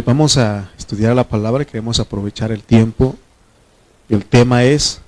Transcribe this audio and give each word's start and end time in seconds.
Vamos 0.00 0.38
a 0.38 0.70
estudiar 0.78 1.14
la 1.14 1.28
palabra 1.28 1.66
queremos 1.66 2.00
aprovechar 2.00 2.50
el 2.50 2.62
tiempo. 2.62 3.14
El 4.08 4.24
tema 4.24 4.64
es, 4.64 5.02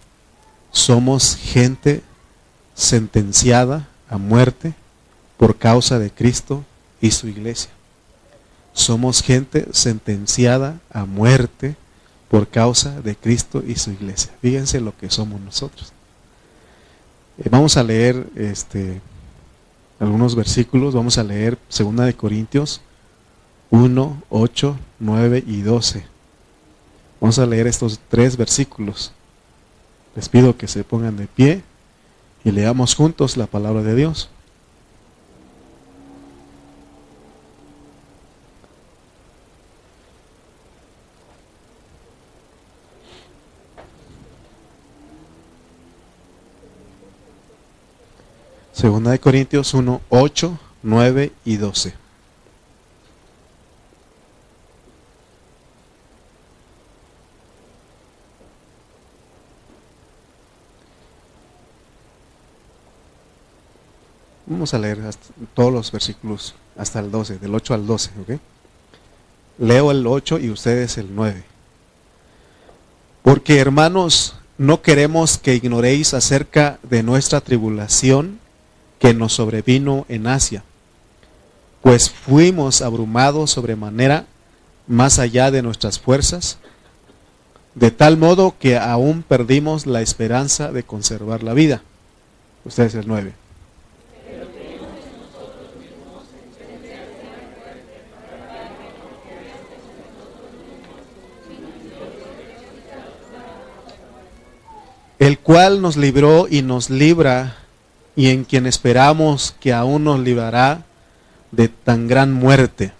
somos 0.72 1.36
gente 1.36 2.02
sentenciada 2.74 3.88
a 4.10 4.18
muerte 4.18 4.74
por 5.38 5.56
causa 5.56 5.98
de 5.98 6.10
Cristo 6.10 6.64
y 7.00 7.12
su 7.12 7.28
iglesia. 7.28 7.70
Somos 8.74 9.22
gente 9.22 9.66
sentenciada 9.72 10.78
a 10.92 11.06
muerte 11.06 11.76
por 12.28 12.46
causa 12.46 13.00
de 13.00 13.16
Cristo 13.16 13.64
y 13.66 13.76
su 13.76 13.90
iglesia. 13.90 14.32
Fíjense 14.42 14.82
lo 14.82 14.94
que 14.98 15.08
somos 15.08 15.40
nosotros. 15.40 15.94
Eh, 17.38 17.48
vamos 17.50 17.78
a 17.78 17.82
leer 17.82 18.26
este, 18.36 19.00
algunos 19.98 20.34
versículos. 20.34 20.94
Vamos 20.94 21.16
a 21.16 21.24
leer 21.24 21.56
2 21.74 21.96
de 22.04 22.14
Corintios 22.14 22.82
1, 23.70 24.22
8, 24.30 24.78
9 25.00 25.44
y 25.46 25.62
12. 25.62 26.04
Vamos 27.20 27.38
a 27.38 27.46
leer 27.46 27.66
estos 27.66 27.98
tres 28.08 28.36
versículos. 28.36 29.12
Les 30.14 30.28
pido 30.28 30.56
que 30.56 30.68
se 30.68 30.84
pongan 30.84 31.16
de 31.16 31.26
pie 31.26 31.62
y 32.44 32.50
leamos 32.50 32.94
juntos 32.94 33.36
la 33.36 33.46
palabra 33.46 33.82
de 33.82 33.94
Dios. 33.94 34.28
Segunda 48.72 49.12
de 49.12 49.18
Corintios 49.18 49.72
1, 49.72 50.02
8, 50.10 50.58
9 50.82 51.32
y 51.46 51.56
12. 51.56 52.03
Vamos 64.46 64.74
a 64.74 64.78
leer 64.78 64.98
todos 65.54 65.72
los 65.72 65.90
versículos 65.90 66.54
hasta 66.76 67.00
el 67.00 67.10
12, 67.10 67.38
del 67.38 67.54
8 67.54 67.74
al 67.74 67.86
12, 67.86 68.10
¿ok? 68.20 68.40
Leo 69.58 69.90
el 69.90 70.06
8 70.06 70.38
y 70.38 70.50
ustedes 70.50 70.98
el 70.98 71.14
9. 71.14 71.44
Porque 73.22 73.58
hermanos, 73.58 74.36
no 74.58 74.82
queremos 74.82 75.38
que 75.38 75.54
ignoréis 75.54 76.12
acerca 76.12 76.78
de 76.82 77.02
nuestra 77.02 77.40
tribulación 77.40 78.38
que 78.98 79.14
nos 79.14 79.32
sobrevino 79.32 80.04
en 80.08 80.26
Asia, 80.26 80.62
pues 81.80 82.10
fuimos 82.10 82.82
abrumados 82.82 83.50
sobremanera 83.50 84.26
más 84.86 85.18
allá 85.18 85.50
de 85.50 85.62
nuestras 85.62 85.98
fuerzas, 85.98 86.58
de 87.74 87.90
tal 87.90 88.16
modo 88.16 88.54
que 88.58 88.76
aún 88.76 89.22
perdimos 89.22 89.86
la 89.86 90.02
esperanza 90.02 90.70
de 90.70 90.82
conservar 90.82 91.42
la 91.42 91.54
vida. 91.54 91.82
Ustedes 92.64 92.94
el 92.94 93.08
9. 93.08 93.43
El 105.24 105.38
cual 105.38 105.80
nos 105.80 105.96
libró 105.96 106.48
y 106.50 106.60
nos 106.60 106.90
libra, 106.90 107.56
y 108.14 108.28
en 108.28 108.44
quien 108.44 108.66
esperamos 108.66 109.56
que 109.58 109.72
aún 109.72 110.04
nos 110.04 110.20
librará 110.20 110.84
de 111.50 111.68
tan 111.68 112.08
gran 112.08 112.30
muerte. 112.30 112.92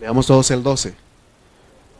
Veamos 0.00 0.26
todos 0.28 0.52
el 0.52 0.62
12. 0.62 0.94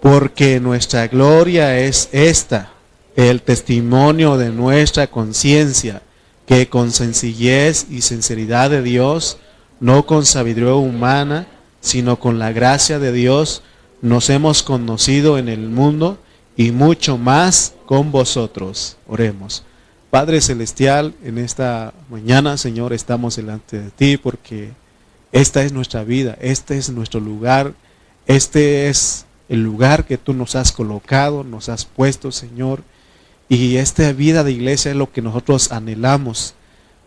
Porque 0.00 0.60
nuestra 0.60 1.08
gloria 1.08 1.76
es 1.76 2.08
esta 2.12 2.77
el 3.18 3.42
testimonio 3.42 4.36
de 4.36 4.50
nuestra 4.50 5.08
conciencia, 5.08 6.02
que 6.46 6.68
con 6.68 6.92
sencillez 6.92 7.88
y 7.90 8.02
sinceridad 8.02 8.70
de 8.70 8.80
Dios, 8.80 9.38
no 9.80 10.06
con 10.06 10.24
sabiduría 10.24 10.74
humana, 10.74 11.48
sino 11.80 12.20
con 12.20 12.38
la 12.38 12.52
gracia 12.52 13.00
de 13.00 13.10
Dios, 13.10 13.64
nos 14.02 14.30
hemos 14.30 14.62
conocido 14.62 15.36
en 15.36 15.48
el 15.48 15.68
mundo 15.68 16.18
y 16.56 16.70
mucho 16.70 17.18
más 17.18 17.74
con 17.86 18.12
vosotros. 18.12 18.98
Oremos. 19.08 19.64
Padre 20.10 20.40
Celestial, 20.40 21.12
en 21.24 21.38
esta 21.38 21.94
mañana, 22.08 22.56
Señor, 22.56 22.92
estamos 22.92 23.34
delante 23.34 23.80
de 23.80 23.90
ti 23.90 24.16
porque 24.16 24.70
esta 25.32 25.64
es 25.64 25.72
nuestra 25.72 26.04
vida, 26.04 26.38
este 26.40 26.78
es 26.78 26.88
nuestro 26.90 27.18
lugar, 27.18 27.74
este 28.28 28.88
es 28.88 29.26
el 29.48 29.64
lugar 29.64 30.06
que 30.06 30.18
tú 30.18 30.34
nos 30.34 30.54
has 30.54 30.70
colocado, 30.70 31.42
nos 31.42 31.68
has 31.68 31.84
puesto, 31.84 32.30
Señor. 32.30 32.84
Y 33.48 33.76
esta 33.76 34.12
vida 34.12 34.44
de 34.44 34.52
iglesia 34.52 34.90
es 34.90 34.96
lo 34.96 35.10
que 35.10 35.22
nosotros 35.22 35.72
anhelamos, 35.72 36.54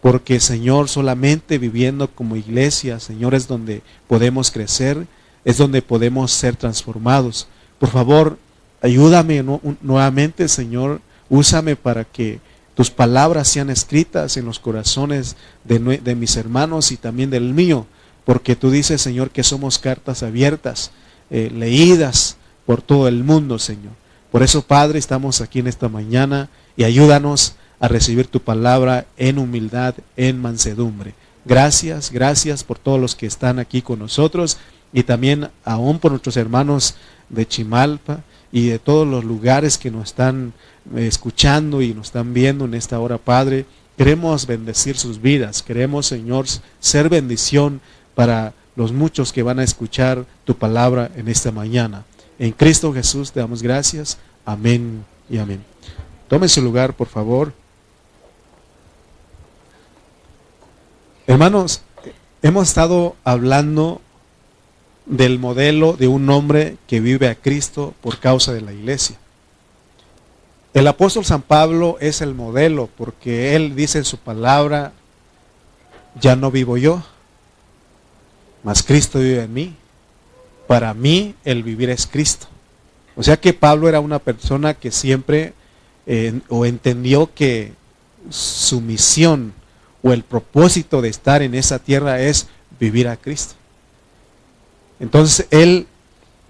porque 0.02 0.40
Señor, 0.40 0.90
solamente 0.90 1.60
viviendo 1.60 2.08
como 2.10 2.36
iglesia, 2.36 3.00
Señor, 3.00 3.36
es 3.36 3.48
donde 3.48 3.84
podemos 4.08 4.50
crecer, 4.50 5.06
es 5.46 5.58
donde 5.58 5.82
podemos 5.82 6.32
ser 6.32 6.56
transformados. 6.56 7.48
Por 7.78 7.90
favor, 7.90 8.40
ayúdame 8.82 9.44
nuevamente, 9.82 10.48
Señor, 10.48 11.02
úsame 11.30 11.76
para 11.76 12.04
que 12.04 12.40
tus 12.74 12.90
palabras 12.90 13.48
sean 13.48 13.70
escritas 13.70 14.38
en 14.38 14.46
los 14.46 14.60
corazones 14.60 15.36
de, 15.64 16.16
mis 16.16 16.36
hermanos 16.38 16.92
y 16.92 16.98
también 16.98 17.30
del 17.30 17.54
mío, 17.54 17.86
porque 18.26 18.56
tú 18.56 18.72
dices, 18.72 19.02
Señor, 19.02 19.30
que 19.30 19.44
somos 19.44 19.78
cartas 19.78 20.24
abiertas, 20.24 20.92
eh, 21.30 21.52
leídas 21.54 22.38
por 22.66 22.82
todo 22.82 23.08
el 23.08 23.24
mundo, 23.24 23.60
Señor. 23.60 24.01
Por 24.32 24.44
eso, 24.44 24.62
Padre, 24.62 24.98
estamos 24.98 25.42
aquí 25.42 25.60
en 25.60 25.68
esta 25.68 25.90
mañana 25.90 26.50
y 26.78 26.86
ayúdanos 26.86 27.56
a 27.82 27.90
recibir 27.90 28.28
tu 28.28 28.40
palabra 28.40 29.06
en 29.18 29.38
humildad, 29.38 29.96
en 30.16 30.42
mansedumbre. 30.42 31.14
Gracias, 31.44 32.12
gracias 32.12 32.64
por 32.64 32.80
todos 32.80 33.00
los 33.00 33.16
que 33.16 33.26
están 33.26 33.60
aquí 33.60 33.82
con 33.82 34.00
nosotros 34.00 34.58
y 34.94 35.04
también 35.04 35.50
aún 35.66 36.00
por 36.00 36.12
nuestros 36.12 36.38
hermanos 36.38 36.96
de 37.28 37.46
Chimalpa 37.46 38.24
y 38.54 38.68
de 38.68 38.80
todos 38.80 39.06
los 39.06 39.26
lugares 39.26 39.78
que 39.78 39.92
nos 39.92 40.10
están 40.10 40.54
eh, 40.96 41.08
escuchando 41.08 41.82
y 41.82 41.94
nos 41.94 42.08
están 42.08 42.34
viendo 42.34 42.66
en 42.66 42.74
esta 42.74 43.00
hora, 43.00 43.18
Padre. 43.18 43.66
Queremos 43.98 44.48
bendecir 44.48 44.98
sus 44.98 45.22
vidas, 45.22 45.62
queremos, 45.62 46.06
Señor, 46.06 46.46
ser 46.80 47.10
bendición 47.10 47.82
para 48.16 48.54
los 48.78 48.94
muchos 48.94 49.34
que 49.34 49.44
van 49.44 49.60
a 49.60 49.64
escuchar 49.64 50.26
tu 50.46 50.56
palabra 50.56 51.12
en 51.16 51.28
esta 51.28 51.52
mañana. 51.52 52.06
En 52.42 52.54
Cristo 52.54 52.92
Jesús 52.92 53.32
te 53.32 53.40
damos 53.40 53.62
gracias. 53.62 54.18
Amén 54.46 55.06
y 55.30 55.38
amén. 55.38 55.64
Tome 56.28 56.48
su 56.48 56.60
lugar, 56.64 56.96
por 56.96 57.08
favor. 57.08 57.54
Hermanos, 61.28 61.82
hemos 62.42 62.68
estado 62.68 63.16
hablando 63.24 64.02
del 65.06 65.38
modelo 65.38 65.94
de 65.94 66.08
un 66.08 66.28
hombre 66.32 66.78
que 66.88 67.00
vive 67.00 67.28
a 67.28 67.36
Cristo 67.36 67.94
por 68.02 68.18
causa 68.18 68.52
de 68.54 68.62
la 68.62 68.74
iglesia. 68.74 69.18
El 70.74 70.88
apóstol 70.88 71.24
San 71.24 71.44
Pablo 71.44 71.98
es 72.00 72.22
el 72.22 72.34
modelo 72.34 72.90
porque 72.98 73.56
él 73.56 73.76
dice 73.76 74.00
en 74.00 74.06
su 74.06 74.18
palabra, 74.18 74.94
ya 76.20 76.36
no 76.36 76.50
vivo 76.50 76.76
yo, 76.76 77.04
mas 78.64 78.82
Cristo 78.82 79.20
vive 79.20 79.44
en 79.44 79.54
mí 79.54 79.76
para 80.72 80.94
mí 80.94 81.36
el 81.44 81.64
vivir 81.64 81.90
es 81.90 82.08
Cristo. 82.08 82.48
O 83.18 83.24
sea 83.24 83.36
que 83.36 83.52
Pablo 83.52 83.90
era 83.90 84.00
una 84.00 84.20
persona 84.20 84.74
que 84.74 84.90
siempre 84.90 85.52
eh, 86.06 86.40
o 86.48 86.66
entendió 86.66 87.30
que 87.34 87.74
su 88.30 88.80
misión 88.80 89.54
o 90.02 90.14
el 90.14 90.24
propósito 90.24 91.02
de 91.02 91.10
estar 91.10 91.42
en 91.42 91.56
esa 91.56 91.80
tierra 91.80 92.22
es 92.22 92.48
vivir 92.80 93.10
a 93.10 93.18
Cristo. 93.18 93.56
Entonces 95.02 95.46
él 95.52 95.88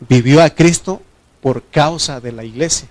vivió 0.08 0.44
a 0.44 0.52
Cristo 0.52 1.02
por 1.42 1.64
causa 1.64 2.20
de 2.20 2.32
la 2.32 2.44
iglesia. 2.44 2.90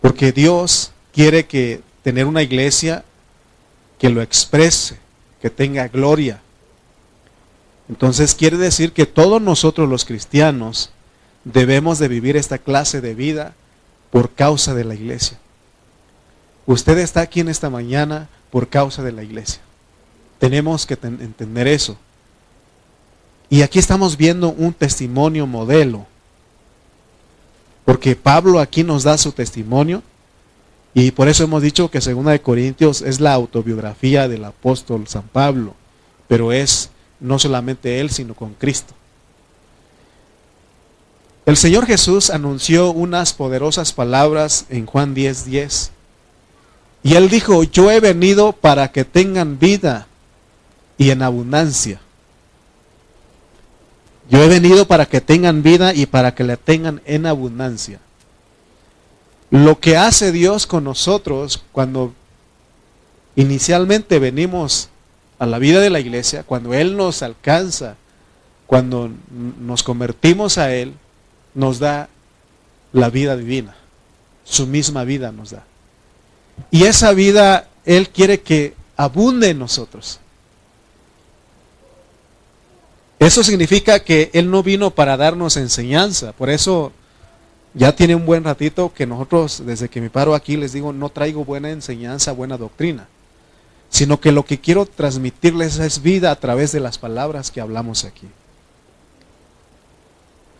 Porque 0.00 0.32
Dios 0.32 0.90
quiere 1.12 1.46
que 1.46 1.82
tener 2.02 2.26
una 2.26 2.42
iglesia 2.42 3.04
que 4.00 4.10
lo 4.10 4.22
exprese, 4.22 4.98
que 5.40 5.50
tenga 5.50 5.86
gloria, 5.86 6.40
entonces 7.92 8.34
quiere 8.34 8.56
decir 8.56 8.92
que 8.94 9.04
todos 9.04 9.42
nosotros 9.42 9.86
los 9.86 10.06
cristianos 10.06 10.92
debemos 11.44 11.98
de 11.98 12.08
vivir 12.08 12.38
esta 12.38 12.56
clase 12.56 13.02
de 13.02 13.14
vida 13.14 13.54
por 14.10 14.30
causa 14.30 14.72
de 14.72 14.84
la 14.84 14.94
iglesia. 14.94 15.38
Usted 16.64 16.96
está 16.96 17.20
aquí 17.20 17.40
en 17.40 17.50
esta 17.50 17.68
mañana 17.68 18.30
por 18.50 18.68
causa 18.68 19.02
de 19.02 19.12
la 19.12 19.22
iglesia. 19.22 19.60
Tenemos 20.38 20.86
que 20.86 20.94
entender 21.02 21.68
eso. 21.68 21.98
Y 23.50 23.60
aquí 23.60 23.78
estamos 23.78 24.16
viendo 24.16 24.48
un 24.48 24.72
testimonio 24.72 25.46
modelo. 25.46 26.06
Porque 27.84 28.16
Pablo 28.16 28.58
aquí 28.58 28.84
nos 28.84 29.02
da 29.02 29.18
su 29.18 29.32
testimonio. 29.32 30.02
Y 30.94 31.10
por 31.10 31.28
eso 31.28 31.44
hemos 31.44 31.60
dicho 31.60 31.90
que 31.90 32.00
Segunda 32.00 32.32
de 32.32 32.40
Corintios 32.40 33.02
es 33.02 33.20
la 33.20 33.34
autobiografía 33.34 34.28
del 34.28 34.46
apóstol 34.46 35.06
San 35.08 35.24
Pablo. 35.24 35.74
Pero 36.26 36.52
es 36.52 36.88
no 37.22 37.38
solamente 37.38 38.00
él, 38.00 38.10
sino 38.10 38.34
con 38.34 38.52
Cristo. 38.54 38.92
El 41.46 41.56
Señor 41.56 41.86
Jesús 41.86 42.30
anunció 42.30 42.92
unas 42.92 43.32
poderosas 43.32 43.92
palabras 43.92 44.66
en 44.68 44.86
Juan 44.86 45.14
10:10. 45.14 45.44
10, 45.44 45.90
y 47.04 47.14
él 47.14 47.28
dijo, 47.28 47.64
yo 47.64 47.90
he 47.90 48.00
venido 48.00 48.52
para 48.52 48.92
que 48.92 49.04
tengan 49.04 49.58
vida 49.58 50.06
y 50.98 51.10
en 51.10 51.22
abundancia. 51.22 52.00
Yo 54.30 54.42
he 54.42 54.48
venido 54.48 54.86
para 54.86 55.06
que 55.06 55.20
tengan 55.20 55.62
vida 55.62 55.94
y 55.94 56.06
para 56.06 56.34
que 56.34 56.44
la 56.44 56.56
tengan 56.56 57.02
en 57.04 57.26
abundancia. 57.26 57.98
Lo 59.50 59.80
que 59.80 59.96
hace 59.96 60.32
Dios 60.32 60.66
con 60.66 60.84
nosotros 60.84 61.62
cuando 61.72 62.14
inicialmente 63.34 64.18
venimos 64.18 64.88
a 65.42 65.46
la 65.46 65.58
vida 65.58 65.80
de 65.80 65.90
la 65.90 65.98
iglesia, 65.98 66.44
cuando 66.44 66.72
Él 66.72 66.96
nos 66.96 67.20
alcanza, 67.20 67.96
cuando 68.64 69.10
nos 69.60 69.82
convertimos 69.82 70.56
a 70.56 70.72
Él, 70.72 70.94
nos 71.52 71.80
da 71.80 72.08
la 72.92 73.10
vida 73.10 73.36
divina. 73.36 73.74
Su 74.44 74.68
misma 74.68 75.02
vida 75.02 75.32
nos 75.32 75.50
da. 75.50 75.64
Y 76.70 76.84
esa 76.84 77.12
vida 77.12 77.66
Él 77.84 78.10
quiere 78.10 78.40
que 78.42 78.76
abunde 78.96 79.48
en 79.48 79.58
nosotros. 79.58 80.20
Eso 83.18 83.42
significa 83.42 83.98
que 83.98 84.30
Él 84.34 84.48
no 84.48 84.62
vino 84.62 84.92
para 84.92 85.16
darnos 85.16 85.56
enseñanza. 85.56 86.30
Por 86.34 86.50
eso 86.50 86.92
ya 87.74 87.96
tiene 87.96 88.14
un 88.14 88.26
buen 88.26 88.44
ratito 88.44 88.92
que 88.94 89.06
nosotros, 89.06 89.64
desde 89.66 89.88
que 89.88 90.00
me 90.00 90.08
paro 90.08 90.36
aquí, 90.36 90.56
les 90.56 90.72
digo, 90.72 90.92
no 90.92 91.08
traigo 91.08 91.44
buena 91.44 91.70
enseñanza, 91.70 92.30
buena 92.30 92.56
doctrina. 92.56 93.08
Sino 93.92 94.20
que 94.20 94.32
lo 94.32 94.44
que 94.44 94.58
quiero 94.58 94.86
transmitirles 94.86 95.78
es 95.78 96.02
vida 96.02 96.32
a 96.32 96.36
través 96.36 96.72
de 96.72 96.80
las 96.80 96.98
palabras 96.98 97.52
que 97.52 97.60
hablamos 97.60 98.04
aquí. 98.04 98.26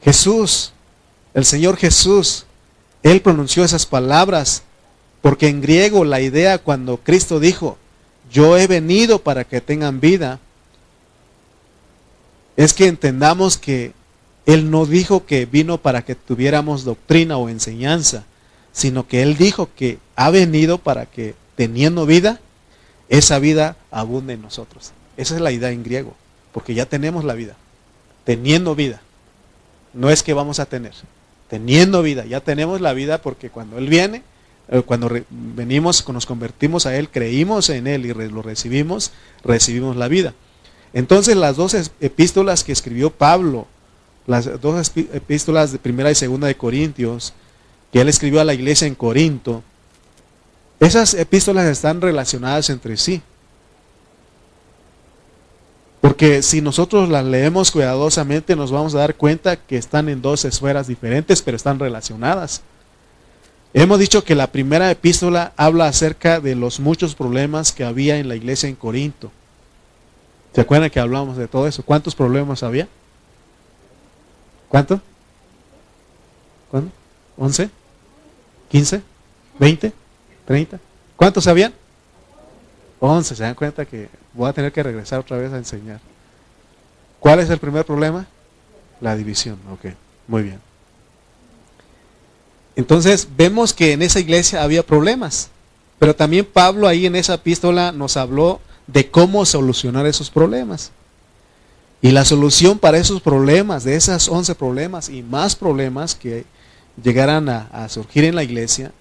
Jesús, 0.05 0.73
el 1.35 1.45
Señor 1.45 1.77
Jesús, 1.77 2.47
Él 3.03 3.21
pronunció 3.23 3.65
esas 3.65 3.87
palabras 3.87 4.63
porque 5.23 5.49
en 5.49 5.61
griego 5.61 6.05
la 6.05 6.21
idea 6.21 6.59
cuando 6.59 6.99
Cristo 6.99 7.41
dijo, 7.41 7.79
yo 8.31 8.59
he 8.59 8.67
venido 8.67 9.21
para 9.21 9.45
que 9.45 9.61
tengan 9.61 10.01
vida, 10.01 10.41
es 12.57 12.75
que 12.75 12.87
entendamos 12.87 13.57
que 13.57 13.93
Él 14.47 14.71
no 14.71 14.85
dijo 14.85 15.25
que 15.25 15.47
vino 15.47 15.79
para 15.79 16.03
que 16.03 16.15
tuviéramos 16.15 16.85
doctrina 16.85 17.39
o 17.39 17.49
enseñanza, 17.49 18.25
sino 18.73 19.07
que 19.07 19.23
Él 19.23 19.37
dijo 19.37 19.71
que 19.75 19.99
ha 20.17 20.31
venido 20.31 20.79
para 20.79 21.07
que 21.07 21.35
teniendo 21.57 22.07
vida, 22.07 22.41
esa 23.13 23.39
vida 23.39 23.77
abunde 23.91 24.33
en 24.33 24.41
nosotros. 24.41 24.93
Esa 25.19 25.35
es 25.35 25.43
la 25.43 25.53
idea 25.53 25.71
en 25.71 25.83
griego, 25.83 26.15
porque 26.51 26.73
ya 26.73 26.87
tenemos 26.87 27.25
la 27.25 27.35
vida, 27.35 27.57
teniendo 28.25 28.75
vida. 28.75 29.03
No 29.93 30.09
es 30.09 30.23
que 30.23 30.33
vamos 30.33 30.61
a 30.61 30.67
tener, 30.67 30.95
teniendo 31.49 32.03
vida, 32.03 32.25
ya 32.25 32.41
tenemos 32.41 32.81
la 32.81 32.95
vida 32.95 33.21
porque 33.21 33.51
cuando 33.51 33.77
Él 33.77 33.91
viene, 33.91 34.23
eh, 34.69 34.81
cuando 34.81 35.11
venimos, 35.29 36.09
nos 36.09 36.25
convertimos 36.25 36.87
a 36.87 36.97
Él, 36.97 37.11
creímos 37.11 37.69
en 37.69 37.87
Él 37.87 38.07
y 38.07 38.15
lo 38.15 38.41
recibimos, 38.41 39.13
recibimos 39.45 39.95
la 39.97 40.09
vida. 40.09 40.33
Entonces 40.95 41.37
las 41.37 41.57
dos 41.57 41.75
epístolas 42.01 42.65
que 42.65 42.73
escribió 42.73 43.11
Pablo, 43.11 43.67
las 44.27 44.59
dos 44.63 44.91
epístolas 44.97 45.73
de 45.73 45.79
primera 45.79 46.11
y 46.11 46.15
segunda 46.15 46.47
de 46.47 46.57
Corintios, 46.57 47.35
que 47.93 48.01
él 48.01 48.09
escribió 48.09 48.41
a 48.41 48.45
la 48.45 48.55
iglesia 48.55 48.87
en 48.87 48.95
Corinto, 48.95 49.63
esas 50.83 51.15
epístolas 51.15 51.67
están 51.67 52.01
relacionadas 52.01 52.69
entre 52.69 52.97
sí. 52.97 53.23
Porque 56.01 56.43
si 56.43 56.61
nosotros 56.61 57.09
las 57.09 57.25
leemos 57.25 57.71
cuidadosamente 57.71 58.57
nos 58.57 58.73
vamos 58.73 58.93
a 58.97 58.99
dar 58.99 59.15
cuenta 59.15 59.55
que 59.55 59.77
están 59.77 60.09
en 60.09 60.21
dos 60.21 60.45
esferas 60.45 60.89
diferentes, 60.89 61.41
pero 61.41 61.57
están 61.57 61.79
relacionadas. 61.79 62.63
Hemos 63.73 64.01
dicho 64.01 64.25
que 64.25 64.35
la 64.35 64.49
primera 64.49 64.91
epístola 64.91 65.53
habla 65.57 65.87
acerca 65.87 66.41
de 66.41 66.57
los 66.57 66.81
muchos 66.81 67.15
problemas 67.15 67.71
que 67.71 67.85
había 67.85 68.19
en 68.19 68.27
la 68.27 68.35
iglesia 68.35 68.69
en 68.69 68.75
Corinto. 68.75 69.31
¿Se 70.53 70.61
acuerdan 70.61 70.91
que 70.91 70.99
hablamos 70.99 71.37
de 71.37 71.47
todo 71.47 71.69
eso? 71.69 71.85
¿Cuántos 71.85 72.17
problemas 72.17 72.65
había? 72.65 72.89
¿Cuánto? 74.69 75.01
¿Cuánto? 76.73 76.91
¿11? 77.39 77.71
¿15? 78.73 79.01
¿20? 79.61 79.93
¿30? 80.47 80.79
¿Cuántos 81.17 81.47
habían? 81.47 81.73
11. 83.01 83.37
Se 83.37 83.43
dan 83.43 83.55
cuenta 83.55 83.85
que 83.85 84.09
voy 84.33 84.49
a 84.49 84.53
tener 84.53 84.73
que 84.73 84.83
regresar 84.83 85.19
otra 85.19 85.37
vez 85.37 85.53
a 85.53 85.59
enseñar. 85.59 86.01
¿Cuál 87.19 87.41
es 87.41 87.51
el 87.51 87.59
primer 87.59 87.85
problema? 87.85 88.27
La 89.01 89.17
división. 89.17 89.59
Ok, 89.73 89.93
muy 90.29 90.43
bien. 90.43 90.61
Entonces 92.75 93.29
vemos 93.37 93.73
que 93.73 93.93
en 93.93 94.03
esa 94.03 94.21
iglesia 94.21 94.63
había 94.63 94.85
problemas, 94.85 95.49
pero 95.99 96.17
también 96.17 96.45
Pablo 96.45 96.89
ahí 96.89 97.07
en 97.07 97.17
esa 97.17 97.35
epístola 97.35 97.93
nos 97.93 98.17
habló 98.17 98.61
de 98.87 99.11
cómo 99.11 99.45
solucionar 99.45 100.07
esos 100.07 100.31
problemas. 100.31 100.91
Y 102.01 102.11
la 102.11 102.25
solución 102.25 102.79
para 102.79 102.99
esos 102.99 103.21
problemas, 103.21 103.85
de 103.85 103.95
esos 103.95 104.29
11 104.29 104.55
problemas 104.55 105.09
y 105.09 105.23
más 105.23 105.55
problemas 105.55 106.15
que 106.15 106.45
llegaran 107.03 107.49
a 107.49 107.89
surgir 107.89 108.25
en 108.25 108.35
la 108.35 108.43
iglesia, 108.43 108.93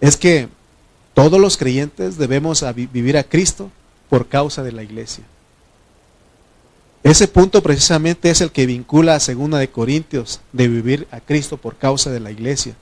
es 0.00 0.16
que 0.16 0.48
todos 1.14 1.40
los 1.40 1.56
creyentes 1.56 2.18
debemos 2.18 2.64
vivir 2.74 3.16
a 3.16 3.24
Cristo 3.24 3.70
por 4.08 4.28
causa 4.28 4.62
de 4.62 4.72
la 4.72 4.82
iglesia. 4.82 5.24
Ese 7.02 7.28
punto 7.28 7.62
precisamente 7.62 8.30
es 8.30 8.40
el 8.40 8.50
que 8.50 8.66
vincula 8.66 9.14
a 9.14 9.20
Segunda 9.20 9.58
de 9.58 9.70
Corintios 9.70 10.40
de 10.52 10.68
vivir 10.68 11.06
a 11.10 11.20
Cristo 11.20 11.56
por 11.56 11.76
causa 11.76 12.10
de 12.10 12.20
la 12.20 12.30
iglesia. 12.32 12.74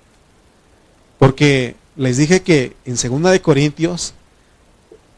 Porque 1.18 1.76
les 1.96 2.16
dije 2.16 2.42
que 2.42 2.74
en 2.86 2.96
Segunda 2.96 3.30
de 3.30 3.42
Corintios 3.42 4.14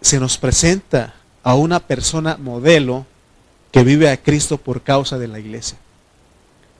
se 0.00 0.20
nos 0.20 0.38
presenta 0.38 1.14
a 1.42 1.54
una 1.54 1.80
persona 1.80 2.36
modelo 2.36 3.06
que 3.70 3.84
vive 3.84 4.10
a 4.10 4.16
Cristo 4.16 4.58
por 4.58 4.82
causa 4.82 5.18
de 5.18 5.28
la 5.28 5.38
iglesia. 5.38 5.78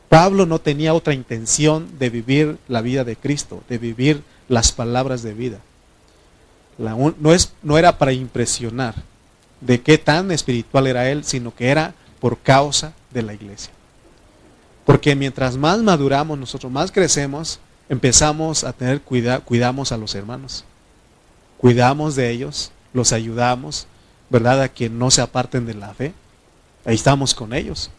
Pablo 0.09 0.47
no 0.47 0.61
tenía 0.61 0.95
otra 0.95 1.15
intención 1.15 1.99
de 1.99 2.11
vivir 2.11 2.59
la 2.69 2.81
vida 2.81 3.05
de 3.05 3.17
Cristo, 3.17 3.63
de 3.69 3.79
vivir 3.79 4.23
las 4.49 4.73
palabras 4.73 5.23
de 5.23 5.35
vida. 5.35 5.59
no, 6.79 7.33
es, 7.33 7.53
no 7.63 7.79
era 7.79 7.99
para 7.99 8.13
impresionar 8.13 8.95
de 9.61 9.81
qué 9.81 9.99
tan 9.99 10.31
espiritual 10.31 10.87
era 10.87 11.11
él, 11.11 11.25
sino 11.25 11.55
que 11.55 11.69
era 11.69 11.95
por 12.21 12.39
causa 12.39 12.93
de 13.11 13.23
la 13.23 13.35
iglesia. 13.35 13.73
Porque 14.85 15.17
mientras 15.17 15.57
más 15.57 15.79
maduramos, 15.79 16.39
nosotros 16.39 16.71
más 16.71 16.93
crecemos, 16.93 17.59
empezamos 17.89 18.65
a 18.65 18.73
tener 18.73 19.01
cuidado, 19.01 19.43
cuidamos 19.43 19.93
a 19.93 19.97
los 19.97 20.15
hermanos. 20.15 20.65
Cuidamos 21.59 22.15
de 22.15 22.31
ellos, 22.31 22.71
los 22.93 23.13
ayudamos, 23.13 23.87
¿verdad? 24.31 24.63
A 24.63 24.69
que 24.69 24.89
no 24.89 25.11
se 25.11 25.23
aparten 25.23 25.67
de 25.67 25.75
la 25.75 25.95
fe. 25.95 26.13
Ahí 26.85 26.95
estamos 26.95 27.35
con 27.35 27.53
ellos. 27.53 27.91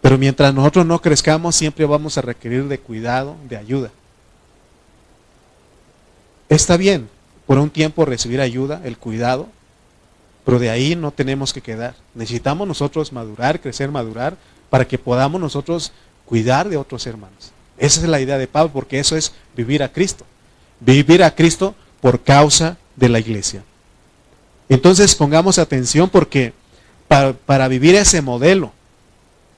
Pero 0.00 0.18
mientras 0.18 0.54
nosotros 0.54 0.86
no 0.86 1.00
crezcamos, 1.00 1.54
siempre 1.54 1.84
vamos 1.84 2.16
a 2.18 2.22
requerir 2.22 2.66
de 2.68 2.78
cuidado, 2.78 3.36
de 3.48 3.56
ayuda. 3.56 3.90
Está 6.52 6.76
bien 6.76 7.08
por 7.46 7.56
un 7.58 7.70
tiempo 7.70 8.04
recibir 8.04 8.38
ayuda, 8.42 8.82
el 8.84 8.98
cuidado, 8.98 9.48
pero 10.44 10.58
de 10.58 10.68
ahí 10.68 10.94
no 10.94 11.10
tenemos 11.10 11.54
que 11.54 11.62
quedar. 11.62 11.94
Necesitamos 12.14 12.68
nosotros 12.68 13.10
madurar, 13.10 13.58
crecer, 13.58 13.90
madurar, 13.90 14.36
para 14.68 14.86
que 14.86 14.98
podamos 14.98 15.40
nosotros 15.40 15.92
cuidar 16.26 16.68
de 16.68 16.76
otros 16.76 17.06
hermanos. 17.06 17.52
Esa 17.78 18.02
es 18.02 18.06
la 18.06 18.20
idea 18.20 18.36
de 18.36 18.48
Pablo, 18.48 18.70
porque 18.70 18.98
eso 18.98 19.16
es 19.16 19.32
vivir 19.56 19.82
a 19.82 19.90
Cristo. 19.90 20.26
Vivir 20.78 21.24
a 21.24 21.34
Cristo 21.34 21.74
por 22.02 22.20
causa 22.20 22.76
de 22.96 23.08
la 23.08 23.18
iglesia. 23.18 23.64
Entonces 24.68 25.14
pongamos 25.14 25.58
atención 25.58 26.10
porque 26.10 26.52
para, 27.08 27.68
vivir 27.68 27.94
ese 27.94 28.20
modelo, 28.20 28.72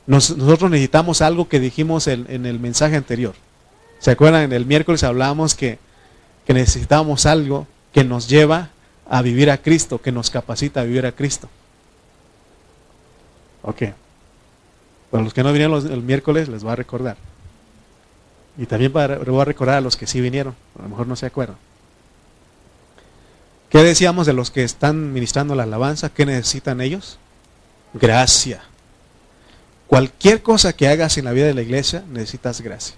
nosotros 0.07 0.71
necesitamos 0.71 1.23
algo 1.23 1.49
que 1.49 1.59
dijimos 1.59 2.07
en, 2.07 2.47
el 2.47 2.61
mensaje 2.61 2.95
anterior. 2.95 3.35
¿Se 3.99 4.13
acuerdan? 4.13 4.43
En 4.43 4.53
el 4.53 4.65
miércoles 4.65 5.03
hablábamos 5.03 5.57
que, 5.57 5.81
que 6.47 6.55
necesitamos 6.55 7.27
algo 7.27 7.67
que 7.93 8.05
nos 8.05 8.29
lleva 8.29 8.71
a 9.09 9.23
vivir 9.23 9.51
a 9.51 9.59
Cristo, 9.59 10.01
que 10.01 10.13
nos 10.13 10.31
capacita 10.31 10.81
a 10.81 10.85
vivir 10.85 11.07
a 11.07 11.13
Cristo. 11.13 11.49
Ok. 13.63 13.83
Para 15.11 15.25
los 15.25 15.33
que 15.33 15.43
no 15.43 15.53
vinieron 15.53 15.91
el 15.91 16.03
miércoles, 16.03 16.49
les 16.49 16.63
voy 16.63 16.73
a 16.73 16.77
recordar. 16.77 17.17
Y 18.59 18.67
también 18.67 18.93
para, 18.93 19.19
voy 19.19 19.41
a 19.41 19.45
recordar 19.45 19.77
a 19.77 19.81
los 19.81 19.97
que 19.97 20.07
sí 20.07 20.21
vinieron, 20.21 20.55
a 20.79 20.83
lo 20.83 20.89
mejor 20.89 21.07
no 21.07 21.17
se 21.17 21.27
acuerdan. 21.27 21.57
¿Qué 23.69 23.83
decíamos 23.83 24.27
de 24.27 24.33
los 24.33 24.51
que 24.51 24.63
están 24.63 25.13
ministrando 25.13 25.55
la 25.55 25.65
alabanza? 25.65 26.09
¿Qué 26.09 26.27
necesitan 26.27 26.81
ellos? 26.81 27.19
Gracia. 27.93 28.63
Cualquier 29.89 30.43
cosa 30.43 30.73
que 30.73 30.89
hagas 30.89 31.19
en 31.19 31.25
la 31.25 31.33
vida 31.33 31.47
de 31.47 31.55
la 31.55 31.63
iglesia, 31.63 32.05
necesitas 32.09 32.61
gracia. 32.61 32.95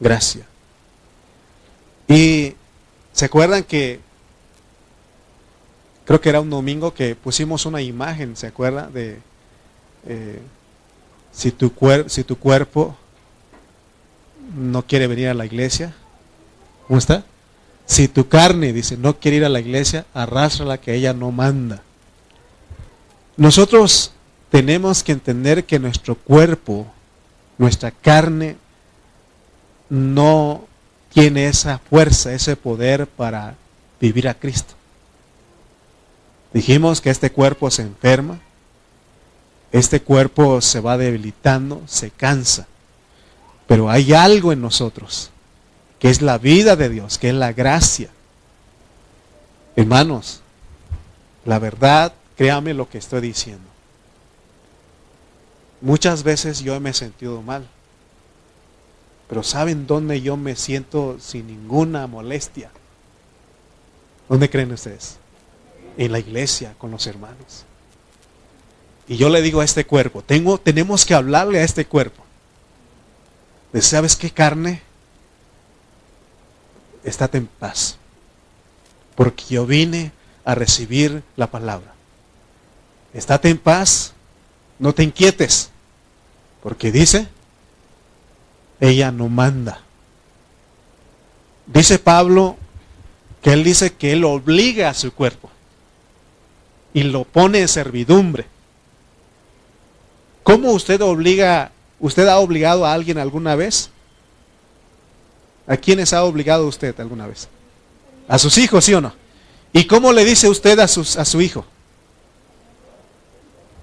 Gracia. 0.00 0.46
Y 2.08 2.54
se 3.12 3.24
acuerdan 3.24 3.64
que 3.64 4.00
creo 6.04 6.20
que 6.20 6.28
era 6.28 6.40
un 6.40 6.50
domingo 6.50 6.92
que 6.92 7.14
pusimos 7.14 7.66
una 7.66 7.80
imagen, 7.80 8.36
¿se 8.36 8.46
acuerda? 8.46 8.88
De 8.88 9.18
eh, 10.06 10.40
si, 11.32 11.50
tu 11.50 11.72
si 12.06 12.24
tu 12.24 12.38
cuerpo 12.38 12.96
no 14.56 14.86
quiere 14.86 15.06
venir 15.06 15.28
a 15.28 15.34
la 15.34 15.46
iglesia, 15.46 15.94
¿cómo 16.86 16.98
está? 16.98 17.24
Si 17.86 18.08
tu 18.08 18.28
carne, 18.28 18.72
dice, 18.72 18.96
no 18.96 19.18
quiere 19.18 19.38
ir 19.38 19.44
a 19.44 19.48
la 19.48 19.60
iglesia, 19.60 20.06
la 20.14 20.78
que 20.78 20.94
ella 20.94 21.12
no 21.12 21.30
manda. 21.32 21.82
Nosotros 23.36 24.12
tenemos 24.50 25.02
que 25.02 25.12
entender 25.12 25.64
que 25.64 25.78
nuestro 25.78 26.14
cuerpo, 26.14 26.86
nuestra 27.58 27.90
carne, 27.90 28.56
no 29.90 30.66
tiene 31.14 31.46
esa 31.46 31.78
fuerza, 31.78 32.34
ese 32.34 32.56
poder 32.56 33.06
para 33.06 33.54
vivir 34.00 34.28
a 34.28 34.34
Cristo. 34.34 34.74
Dijimos 36.52 37.00
que 37.00 37.10
este 37.10 37.30
cuerpo 37.30 37.70
se 37.70 37.82
enferma, 37.82 38.40
este 39.72 40.02
cuerpo 40.02 40.60
se 40.60 40.80
va 40.80 40.98
debilitando, 40.98 41.82
se 41.86 42.10
cansa, 42.10 42.66
pero 43.66 43.88
hay 43.88 44.12
algo 44.12 44.52
en 44.52 44.60
nosotros, 44.60 45.30
que 46.00 46.10
es 46.10 46.20
la 46.20 46.36
vida 46.36 46.74
de 46.76 46.88
Dios, 46.88 47.16
que 47.18 47.28
es 47.28 47.34
la 47.34 47.52
gracia. 47.52 48.10
Hermanos, 49.76 50.42
la 51.44 51.60
verdad, 51.60 52.12
créame 52.36 52.74
lo 52.74 52.88
que 52.88 52.98
estoy 52.98 53.20
diciendo. 53.20 53.68
Muchas 55.80 56.24
veces 56.24 56.60
yo 56.60 56.78
me 56.80 56.90
he 56.90 56.94
sentido 56.94 57.40
mal. 57.40 57.68
Pero 59.34 59.42
¿saben 59.42 59.88
dónde 59.88 60.22
yo 60.22 60.36
me 60.36 60.54
siento 60.54 61.16
sin 61.18 61.48
ninguna 61.48 62.06
molestia? 62.06 62.70
¿Dónde 64.28 64.48
creen 64.48 64.70
ustedes? 64.70 65.16
En 65.96 66.12
la 66.12 66.20
iglesia, 66.20 66.76
con 66.78 66.92
los 66.92 67.04
hermanos. 67.08 67.64
Y 69.08 69.16
yo 69.16 69.30
le 69.30 69.42
digo 69.42 69.60
a 69.60 69.64
este 69.64 69.86
cuerpo, 69.86 70.22
tengo, 70.22 70.58
tenemos 70.58 71.04
que 71.04 71.14
hablarle 71.14 71.58
a 71.58 71.64
este 71.64 71.84
cuerpo. 71.84 72.22
¿Sabes 73.80 74.14
qué 74.14 74.30
carne? 74.30 74.82
Estate 77.02 77.38
en 77.38 77.48
paz. 77.48 77.96
Porque 79.16 79.46
yo 79.48 79.66
vine 79.66 80.12
a 80.44 80.54
recibir 80.54 81.24
la 81.34 81.48
palabra. 81.48 81.92
Estate 83.12 83.48
en 83.48 83.58
paz, 83.58 84.12
no 84.78 84.94
te 84.94 85.02
inquietes. 85.02 85.70
Porque 86.62 86.92
dice, 86.92 87.26
ella 88.88 89.10
no 89.10 89.28
manda. 89.28 89.80
Dice 91.66 91.98
Pablo 91.98 92.56
que 93.42 93.52
él 93.52 93.64
dice 93.64 93.94
que 93.94 94.12
él 94.12 94.24
obliga 94.24 94.88
a 94.88 94.94
su 94.94 95.12
cuerpo 95.12 95.50
y 96.92 97.02
lo 97.02 97.24
pone 97.24 97.60
en 97.60 97.68
servidumbre. 97.68 98.46
¿Cómo 100.42 100.72
usted 100.72 101.00
obliga, 101.00 101.72
usted 101.98 102.28
ha 102.28 102.38
obligado 102.38 102.84
a 102.84 102.92
alguien 102.92 103.18
alguna 103.18 103.54
vez? 103.54 103.90
¿A 105.66 105.76
quiénes 105.76 106.12
ha 106.12 106.24
obligado 106.24 106.66
usted 106.66 106.98
alguna 107.00 107.26
vez? 107.26 107.48
A 108.28 108.38
sus 108.38 108.58
hijos, 108.58 108.84
¿sí 108.84 108.92
o 108.94 109.00
no? 109.00 109.14
¿Y 109.72 109.86
cómo 109.86 110.12
le 110.12 110.24
dice 110.24 110.48
usted 110.48 110.78
a, 110.78 110.86
sus, 110.86 111.16
a 111.16 111.24
su 111.24 111.40
hijo? 111.40 111.64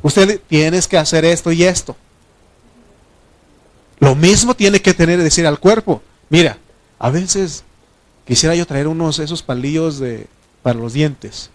Usted 0.04 0.40
tienes 0.48 0.88
que 0.88 0.98
hacer 0.98 1.26
esto 1.26 1.52
y 1.52 1.64
esto. 1.64 1.96
Lo 4.02 4.16
mismo 4.16 4.56
tiene 4.56 4.82
que 4.82 4.96
tener 4.96 5.22
decir 5.22 5.46
al 5.46 5.60
cuerpo. 5.60 6.02
Mira, 6.28 6.58
a 6.98 7.12
veces 7.12 7.64
quisiera 8.26 8.56
yo 8.56 8.66
traer 8.66 8.88
unos 8.88 9.20
esos 9.20 9.44
palillos 9.44 10.00
de, 10.00 10.26
para 10.64 10.80
los 10.80 10.94
dientes. 10.94 11.52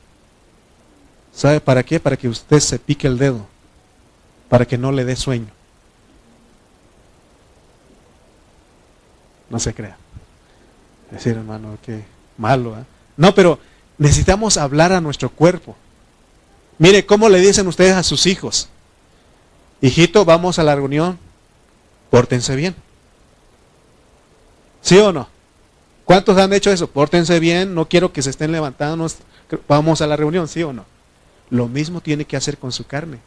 ¿Sabe 1.34 1.60
para 1.60 1.82
qué? 1.82 1.98
Para 1.98 2.16
que 2.16 2.28
usted 2.28 2.60
se 2.60 2.78
pique 2.78 3.08
el 3.08 3.18
dedo. 3.18 3.44
Para 4.48 4.64
que 4.64 4.78
no 4.78 4.92
le 4.92 5.04
dé 5.04 5.16
sueño. 5.16 5.48
No 9.50 9.58
se 9.58 9.74
crea. 9.74 9.96
Decir, 11.10 11.32
hermano, 11.32 11.76
qué 11.84 12.04
malo. 12.38 12.78
¿eh? 12.78 12.84
No, 13.16 13.34
pero 13.34 13.58
necesitamos 13.98 14.56
hablar 14.56 14.92
a 14.92 15.00
nuestro 15.00 15.30
cuerpo. 15.30 15.74
Mire, 16.78 17.06
¿cómo 17.06 17.28
le 17.28 17.40
dicen 17.40 17.66
ustedes 17.66 17.96
a 17.96 18.04
sus 18.04 18.24
hijos? 18.26 18.68
Hijito, 19.80 20.24
vamos 20.24 20.60
a 20.60 20.62
la 20.62 20.76
reunión 20.76 21.25
pórtense 22.10 22.56
bien. 22.56 22.74
¿Sí 24.80 24.98
o 24.98 25.12
no? 25.12 25.28
¿Cuántos 26.04 26.38
han 26.38 26.52
hecho 26.52 26.70
eso? 26.70 26.88
Pórtense 26.88 27.40
bien, 27.40 27.74
no 27.74 27.88
quiero 27.88 28.12
que 28.12 28.22
se 28.22 28.30
estén 28.30 28.52
levantando, 28.52 29.08
vamos 29.66 30.00
a 30.00 30.06
la 30.06 30.14
reunión, 30.14 30.46
¿sí 30.46 30.62
o 30.62 30.72
no? 30.72 30.84
Lo 31.50 31.66
mismo 31.66 32.00
tiene 32.00 32.24
que 32.24 32.36
hacer 32.36 32.58
con 32.58 32.70
su 32.70 32.86
carne, 32.86 33.18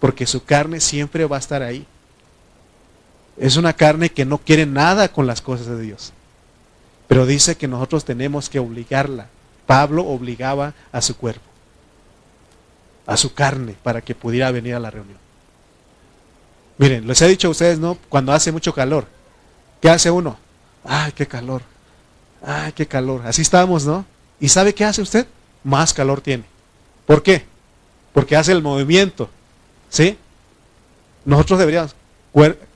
porque 0.00 0.26
su 0.26 0.44
carne 0.44 0.80
siempre 0.80 1.24
va 1.26 1.36
a 1.36 1.38
estar 1.40 1.62
ahí. 1.62 1.86
Es 3.36 3.56
una 3.56 3.72
carne 3.72 4.10
que 4.10 4.24
no 4.24 4.38
quiere 4.38 4.66
nada 4.66 5.12
con 5.12 5.26
las 5.26 5.40
cosas 5.40 5.66
de 5.66 5.80
Dios. 5.80 6.12
Pero 7.06 7.26
dice 7.26 7.56
que 7.56 7.68
nosotros 7.68 8.04
tenemos 8.04 8.48
que 8.48 8.58
obligarla. 8.58 9.28
Pablo 9.66 10.06
obligaba 10.06 10.74
a 10.90 11.00
su 11.00 11.16
cuerpo, 11.16 11.46
a 13.06 13.16
su 13.16 13.34
carne, 13.34 13.76
para 13.82 14.00
que 14.00 14.14
pudiera 14.16 14.50
venir 14.50 14.74
a 14.74 14.80
la 14.80 14.90
reunión. 14.90 15.18
Miren, 16.80 17.06
les 17.06 17.20
he 17.20 17.28
dicho 17.28 17.48
a 17.48 17.50
ustedes, 17.50 17.78
¿no? 17.78 17.98
Cuando 18.08 18.32
hace 18.32 18.50
mucho 18.50 18.72
calor, 18.72 19.06
¿qué 19.82 19.90
hace 19.90 20.10
uno? 20.10 20.38
¡Ay, 20.82 21.12
qué 21.12 21.26
calor! 21.26 21.60
¡Ay, 22.42 22.72
qué 22.72 22.86
calor! 22.86 23.20
Así 23.26 23.42
estamos, 23.42 23.84
¿no? 23.84 24.06
¿Y 24.40 24.48
sabe 24.48 24.74
qué 24.74 24.86
hace 24.86 25.02
usted? 25.02 25.26
Más 25.62 25.92
calor 25.92 26.22
tiene. 26.22 26.44
¿Por 27.04 27.22
qué? 27.22 27.44
Porque 28.14 28.34
hace 28.34 28.52
el 28.52 28.62
movimiento. 28.62 29.28
¿Sí? 29.90 30.16
Nosotros 31.26 31.58
deberíamos, 31.58 31.94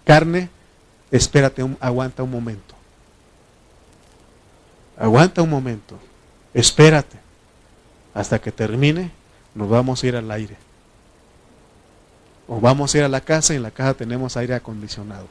carne, 0.05 0.51
espérate, 1.11 1.65
aguanta 1.81 2.23
un 2.23 2.31
momento. 2.31 2.75
Aguanta 4.99 5.41
un 5.41 5.49
momento. 5.49 5.99
Espérate. 6.53 7.17
Hasta 8.13 8.39
que 8.39 8.53
termine, 8.53 9.13
nos 9.55 9.71
vamos 9.71 10.03
a 10.03 10.07
ir 10.07 10.17
al 10.17 10.31
aire. 10.31 10.59
O 12.47 12.61
vamos 12.61 12.95
a 12.95 12.99
ir 12.99 13.05
a 13.05 13.09
la 13.09 13.21
casa 13.21 13.53
y 13.53 13.57
en 13.57 13.63
la 13.63 13.71
casa 13.71 13.95
tenemos 13.95 14.37
aire 14.37 14.55
acondicionado. 14.55 15.27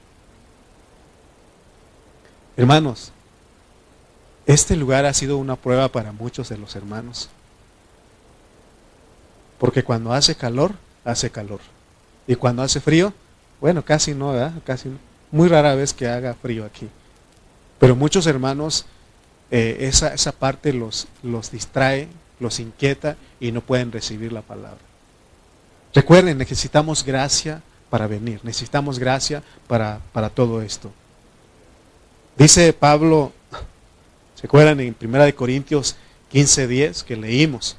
Hermanos, 2.57 3.11
este 4.45 4.75
lugar 4.75 5.05
ha 5.05 5.13
sido 5.13 5.37
una 5.37 5.55
prueba 5.55 5.87
para 5.89 6.11
muchos 6.11 6.49
de 6.49 6.57
los 6.57 6.75
hermanos. 6.75 7.29
Porque 9.57 9.83
cuando 9.83 10.13
hace 10.13 10.35
calor, 10.35 10.73
hace 11.05 11.29
calor. 11.29 11.59
Y 12.27 12.35
cuando 12.35 12.61
hace 12.61 12.79
frío, 12.79 13.13
bueno, 13.61 13.83
casi 13.83 14.13
no, 14.13 14.33
¿verdad? 14.33 14.53
Casi. 14.65 14.89
Muy 15.31 15.47
rara 15.47 15.75
vez 15.75 15.93
que 15.93 16.07
haga 16.07 16.33
frío 16.33 16.65
aquí. 16.65 16.89
Pero 17.79 17.95
muchos 17.95 18.27
hermanos, 18.27 18.85
eh, 19.51 19.77
esa, 19.81 20.13
esa 20.13 20.31
parte 20.31 20.73
los, 20.73 21.07
los 21.23 21.51
distrae, 21.51 22.07
los 22.39 22.59
inquieta 22.59 23.17
y 23.39 23.51
no 23.51 23.61
pueden 23.61 23.91
recibir 23.91 24.31
la 24.33 24.41
palabra. 24.41 24.92
Recuerden, 25.93 26.37
necesitamos 26.37 27.03
gracia 27.05 27.61
para 27.89 28.07
venir, 28.07 28.39
necesitamos 28.43 28.97
gracia 28.97 29.43
para, 29.67 29.99
para 30.11 30.29
todo 30.29 30.61
esto. 30.61 30.91
Dice 32.35 32.73
Pablo, 32.73 33.31
¿se 34.33 34.47
acuerdan 34.47 34.79
en 34.79 34.95
1 34.99 35.35
Corintios 35.35 35.95
15:10 36.33 37.03
que 37.03 37.15
leímos? 37.15 37.77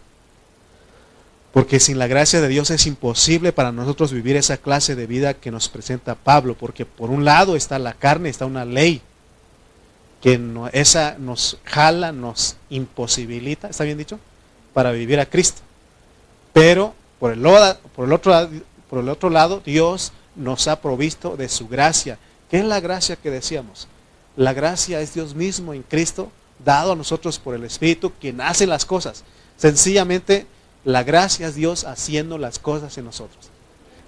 Porque 1.53 1.81
sin 1.81 1.99
la 1.99 2.07
gracia 2.07 2.41
de 2.41 2.49
Dios 2.49 2.71
es 2.71 2.87
imposible 2.87 3.53
para 3.53 3.73
nosotros 3.73 4.13
vivir 4.13 4.37
esa 4.37 4.57
clase 4.57 4.95
de 4.95 5.07
vida 5.07 5.35
que 5.35 5.51
nos 5.51 5.69
presenta 5.69 6.15
Pablo, 6.15 6.57
porque 6.57 6.87
por 6.87 7.11
un 7.11 7.25
lado 7.25 7.57
está 7.57 7.79
la 7.79 7.95
carne, 7.95 8.29
está 8.29 8.47
una 8.47 8.65
ley 8.65 9.03
que 10.21 10.41
esa 10.73 11.17
nos 11.19 11.59
jala, 11.65 12.11
nos 12.11 12.57
imposibilita, 12.71 13.69
¿está 13.69 13.85
bien 13.85 13.99
dicho? 13.99 14.19
Para 14.73 14.91
vivir 14.91 15.21
a 15.21 15.27
Cristo. 15.27 15.61
Pero 16.53 16.95
por 17.25 17.33
el, 17.33 17.41
por, 17.97 18.05
el 18.05 18.13
otro, 18.13 18.51
por 18.91 18.99
el 18.99 19.09
otro 19.09 19.31
lado, 19.31 19.63
Dios 19.65 20.13
nos 20.37 20.69
ha 20.69 20.83
provisto 20.83 21.39
de 21.39 21.49
su 21.49 21.69
gracia. 21.69 22.19
¿Qué 22.51 22.59
es 22.59 22.67
la 22.67 22.81
gracia 22.81 23.17
que 23.17 23.31
decíamos? 23.31 23.89
La 24.37 24.53
gracia 24.53 25.01
es 25.01 25.15
Dios 25.15 25.35
mismo 25.35 25.73
en 25.73 25.85
Cristo, 25.85 26.31
dado 26.63 26.93
a 26.93 26.97
nosotros 26.97 27.39
por 27.39 27.55
el 27.55 27.65
Espíritu, 27.65 28.13
quien 28.21 28.43
hace 28.43 28.67
las 28.67 28.85
cosas. 28.85 29.25
Sencillamente, 29.57 30.47
la 30.85 31.03
gracia 31.03 31.49
es 31.49 31.55
Dios 31.55 31.85
haciendo 31.85 32.37
las 32.37 32.59
cosas 32.59 32.99
en 32.99 33.07
nosotros. 33.07 33.49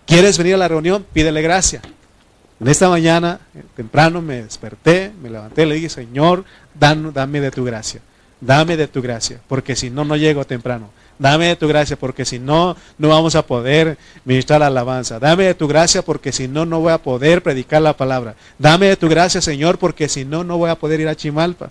¿Quieres 0.04 0.36
venir 0.36 0.56
a 0.56 0.58
la 0.58 0.68
reunión? 0.68 1.06
Pídele 1.10 1.40
gracia. 1.40 1.80
En 2.60 2.68
esta 2.68 2.90
mañana, 2.90 3.40
temprano, 3.76 4.20
me 4.20 4.42
desperté, 4.42 5.10
me 5.22 5.30
levanté, 5.30 5.64
le 5.64 5.76
dije, 5.76 5.88
Señor, 5.88 6.44
dame 6.74 7.40
de 7.40 7.50
tu 7.50 7.64
gracia. 7.64 8.02
Dame 8.42 8.76
de 8.76 8.86
tu 8.86 9.00
gracia, 9.00 9.40
porque 9.48 9.74
si 9.74 9.88
no, 9.88 10.04
no 10.04 10.16
llego 10.16 10.44
temprano. 10.44 10.90
Dame 11.18 11.48
de 11.48 11.56
tu 11.56 11.66
gracia 11.66 11.96
porque 11.96 12.24
si 12.24 12.38
no, 12.38 12.76
no 12.98 13.08
vamos 13.08 13.34
a 13.34 13.46
poder 13.46 13.96
ministrar 14.24 14.60
la 14.60 14.66
alabanza. 14.66 15.18
Dame 15.18 15.44
de 15.44 15.54
tu 15.54 15.66
gracia 15.66 16.02
porque 16.02 16.32
si 16.32 16.46
no, 16.46 16.66
no 16.66 16.80
voy 16.80 16.92
a 16.92 16.98
poder 16.98 17.42
predicar 17.42 17.80
la 17.80 17.96
palabra. 17.96 18.36
Dame 18.58 18.86
de 18.86 18.96
tu 18.96 19.08
gracia, 19.08 19.40
Señor, 19.40 19.78
porque 19.78 20.08
si 20.08 20.24
no, 20.24 20.44
no 20.44 20.58
voy 20.58 20.70
a 20.70 20.78
poder 20.78 21.00
ir 21.00 21.08
a 21.08 21.14
Chimalpa. 21.14 21.70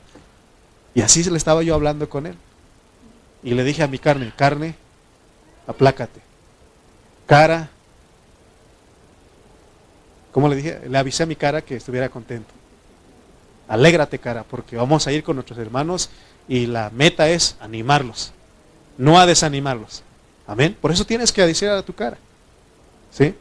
Y 0.96 1.02
así 1.02 1.24
le 1.30 1.38
estaba 1.38 1.62
yo 1.62 1.75
hablando 1.75 2.10
con 2.10 2.25
él. 2.25 2.36
Y 3.44 3.54
le 3.54 3.64
dije 3.64 3.84
a 3.84 3.88
mi 3.88 4.00
carne, 4.00 4.32
carne, 4.36 4.75
aplácate. 5.68 6.22
Cara, 7.28 7.70
¿cómo 10.32 10.48
le 10.48 10.56
dije? 10.56 10.82
Le 10.90 10.98
avisé 10.98 11.24
a 11.24 11.28
mi 11.28 11.36
cara 11.36 11.62
que 11.62 11.75
estuviera 11.75 12.10
contento. 12.10 12.52
Alégrate, 13.68 14.20
cara, 14.20 14.44
porque 14.44 14.75
vamos 14.75 15.06
a 15.06 15.12
ir 15.12 15.24
con 15.24 15.36
nuestros 15.36 15.60
hermanos 15.60 16.10
y 16.48 16.68
la 16.68 16.92
meta 16.92 17.30
es 17.30 17.56
animarlos, 17.60 18.32
no 18.98 19.20
a 19.20 19.25
desanimarlos. 19.25 20.04
Amén. 20.48 20.78
Por 20.80 20.92
eso 20.92 21.06
tienes 21.06 21.32
que 21.32 21.46
decir 21.46 21.70
a 21.70 21.82
tu 21.82 21.94
cara. 21.94 22.18
¿Sí? 23.12 23.34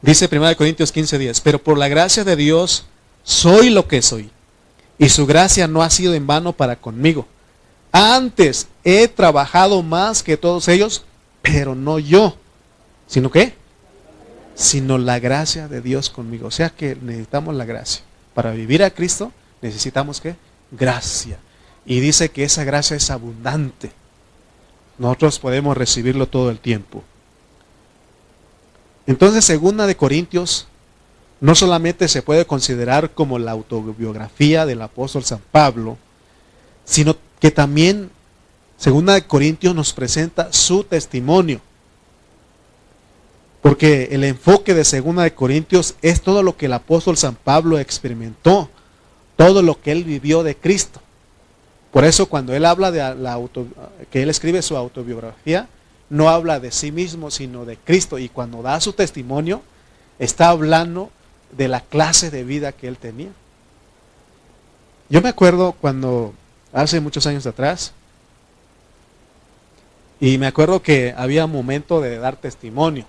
Dice 0.00 0.28
1 0.30 0.56
Corintios 0.56 0.90
15, 0.90 1.18
10, 1.18 1.40
pero 1.40 1.62
por 1.62 1.78
la 1.78 1.88
gracia 1.88 2.24
de 2.24 2.36
Dios 2.36 2.84
soy 3.22 3.70
lo 3.70 3.86
que 3.86 4.02
soy. 4.02 4.30
Y 4.98 5.08
su 5.08 5.26
gracia 5.26 5.66
no 5.66 5.82
ha 5.82 5.90
sido 5.90 6.14
en 6.14 6.26
vano 6.26 6.52
para 6.52 6.76
conmigo. 6.76 7.26
Antes 7.92 8.68
he 8.84 9.08
trabajado 9.08 9.82
más 9.82 10.22
que 10.22 10.36
todos 10.36 10.68
ellos, 10.68 11.04
pero 11.40 11.74
no 11.74 11.98
yo, 11.98 12.36
sino 13.06 13.30
que, 13.30 13.54
sino 14.54 14.98
la 14.98 15.18
gracia 15.18 15.68
de 15.68 15.80
Dios 15.80 16.10
conmigo. 16.10 16.48
O 16.48 16.50
sea 16.50 16.70
que 16.70 16.96
necesitamos 17.00 17.54
la 17.54 17.64
gracia. 17.64 18.02
Para 18.34 18.52
vivir 18.52 18.82
a 18.82 18.90
Cristo 18.90 19.32
necesitamos 19.60 20.20
que 20.20 20.36
gracia. 20.70 21.38
Y 21.84 22.00
dice 22.00 22.30
que 22.30 22.44
esa 22.44 22.64
gracia 22.64 22.96
es 22.96 23.10
abundante. 23.10 23.92
Nosotros 24.98 25.38
podemos 25.38 25.76
recibirlo 25.76 26.28
todo 26.28 26.50
el 26.50 26.58
tiempo. 26.58 27.02
Entonces, 29.06 29.44
segunda 29.44 29.86
de 29.86 29.96
Corintios, 29.96 30.68
no 31.40 31.56
solamente 31.56 32.06
se 32.06 32.22
puede 32.22 32.46
considerar 32.46 33.10
como 33.10 33.38
la 33.38 33.50
autobiografía 33.50 34.64
del 34.64 34.80
apóstol 34.80 35.24
San 35.24 35.40
Pablo, 35.50 35.98
sino 36.84 37.16
que 37.40 37.50
también 37.50 38.10
segunda 38.76 39.14
de 39.14 39.26
Corintios 39.26 39.74
nos 39.74 39.92
presenta 39.92 40.52
su 40.52 40.84
testimonio. 40.84 41.60
Porque 43.60 44.08
el 44.12 44.22
enfoque 44.22 44.72
de 44.72 44.84
segunda 44.84 45.24
de 45.24 45.34
Corintios 45.34 45.96
es 46.00 46.22
todo 46.22 46.44
lo 46.44 46.56
que 46.56 46.66
el 46.66 46.72
apóstol 46.72 47.16
San 47.16 47.34
Pablo 47.34 47.80
experimentó 47.80 48.70
todo 49.36 49.62
lo 49.62 49.80
que 49.80 49.90
él 49.90 50.04
vivió 50.04 50.44
de 50.44 50.56
Cristo. 50.56 51.01
Por 51.92 52.04
eso 52.04 52.26
cuando 52.26 52.54
él 52.54 52.64
habla 52.64 52.90
de 52.90 53.14
la 53.14 53.32
auto, 53.34 53.66
que 54.10 54.22
él 54.22 54.30
escribe 54.30 54.62
su 54.62 54.76
autobiografía, 54.76 55.68
no 56.08 56.30
habla 56.30 56.58
de 56.58 56.72
sí 56.72 56.90
mismo, 56.90 57.30
sino 57.30 57.64
de 57.64 57.76
Cristo. 57.76 58.18
Y 58.18 58.28
cuando 58.28 58.62
da 58.62 58.80
su 58.80 58.94
testimonio, 58.94 59.62
está 60.18 60.48
hablando 60.48 61.10
de 61.52 61.68
la 61.68 61.80
clase 61.80 62.30
de 62.30 62.44
vida 62.44 62.72
que 62.72 62.88
él 62.88 62.96
tenía. 62.96 63.30
Yo 65.10 65.20
me 65.20 65.28
acuerdo 65.28 65.72
cuando, 65.72 66.32
hace 66.72 67.00
muchos 67.00 67.26
años 67.26 67.46
atrás, 67.46 67.92
y 70.18 70.38
me 70.38 70.46
acuerdo 70.46 70.80
que 70.80 71.12
había 71.16 71.46
momento 71.46 72.00
de 72.00 72.16
dar 72.16 72.36
testimonio. 72.36 73.04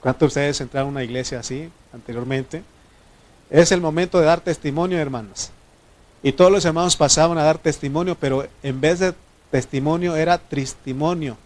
¿Cuántos 0.00 0.20
de 0.20 0.26
ustedes 0.26 0.60
entraron 0.60 0.88
a 0.88 0.92
una 0.92 1.04
iglesia 1.04 1.40
así 1.40 1.70
anteriormente? 1.92 2.62
Es 3.50 3.72
el 3.72 3.80
momento 3.80 4.20
de 4.20 4.26
dar 4.26 4.40
testimonio, 4.40 4.98
hermanos. 4.98 5.50
Y 6.24 6.32
todos 6.32 6.50
los 6.50 6.64
hermanos 6.64 6.96
pasaban 6.96 7.36
a 7.36 7.42
dar 7.42 7.58
testimonio, 7.58 8.16
pero 8.18 8.48
en 8.62 8.80
vez 8.80 8.98
de 8.98 9.12
testimonio 9.50 10.16
era 10.16 10.38
testimonio. 10.38 11.36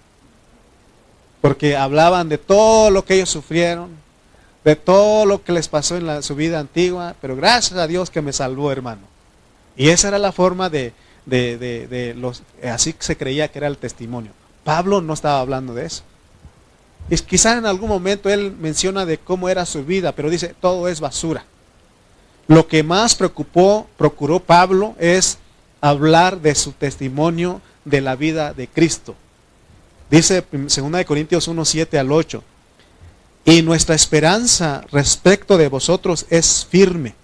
Porque 1.40 1.76
hablaban 1.76 2.28
de 2.28 2.38
todo 2.38 2.88
lo 2.88 3.04
que 3.04 3.14
ellos 3.14 3.28
sufrieron, 3.28 3.90
de 4.64 4.76
todo 4.76 5.26
lo 5.26 5.42
que 5.42 5.50
les 5.50 5.66
pasó 5.66 5.96
en 5.96 6.22
su 6.22 6.36
vida 6.36 6.60
antigua, 6.60 7.16
pero 7.20 7.34
gracias 7.34 7.76
a 7.76 7.88
Dios 7.88 8.08
que 8.08 8.22
me 8.22 8.32
salvó, 8.32 8.70
hermano. 8.70 9.02
Y 9.76 9.88
esa 9.88 10.08
era 10.08 10.18
la 10.20 10.30
forma 10.30 10.70
de, 10.70 10.92
de, 11.26 11.58
de 11.58 12.14
los, 12.14 12.44
así 12.62 12.94
se 13.00 13.16
creía 13.16 13.48
que 13.48 13.58
era 13.58 13.66
el 13.66 13.78
testimonio. 13.78 14.30
Pablo 14.62 15.00
no 15.00 15.12
estaba 15.12 15.40
hablando 15.40 15.74
de 15.74 15.86
eso. 15.86 16.04
Y 17.10 17.16
quizá 17.16 17.58
en 17.58 17.66
algún 17.66 17.88
momento 17.88 18.30
él 18.30 18.54
menciona 18.60 19.04
de 19.04 19.18
cómo 19.18 19.48
era 19.48 19.66
su 19.66 19.84
vida, 19.84 20.12
pero 20.12 20.30
dice, 20.30 20.54
todo 20.60 20.86
es 20.86 21.00
basura. 21.00 21.44
Lo 22.48 22.66
que 22.66 22.82
más 22.82 23.14
preocupó, 23.14 23.86
procuró 23.96 24.40
Pablo 24.40 24.96
es 24.98 25.38
hablar 25.80 26.40
de 26.40 26.54
su 26.54 26.72
testimonio 26.72 27.60
de 27.84 28.00
la 28.00 28.16
vida 28.16 28.52
de 28.52 28.66
Cristo. 28.66 29.14
Dice 30.10 30.44
2 30.50 31.04
Corintios 31.04 31.46
1, 31.46 31.64
7 31.64 31.98
al 31.98 32.10
8. 32.10 32.42
Y 33.44 33.62
nuestra 33.62 33.94
esperanza 33.94 34.82
respecto 34.90 35.56
de 35.56 35.68
vosotros 35.68 36.26
es 36.30 36.66
firme, 36.68 37.14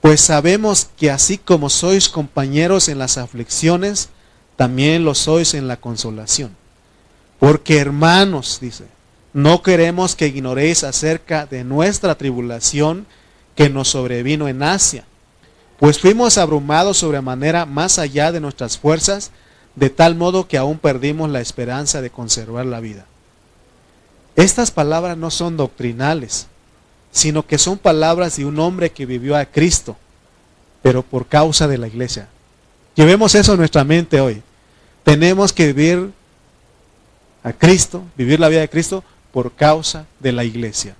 pues 0.00 0.20
sabemos 0.20 0.90
que 0.98 1.10
así 1.10 1.38
como 1.38 1.70
sois 1.70 2.10
compañeros 2.10 2.90
en 2.90 2.98
las 2.98 3.16
aflicciones, 3.16 4.10
también 4.56 5.02
lo 5.02 5.14
sois 5.14 5.54
en 5.54 5.66
la 5.66 5.78
consolación. 5.78 6.54
Porque 7.38 7.78
hermanos, 7.78 8.58
dice, 8.60 8.84
no 9.32 9.62
queremos 9.62 10.14
que 10.14 10.26
ignoréis 10.26 10.84
acerca 10.84 11.46
de 11.46 11.64
nuestra 11.64 12.16
tribulación, 12.16 13.06
que 13.54 13.70
nos 13.70 13.88
sobrevino 13.88 14.48
en 14.48 14.62
Asia, 14.62 15.04
pues 15.78 15.98
fuimos 15.98 16.38
abrumados 16.38 16.98
sobremanera 16.98 17.66
más 17.66 17.98
allá 17.98 18.32
de 18.32 18.40
nuestras 18.40 18.78
fuerzas, 18.78 19.30
de 19.74 19.90
tal 19.90 20.14
modo 20.14 20.46
que 20.46 20.58
aún 20.58 20.78
perdimos 20.78 21.30
la 21.30 21.40
esperanza 21.40 22.00
de 22.00 22.10
conservar 22.10 22.66
la 22.66 22.80
vida. 22.80 23.06
Estas 24.36 24.70
palabras 24.70 25.16
no 25.16 25.30
son 25.30 25.56
doctrinales, 25.56 26.46
sino 27.12 27.46
que 27.46 27.58
son 27.58 27.78
palabras 27.78 28.36
de 28.36 28.44
un 28.44 28.58
hombre 28.58 28.90
que 28.90 29.06
vivió 29.06 29.36
a 29.36 29.44
Cristo, 29.44 29.96
pero 30.82 31.02
por 31.02 31.26
causa 31.26 31.68
de 31.68 31.78
la 31.78 31.86
iglesia. 31.86 32.28
Llevemos 32.94 33.34
eso 33.34 33.52
en 33.52 33.58
nuestra 33.58 33.84
mente 33.84 34.20
hoy. 34.20 34.42
Tenemos 35.02 35.52
que 35.52 35.72
vivir 35.72 36.10
a 37.42 37.52
Cristo, 37.52 38.02
vivir 38.16 38.40
la 38.40 38.48
vida 38.48 38.60
de 38.60 38.68
Cristo 38.68 39.04
por 39.32 39.52
causa 39.52 40.06
de 40.20 40.32
la 40.32 40.44
iglesia. 40.44 40.96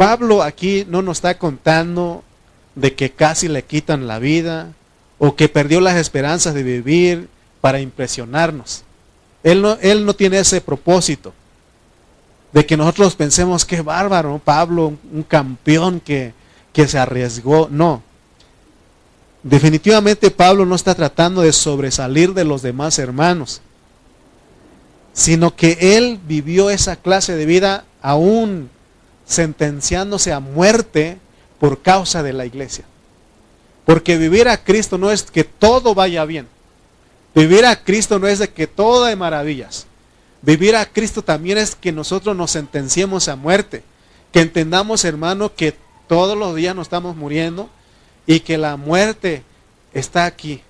Pablo 0.00 0.42
aquí 0.42 0.86
no 0.88 1.02
nos 1.02 1.18
está 1.18 1.36
contando 1.36 2.24
de 2.74 2.94
que 2.94 3.10
casi 3.10 3.48
le 3.48 3.64
quitan 3.64 4.06
la 4.06 4.18
vida 4.18 4.72
o 5.18 5.36
que 5.36 5.50
perdió 5.50 5.82
las 5.82 5.96
esperanzas 5.96 6.54
de 6.54 6.62
vivir 6.62 7.28
para 7.60 7.80
impresionarnos. 7.80 8.82
Él 9.42 9.60
no, 9.60 9.76
él 9.82 10.06
no 10.06 10.14
tiene 10.14 10.38
ese 10.38 10.62
propósito 10.62 11.34
de 12.50 12.64
que 12.64 12.78
nosotros 12.78 13.14
pensemos 13.14 13.66
que 13.66 13.82
bárbaro, 13.82 14.40
Pablo, 14.42 14.94
un 15.12 15.22
campeón 15.22 16.00
que, 16.00 16.32
que 16.72 16.88
se 16.88 16.98
arriesgó. 16.98 17.68
No. 17.70 18.02
Definitivamente 19.42 20.30
Pablo 20.30 20.64
no 20.64 20.76
está 20.76 20.94
tratando 20.94 21.42
de 21.42 21.52
sobresalir 21.52 22.32
de 22.32 22.46
los 22.46 22.62
demás 22.62 22.98
hermanos, 22.98 23.60
sino 25.12 25.54
que 25.54 25.76
él 25.98 26.18
vivió 26.26 26.70
esa 26.70 26.96
clase 26.96 27.36
de 27.36 27.44
vida 27.44 27.84
aún 28.00 28.70
sentenciándose 29.30 30.32
a 30.32 30.40
muerte 30.40 31.16
por 31.60 31.82
causa 31.82 32.24
de 32.24 32.32
la 32.32 32.46
iglesia. 32.46 32.84
Porque 33.84 34.18
vivir 34.18 34.48
a 34.48 34.64
Cristo 34.64 34.98
no 34.98 35.12
es 35.12 35.22
que 35.22 35.44
todo 35.44 35.94
vaya 35.94 36.24
bien. 36.24 36.48
Vivir 37.32 37.64
a 37.64 37.84
Cristo 37.84 38.18
no 38.18 38.26
es 38.26 38.40
de 38.40 38.50
que 38.50 38.66
todo 38.66 39.04
de 39.04 39.14
maravillas. 39.14 39.86
Vivir 40.42 40.74
a 40.74 40.84
Cristo 40.84 41.22
también 41.22 41.58
es 41.58 41.76
que 41.76 41.92
nosotros 41.92 42.36
nos 42.36 42.50
sentenciemos 42.50 43.28
a 43.28 43.36
muerte. 43.36 43.84
Que 44.32 44.40
entendamos, 44.40 45.04
hermano, 45.04 45.54
que 45.54 45.76
todos 46.08 46.36
los 46.36 46.56
días 46.56 46.74
nos 46.74 46.86
estamos 46.86 47.14
muriendo 47.14 47.70
y 48.26 48.40
que 48.40 48.58
la 48.58 48.76
muerte 48.76 49.44
está 49.94 50.24
aquí. 50.24 50.60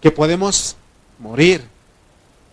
Que 0.00 0.12
podemos 0.12 0.76
morir. 1.18 1.64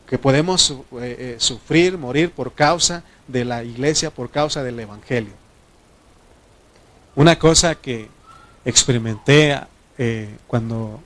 Que 0.07 0.17
podemos 0.17 0.71
eh, 0.71 0.75
eh, 1.01 1.35
sufrir, 1.37 1.99
morir 1.99 2.31
por 2.31 2.51
causa 2.53 3.03
de 3.27 3.45
la 3.45 3.63
iglesia 3.63 4.11
por 4.11 4.29
causa 4.29 4.63
del 4.63 4.79
Evangelio. 4.79 5.33
Una 7.15 7.37
cosa 7.37 7.75
que 7.75 8.09
experimenté 8.65 9.59
eh, 9.97 10.35
cuando 10.47 11.01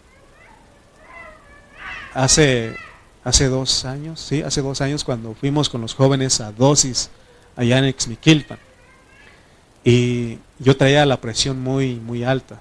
hace, 2.14 2.76
hace 3.24 3.48
dos 3.48 3.86
años, 3.86 4.20
sí, 4.20 4.42
hace 4.42 4.62
dos 4.62 4.82
años 4.82 5.04
cuando 5.04 5.34
fuimos 5.36 5.70
con 5.70 5.82
los 5.82 5.94
jóvenes 5.94 6.42
a 6.42 6.52
dosis 6.52 7.10
allá 7.56 7.78
en 7.78 7.86
Exmiquilpan. 7.86 8.60
Y 9.84 10.40
yo 10.60 10.76
traía 10.76 11.06
la 11.06 11.22
presión 11.22 11.62
muy, 11.62 11.96
muy 11.96 12.24
alta. 12.24 12.60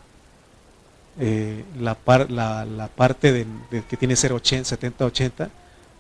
Eh, 1.20 1.64
la, 1.80 1.96
la, 2.28 2.88
parte 2.94 3.32
de, 3.32 3.46
que 3.88 3.96
tiene 3.96 4.14
ser 4.14 4.32
80, 4.32 4.64
70, 4.68 5.04
80 5.04 5.50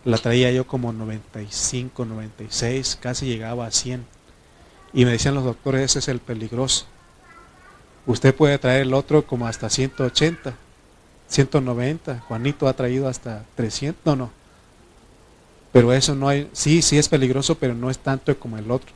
la 0.08 0.16
traía 0.16 0.50
yo 0.50 0.66
como 0.66 0.90
95, 0.92 2.06
96, 2.06 2.98
casi 3.00 3.26
llegaba 3.26 3.66
a 3.66 3.70
100. 3.70 4.06
Y 4.94 5.04
me 5.04 5.10
decían 5.10 5.34
los 5.34 5.44
doctores, 5.44 5.82
ese 5.82 5.98
es 5.98 6.08
el 6.08 6.18
peligroso. 6.18 6.86
Usted 8.06 8.34
puede 8.34 8.58
traer 8.58 8.82
el 8.82 8.94
otro 8.94 9.26
como 9.26 9.46
hasta 9.46 9.68
180, 9.68 10.54
190. 11.28 12.20
Juanito 12.20 12.68
ha 12.68 12.72
traído 12.72 13.06
hasta 13.06 13.44
300, 13.54 14.06
no, 14.06 14.16
no, 14.16 14.30
Pero 15.72 15.92
eso 15.92 16.14
no 16.14 16.28
hay, 16.28 16.48
sí, 16.54 16.80
sí 16.80 16.96
es 16.96 17.10
peligroso, 17.10 17.56
pero 17.56 17.74
no 17.74 17.90
es 17.90 17.98
tanto 17.98 18.34
como 18.38 18.56
el 18.56 18.70
otro. 18.70 18.92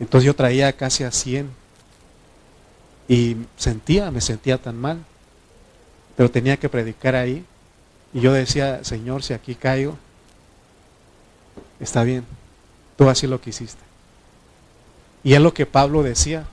Entonces 0.00 0.26
yo 0.26 0.34
traía 0.34 0.72
casi 0.72 1.04
a 1.04 1.12
100 1.12 1.48
y 3.06 3.36
sentía, 3.56 4.10
me 4.10 4.20
sentía 4.20 4.58
tan 4.58 4.76
mal, 4.76 5.04
pero 6.16 6.28
tenía 6.28 6.56
que 6.56 6.68
predicar 6.68 7.14
ahí. 7.14 7.44
Y 8.12 8.20
yo 8.20 8.32
decía, 8.32 8.84
Señor, 8.84 9.22
si 9.22 9.34
aquí 9.34 9.54
caigo, 9.54 9.96
está 11.80 12.02
bien, 12.02 12.24
tú 12.96 13.08
así 13.08 13.26
lo 13.26 13.40
quisiste. 13.40 13.82
Y 15.22 15.34
es 15.34 15.40
lo 15.40 15.52
que 15.52 15.66
Pablo 15.66 16.02
decía. 16.02 16.46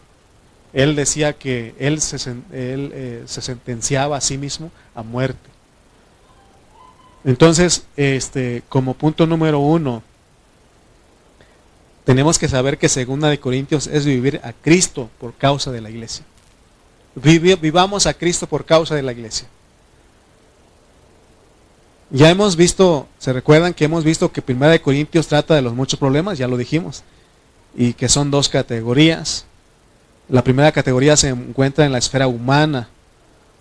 Él 0.73 0.95
decía 0.95 1.33
que 1.33 1.75
él 1.77 2.01
se, 2.01 2.17
él, 2.31 2.91
eh, 2.93 3.23
se 3.27 3.41
sentenciaba 3.41 4.17
a 4.17 4.21
sí 4.21 4.37
mismo 4.37 4.71
a 4.95 5.03
muerte. 5.03 5.49
Entonces, 7.23 7.85
este, 7.95 8.63
como 8.69 8.95
punto 8.95 9.27
número 9.27 9.59
uno, 9.59 10.01
tenemos 12.03 12.37
que 12.37 12.49
saber 12.49 12.77
que 12.77 12.89
segunda 12.89 13.29
de 13.29 13.39
Corintios 13.39 13.87
es 13.87 14.05
vivir 14.05 14.41
a 14.43 14.51
Cristo 14.51 15.09
por 15.19 15.33
causa 15.33 15.71
de 15.71 15.79
la 15.79 15.89
iglesia. 15.89 16.25
Vivamos 17.15 18.07
a 18.07 18.13
Cristo 18.13 18.47
por 18.47 18.65
causa 18.65 18.95
de 18.95 19.03
la 19.03 19.11
iglesia. 19.11 19.47
Ya 22.13 22.29
hemos 22.29 22.55
visto, 22.55 23.07
se 23.17 23.33
recuerdan 23.33 23.73
que 23.73 23.85
hemos 23.85 24.03
visto 24.03 24.31
que 24.31 24.43
Primera 24.43 24.71
de 24.71 24.81
Corintios 24.81 25.25
trata 25.25 25.55
de 25.55 25.63
los 25.63 25.73
muchos 25.73 25.99
problemas, 25.99 26.37
ya 26.37 26.47
lo 26.47 26.57
dijimos, 26.57 27.03
y 27.75 27.93
que 27.93 28.07
son 28.07 28.29
dos 28.29 28.49
categorías. 28.49 29.45
La 30.29 30.43
primera 30.43 30.71
categoría 30.71 31.17
se 31.17 31.29
encuentra 31.29 31.87
en 31.87 31.91
la 31.91 31.97
esfera 31.97 32.27
humana, 32.27 32.87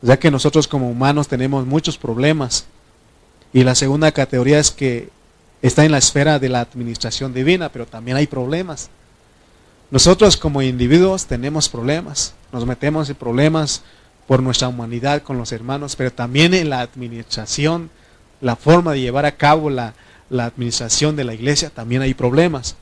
ya 0.03 0.19
que 0.19 0.31
nosotros 0.31 0.69
como 0.69 0.91
humanos 0.91 1.29
tenemos 1.29 1.65
muchos 1.65 1.97
problemas. 1.97 2.67
Y 3.55 3.65
la 3.65 3.75
segunda 3.75 4.13
categoría 4.13 4.59
es 4.59 4.71
que 4.71 5.09
está 5.63 5.87
en 5.87 5.93
la 5.93 5.99
esfera 5.99 6.39
de 6.39 6.51
la 6.51 6.61
administración 6.61 7.33
divina, 7.33 7.71
pero 7.71 7.87
también 7.87 8.19
hay 8.19 8.27
problemas. 8.27 8.91
Nosotros 9.91 10.37
como 10.37 10.61
individuos 10.61 11.25
tenemos 11.25 11.71
problemas, 11.71 12.35
nos 12.53 12.67
metemos 12.67 13.09
en 13.09 13.17
problemas 13.17 13.81
por 14.27 14.43
nuestra 14.43 14.69
humanidad 14.69 15.23
con 15.23 15.39
los 15.39 15.53
hermanos, 15.53 15.97
pero 15.97 16.13
también 16.13 16.53
en 16.53 16.69
la 16.69 16.81
administración, 16.81 17.89
la 18.43 18.57
forma 18.57 18.93
de 18.93 19.01
llevar 19.01 19.25
a 19.25 19.37
cabo 19.37 19.71
la, 19.71 19.95
administración 20.31 21.15
de 21.15 21.25
la 21.25 21.35
iglesia, 21.35 21.71
también 21.71 22.03
hay 22.03 22.13
problemas. 22.13 22.75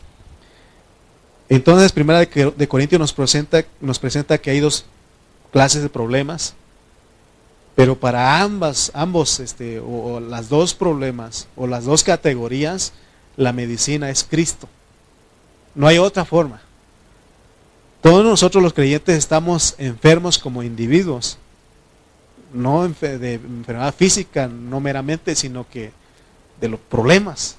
Entonces, 1.48 1.92
primera 1.92 2.20
de, 2.20 2.68
Corintios 2.68 2.98
nos 2.98 3.12
presenta, 3.12 3.64
nos 3.80 3.98
presenta 3.98 4.38
que 4.38 4.50
hay 4.50 4.60
dos 4.60 4.86
clases 5.52 5.82
de 5.82 5.88
problemas, 5.88 6.54
pero 7.74 7.98
para 7.98 8.40
ambas, 8.40 8.90
ambos, 8.94 9.40
este, 9.40 9.80
o 9.80 10.20
las 10.20 10.48
dos 10.48 10.74
problemas, 10.74 11.48
o 11.56 11.66
las 11.66 11.84
dos 11.84 12.04
categorías, 12.04 12.92
la 13.36 13.52
medicina 13.52 14.10
es 14.10 14.24
Cristo. 14.24 14.68
No 15.74 15.86
hay 15.86 15.98
otra 15.98 16.24
forma. 16.24 16.62
Todos 18.00 18.24
nosotros 18.24 18.62
los 18.62 18.72
creyentes 18.72 19.18
estamos 19.18 19.74
enfermos 19.76 20.38
como 20.38 20.62
individuos, 20.62 21.36
no 22.52 22.88
de 22.88 23.34
enfermedad 23.34 23.94
física, 23.94 24.48
no 24.48 24.80
meramente, 24.80 25.34
sino 25.34 25.68
que 25.68 25.92
de 26.60 26.68
los 26.68 26.80
problemas. 26.80 27.56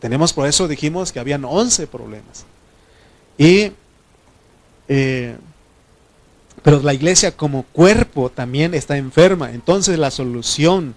Tenemos, 0.00 0.32
por 0.32 0.46
eso 0.46 0.68
dijimos 0.68 1.12
que 1.12 1.20
habían 1.20 1.44
11 1.44 1.86
problemas. 1.86 2.44
Y, 3.38 3.72
eh, 4.88 5.36
pero 6.62 6.80
la 6.82 6.94
iglesia 6.94 7.36
como 7.36 7.62
cuerpo 7.64 8.30
también 8.30 8.74
está 8.74 8.96
enferma. 8.96 9.50
Entonces 9.50 9.98
la 9.98 10.10
solución 10.10 10.94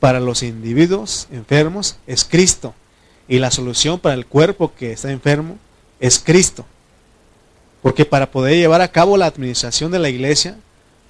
para 0.00 0.20
los 0.20 0.42
individuos 0.42 1.28
enfermos 1.30 1.96
es 2.06 2.24
Cristo. 2.24 2.74
Y 3.26 3.38
la 3.38 3.50
solución 3.50 3.98
para 3.98 4.14
el 4.14 4.26
cuerpo 4.26 4.72
que 4.74 4.92
está 4.92 5.10
enfermo 5.10 5.58
es 6.00 6.18
Cristo. 6.18 6.64
Porque 7.82 8.04
para 8.04 8.30
poder 8.30 8.56
llevar 8.56 8.80
a 8.80 8.92
cabo 8.92 9.16
la 9.16 9.26
administración 9.26 9.90
de 9.92 9.98
la 9.98 10.08
iglesia, 10.08 10.58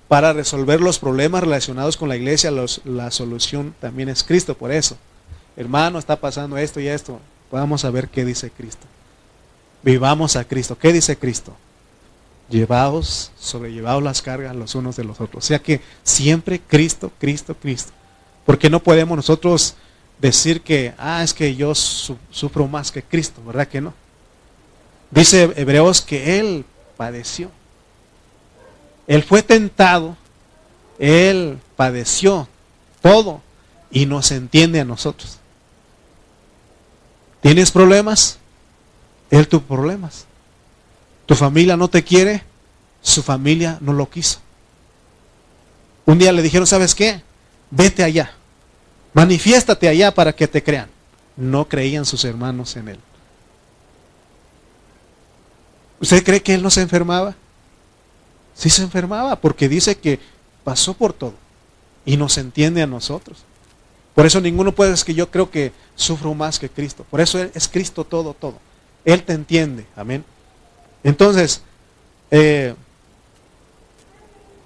para 0.09 0.33
resolver 0.33 0.81
los 0.81 0.99
problemas 0.99 1.42
relacionados 1.42 1.97
con 1.97 2.09
la 2.09 2.16
iglesia, 2.16 2.51
la 2.85 3.11
solución 3.11 3.75
también 3.79 4.09
es 4.09 4.25
Cristo. 4.25 4.57
Por 4.57 4.73
eso, 4.73 4.97
hermano, 5.57 5.99
está 5.99 6.16
pasando 6.16 6.57
esto 6.57 6.81
y 6.81 6.88
esto. 6.88 7.21
Vamos 7.53 7.85
a 7.85 7.90
ver 7.90 8.09
qué 8.09 8.25
dice 8.25 8.51
Cristo. 8.51 8.87
Vivamos 9.83 10.37
a 10.37 10.44
Cristo. 10.44 10.79
¿Qué 10.79 10.92
dice 10.92 11.16
Cristo? 11.16 11.55
Llevaos, 12.49 13.33
sobrellevaos 13.38 14.03
las 14.03 14.23
cargas 14.23 14.57
los 14.57 14.75
unos 14.75 14.97
de 14.97 15.05
los 15.05 15.21
otros. 15.21 15.44
O 15.44 15.47
sea 15.47 15.59
que 15.59 15.83
siempre 16.03 16.61
Cristo, 16.61 17.12
Cristo, 17.18 17.55
Cristo. 17.55 17.92
Porque 18.47 18.71
no 18.71 18.83
podemos 18.83 19.14
nosotros 19.14 19.77
decir 20.18 20.62
que, 20.62 20.94
ah, 20.97 21.23
es 21.23 21.35
que 21.35 21.55
yo 21.55 21.75
sufro 21.75 22.66
más 22.66 22.90
que 22.90 23.03
Cristo, 23.03 23.42
¿verdad 23.47 23.68
que 23.68 23.83
no? 23.83 23.92
Dice 25.11 25.53
Hebreos 25.57 26.01
que 26.01 26.38
Él 26.38 26.64
padeció. 26.97 27.51
Él 29.09 29.25
fue 29.25 29.42
tentado, 29.42 30.16
Él 30.99 31.59
padeció 31.77 32.47
todo 33.01 33.40
y 33.90 34.07
nos 34.07 34.31
entiende 34.31 34.81
a 34.81 34.85
nosotros. 34.85 35.38
¿Tienes 37.40 37.71
problemas? 37.71 38.38
Él 39.31 39.49
tuvo 39.49 39.62
problemas. 39.62 40.27
Tu 41.25 41.35
familia 41.35 41.77
no 41.77 41.88
te 41.88 42.05
quiere, 42.05 42.42
su 43.01 43.23
familia 43.23 43.79
no 43.81 43.94
lo 43.94 44.11
quiso. 44.11 44.40
Un 46.05 46.18
día 46.18 46.33
le 46.33 46.42
dijeron, 46.42 46.66
¿sabes 46.66 46.94
qué? 46.94 47.23
Vete 47.71 48.05
allá, 48.05 48.33
manifiéstate 49.14 49.88
allá 49.88 50.12
para 50.14 50.35
que 50.35 50.47
te 50.49 50.62
crean. 50.62 50.90
No 51.37 51.66
creían 51.66 52.05
sus 52.05 52.25
hermanos 52.25 52.77
en 52.77 52.88
él. 52.88 52.99
¿Usted 56.01 56.23
cree 56.25 56.42
que 56.42 56.55
él 56.55 56.62
no 56.62 56.71
se 56.71 56.83
enfermaba? 56.83 57.37
Sí 58.59 58.71
se 58.71 58.83
enfermaba 58.83 59.37
porque 59.37 59.68
dice 59.68 59.97
que 59.97 60.18
pasó 60.64 60.92
por 60.92 61.12
todo 61.12 61.35
y 62.05 62.16
nos 62.16 62.38
entiende 62.38 62.83
a 62.83 62.88
nosotros. 62.88 63.44
Por 64.16 64.27
eso 64.27 64.40
ninguno 64.40 64.73
puede 64.73 64.90
decir 64.90 65.07
que 65.07 65.14
yo 65.14 65.31
creo 65.31 65.49
que 65.49 65.71
sufro 65.94 66.35
más 66.35 66.59
que 66.59 66.68
Cristo. 66.68 67.07
Por 67.09 67.21
eso 67.21 67.38
es 67.40 67.68
Cristo 67.68 68.03
todo, 68.03 68.35
todo. 68.35 68.59
Él 69.05 69.23
te 69.23 69.33
entiende. 69.33 69.87
Amén. 69.94 70.25
Entonces, 71.05 71.62
eh, 72.33 72.75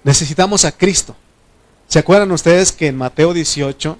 necesitamos 0.03 0.65
a 0.65 0.71
Cristo. 0.71 1.15
¿Se 1.87 1.99
acuerdan 1.99 2.31
ustedes 2.31 2.71
que 2.71 2.87
en 2.87 2.97
Mateo 2.97 3.31
18, 3.31 3.99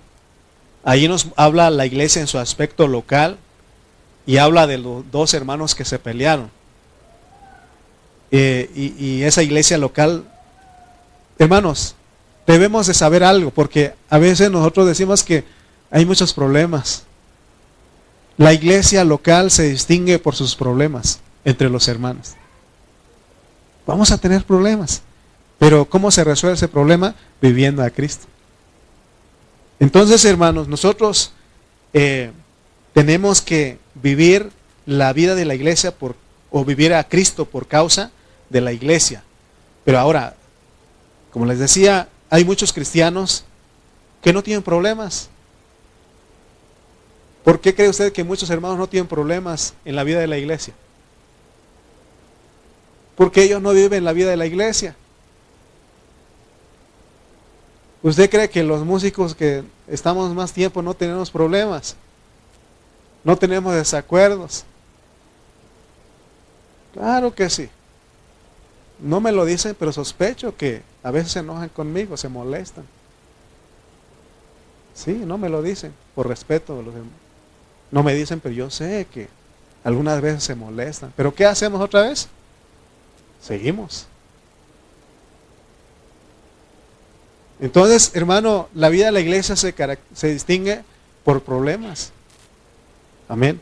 ahí 0.84 1.08
nos 1.08 1.28
habla 1.36 1.70
la 1.70 1.86
iglesia 1.86 2.20
en 2.20 2.28
su 2.28 2.40
aspecto 2.40 2.88
local 2.88 3.38
y 4.26 4.38
habla 4.38 4.66
de 4.66 4.80
los 4.80 5.12
dos 5.12 5.36
hermanos 5.36 5.76
que 5.76 5.86
se 5.86 6.00
pelearon? 6.00 6.50
Eh, 8.36 8.72
y, 8.98 9.22
esa 9.22 9.44
iglesia 9.44 9.78
local, 9.78 10.24
hermanos, 11.38 11.94
debemos 12.48 12.88
de 12.88 12.96
saber 12.96 13.24
algo, 13.24 13.52
porque 13.52 13.94
a 14.10 14.18
veces 14.18 14.50
nosotros 14.50 14.88
decimos 14.88 15.22
que 15.22 15.44
hay 15.92 16.04
muchos 16.04 16.34
problemas. 16.34 17.04
La 18.38 18.52
iglesia 18.52 19.04
local 19.04 19.52
se 19.52 19.70
distingue 19.70 20.18
por 20.18 20.34
sus 20.34 20.56
problemas 20.56 21.20
entre 21.46 21.70
los 21.70 21.88
hermanos. 21.88 22.32
Vamos 23.86 24.10
a 24.10 24.18
tener 24.18 24.44
problemas, 24.46 25.04
pero 25.60 25.86
¿cómo 25.86 26.10
se 26.10 26.24
resuelve 26.24 26.56
ese 26.56 26.68
problema? 26.68 27.14
Viviendo 27.40 27.84
a 27.84 27.92
Cristo. 27.92 28.26
Entonces, 29.80 30.26
hermanos, 30.26 30.68
nosotros 30.68 31.34
eh, 31.94 32.32
tenemos 32.94 33.42
que 33.42 33.78
vivir 33.94 34.50
la 34.88 35.14
vida 35.14 35.36
de 35.36 35.46
la 35.46 35.54
iglesia 35.54 35.94
por, 35.94 36.16
o 36.50 36.66
vivir 36.66 36.96
a 36.96 37.04
Cristo 37.04 37.46
por 37.46 37.68
causa 37.68 38.10
de 38.54 38.62
la 38.62 38.72
iglesia. 38.72 39.24
Pero 39.84 40.00
ahora, 40.00 40.36
como 41.32 41.46
les 41.46 41.60
decía, 41.60 42.08
hay 42.30 42.46
muchos 42.46 42.72
cristianos 42.72 43.44
que 44.22 44.32
no 44.32 44.44
tienen 44.44 44.64
problemas. 44.64 45.30
¿Por 47.44 47.60
qué 47.60 47.76
cree 47.76 47.90
usted 47.90 48.14
que 48.14 48.24
muchos 48.24 48.50
hermanos 48.50 48.78
no 48.78 48.88
tienen 48.88 49.08
problemas 49.08 49.74
en 49.84 49.98
la 49.98 50.04
vida 50.06 50.20
de 50.20 50.28
la 50.28 50.38
iglesia? 50.38 50.74
Porque 53.18 53.44
ellos 53.44 53.62
no 53.62 53.72
viven 53.72 54.06
la 54.06 54.14
vida 54.14 54.30
de 54.30 54.38
la 54.38 54.46
iglesia. 54.46 54.96
¿Usted 58.04 58.30
cree 58.30 58.50
que 58.50 58.64
los 58.64 58.86
músicos 58.86 59.34
que 59.34 59.64
estamos 59.88 60.34
más 60.34 60.54
tiempo 60.54 60.82
no 60.82 60.94
tenemos 60.94 61.32
problemas? 61.32 61.96
No 63.24 63.36
tenemos 63.36 63.74
desacuerdos. 63.74 64.64
Claro 66.94 67.34
que 67.34 67.50
sí. 67.50 67.70
No 69.04 69.20
me 69.20 69.34
lo 69.34 69.44
dicen, 69.44 69.76
pero 69.78 69.92
sospecho 69.92 70.56
que 70.56 70.82
a 71.04 71.12
veces 71.12 71.34
se 71.34 71.40
enojan 71.40 71.68
conmigo, 71.68 72.16
se 72.16 72.30
molestan. 72.30 72.86
Sí, 74.96 75.12
no 75.26 75.38
me 75.38 75.50
lo 75.50 75.62
dicen, 75.62 75.94
por 76.16 76.30
respeto. 76.30 76.82
No 77.92 78.02
me 78.02 78.14
dicen, 78.14 78.40
pero 78.40 78.56
yo 78.56 78.70
sé 78.70 79.06
que 79.12 79.28
algunas 79.84 80.22
veces 80.22 80.46
se 80.46 80.56
molestan. 80.56 81.12
¿Pero 81.18 81.36
qué 81.36 81.46
hacemos 81.46 81.82
otra 81.82 82.04
vez? 82.04 82.30
Seguimos. 83.42 84.08
Entonces, 87.60 88.12
hermano, 88.14 88.70
la 88.74 88.88
vida 88.88 89.08
de 89.08 89.12
la 89.12 89.20
iglesia 89.20 89.58
se, 89.58 89.76
se 90.14 90.28
distingue 90.30 90.82
por 91.26 91.44
problemas. 91.44 92.14
Amén. 93.28 93.60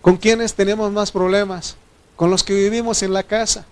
¿Con 0.00 0.16
quiénes 0.16 0.54
tenemos 0.54 0.92
más 0.92 1.10
problemas? 1.10 1.76
Con 2.14 2.30
los 2.30 2.44
que 2.44 2.54
vivimos 2.54 3.02
en 3.02 3.12
la 3.12 3.24
casa. 3.24 3.66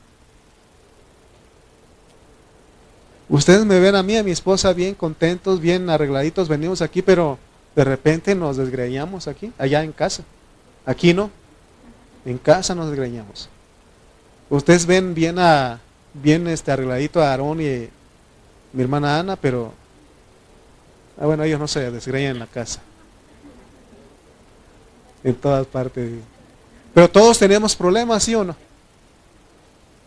Ustedes 3.34 3.64
me 3.64 3.80
ven 3.80 3.96
a 3.96 4.02
mí, 4.04 4.16
a 4.16 4.22
mi 4.22 4.30
esposa 4.30 4.72
bien 4.72 4.94
contentos, 4.94 5.58
bien 5.58 5.90
arregladitos, 5.90 6.48
venimos 6.48 6.80
aquí, 6.80 7.02
pero 7.02 7.36
de 7.74 7.82
repente 7.82 8.32
nos 8.36 8.56
desgreñamos 8.56 9.26
aquí, 9.26 9.52
allá 9.58 9.82
en 9.82 9.90
casa. 9.90 10.22
Aquí 10.86 11.12
no. 11.12 11.32
En 12.24 12.38
casa 12.38 12.76
nos 12.76 12.86
desgreñamos. 12.90 13.48
Ustedes 14.48 14.86
ven 14.86 15.14
bien 15.14 15.40
a 15.40 15.80
bien 16.12 16.46
este 16.46 16.70
arregladito 16.70 17.20
a 17.20 17.32
Aarón 17.32 17.60
y 17.60 17.88
mi 18.72 18.82
hermana 18.82 19.18
Ana, 19.18 19.34
pero 19.34 19.72
ah, 21.18 21.26
bueno, 21.26 21.42
ellos 21.42 21.58
no 21.58 21.66
se 21.66 21.90
desgreñan 21.90 22.34
en 22.34 22.38
la 22.38 22.46
casa. 22.46 22.82
En 25.24 25.34
todas 25.34 25.66
partes. 25.66 26.08
Pero 26.94 27.10
todos 27.10 27.36
tenemos 27.40 27.74
problemas, 27.74 28.22
¿sí 28.22 28.36
o 28.36 28.44
no? 28.44 28.54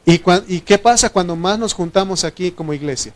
¿Y, 0.08 0.22
¿Y 0.48 0.62
qué 0.62 0.78
pasa 0.78 1.10
cuando 1.10 1.36
más 1.36 1.60
nos 1.60 1.74
juntamos 1.74 2.24
aquí 2.24 2.50
como 2.52 2.74
iglesia? 2.74 3.13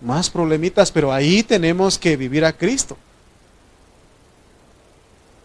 Más 0.00 0.30
problemitas, 0.30 0.90
pero 0.90 1.12
ahí 1.12 1.42
tenemos 1.42 1.98
que 1.98 2.16
vivir 2.16 2.46
a 2.46 2.56
Cristo. 2.56 2.96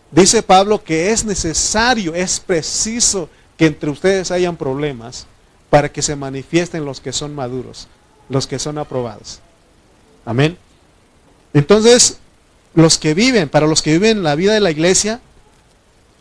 Dice 0.10 0.42
Pablo 0.42 0.82
que 0.82 1.12
es 1.12 1.26
necesario, 1.26 2.16
es 2.16 2.40
preciso 2.40 3.30
que 3.58 3.66
entre 3.66 3.90
ustedes 3.90 4.32
hayan 4.32 4.56
problemas 4.56 5.28
para 5.70 5.92
que 5.92 6.02
se 6.02 6.16
manifiesten 6.16 6.86
los 6.86 7.02
que 7.02 7.12
son 7.12 7.36
maduros, 7.36 7.90
los 8.30 8.48
que 8.48 8.58
son 8.58 8.78
aprobados. 8.78 9.42
Amén. 10.24 10.58
Entonces, 11.54 12.20
los 12.74 12.98
que 12.98 13.14
viven, 13.14 13.50
para 13.50 13.68
los 13.68 13.82
que 13.82 13.92
viven 13.92 14.24
la 14.24 14.36
vida 14.36 14.54
de 14.54 14.62
la 14.62 14.72
iglesia, 14.72 15.20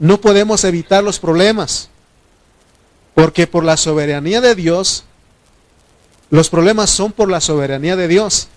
no 0.01 0.20
podemos 0.20 0.64
evitar 0.64 1.05
los 1.05 1.20
problemas, 1.20 1.89
porque 3.20 3.46
por 3.46 3.64
la 3.64 3.76
soberanía 3.76 4.40
de 4.40 4.54
Dios, 4.54 5.04
los 6.30 6.48
problemas 6.48 6.88
son 6.88 7.12
por 7.12 7.28
la 7.28 7.42
soberanía 7.42 7.94
de 7.94 8.09
Dios. 8.09 8.48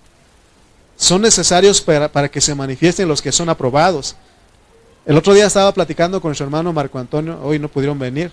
Son 0.95 1.21
necesarios 1.21 1.81
para, 1.81 2.09
para 2.09 2.31
que 2.31 2.39
se 2.39 2.55
manifiesten 2.55 3.09
los 3.09 3.21
que 3.21 3.33
son 3.33 3.49
aprobados. 3.49 4.15
El 5.05 5.17
otro 5.17 5.33
día 5.33 5.47
estaba 5.47 5.73
platicando 5.73 6.21
con 6.21 6.33
su 6.33 6.43
hermano 6.45 6.71
Marco 6.71 6.97
Antonio, 6.97 7.41
hoy 7.43 7.59
no 7.59 7.67
pudieron 7.67 7.99
venir. 7.99 8.31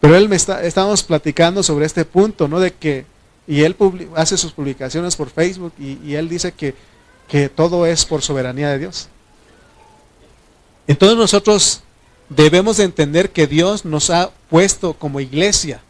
Pero 0.00 0.16
él 0.16 0.32
está, 0.32 0.62
estábamos 0.62 1.02
platicando 1.02 1.62
sobre 1.62 1.84
este 1.84 2.06
punto, 2.06 2.48
¿no? 2.48 2.58
De 2.58 2.72
que, 2.72 3.04
y 3.46 3.60
él 3.60 3.76
hace 4.16 4.38
sus 4.38 4.52
publicaciones 4.52 5.16
por 5.16 5.28
Facebook 5.28 5.74
y, 5.78 6.14
él 6.14 6.30
dice 6.30 6.52
que, 6.52 6.74
que 7.28 7.50
todo 7.50 7.84
es 7.84 8.06
por 8.06 8.22
soberanía 8.22 8.70
de 8.70 8.78
Dios. 8.78 9.08
Entonces 10.86 11.18
nosotros 11.18 11.82
debemos 12.30 12.78
de 12.78 12.84
entender 12.84 13.32
que 13.32 13.46
Dios 13.46 13.84
nos 13.84 14.08
ha 14.08 14.30
puesto 14.54 14.94
como 14.94 15.18
iglesia, 15.18 15.80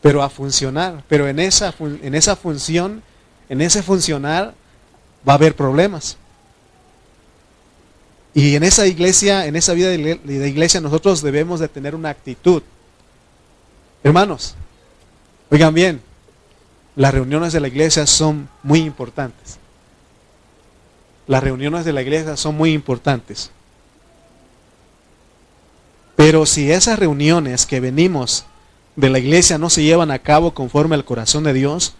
pero 0.00 0.22
a 0.22 0.30
funcionar. 0.30 1.04
Pero 1.08 1.28
en 1.28 1.38
esa, 1.38 1.74
en 1.78 2.14
esa 2.14 2.34
función, 2.34 3.02
en 3.50 3.60
ese 3.60 3.82
funcionar, 3.82 4.54
va 5.28 5.34
a 5.34 5.36
haber 5.36 5.54
problemas. 5.54 6.16
Y 8.32 8.56
en 8.56 8.62
esa 8.62 8.86
iglesia, 8.86 9.44
en 9.44 9.56
esa 9.56 9.74
vida 9.74 9.90
de 9.90 10.48
iglesia, 10.48 10.80
nosotros 10.80 11.20
debemos 11.20 11.60
de 11.60 11.68
tener 11.68 11.94
una 11.94 12.08
actitud. 12.08 12.62
Hermanos, 14.02 14.54
oigan 15.50 15.74
bien, 15.74 16.00
las 16.94 17.12
reuniones 17.12 17.52
de 17.52 17.60
la 17.60 17.68
iglesia 17.68 18.06
son 18.06 18.48
muy 18.62 18.78
importantes. 18.80 19.58
Las 21.26 21.44
reuniones 21.44 21.84
de 21.84 21.92
la 21.92 22.00
iglesia 22.00 22.38
son 22.38 22.56
muy 22.56 22.72
importantes. 22.72 23.50
Pero 26.16 26.46
si 26.46 26.72
esas 26.72 26.98
reuniones 26.98 27.66
que 27.66 27.80
venimos 27.80 28.46
de 28.96 29.10
la 29.10 29.18
iglesia 29.18 29.58
no 29.58 29.70
se 29.70 29.82
llevan 29.82 30.10
a 30.10 30.18
cabo 30.18 30.54
conforme 30.54 30.94
al 30.94 31.04
corazón 31.04 31.44
de 31.44 31.52
Dios, 31.52 31.94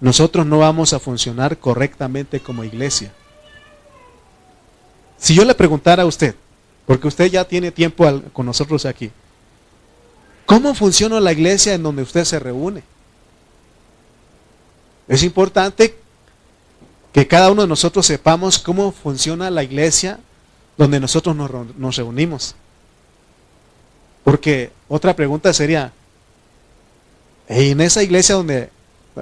nosotros 0.00 0.46
no 0.46 0.58
vamos 0.58 0.92
a 0.92 0.98
funcionar 0.98 1.58
correctamente 1.58 2.40
como 2.40 2.64
iglesia. 2.64 3.12
Si 5.18 5.34
yo 5.34 5.44
le 5.44 5.54
preguntara 5.54 6.02
a 6.02 6.06
usted, 6.06 6.34
porque 6.86 7.06
usted 7.06 7.26
ya 7.26 7.44
tiene 7.44 7.70
tiempo 7.70 8.04
con 8.32 8.46
nosotros 8.46 8.84
aquí, 8.86 9.12
¿cómo 10.46 10.74
funciona 10.74 11.20
la 11.20 11.32
iglesia 11.32 11.74
en 11.74 11.84
donde 11.84 12.02
usted 12.02 12.24
se 12.24 12.40
reúne? 12.40 12.82
Es 15.06 15.22
importante 15.22 15.96
que 17.12 17.28
cada 17.28 17.50
uno 17.50 17.62
de 17.62 17.68
nosotros 17.68 18.06
sepamos 18.06 18.58
cómo 18.58 18.90
funciona 18.90 19.50
la 19.50 19.62
iglesia 19.62 20.18
donde 20.76 20.98
nosotros 20.98 21.36
nos, 21.36 21.96
reunimos. 21.96 22.54
Porque 24.24 24.70
otra 24.88 25.14
pregunta 25.16 25.52
sería, 25.52 25.92
en 27.48 27.80
esa 27.80 28.02
iglesia 28.02 28.34
donde, 28.34 28.70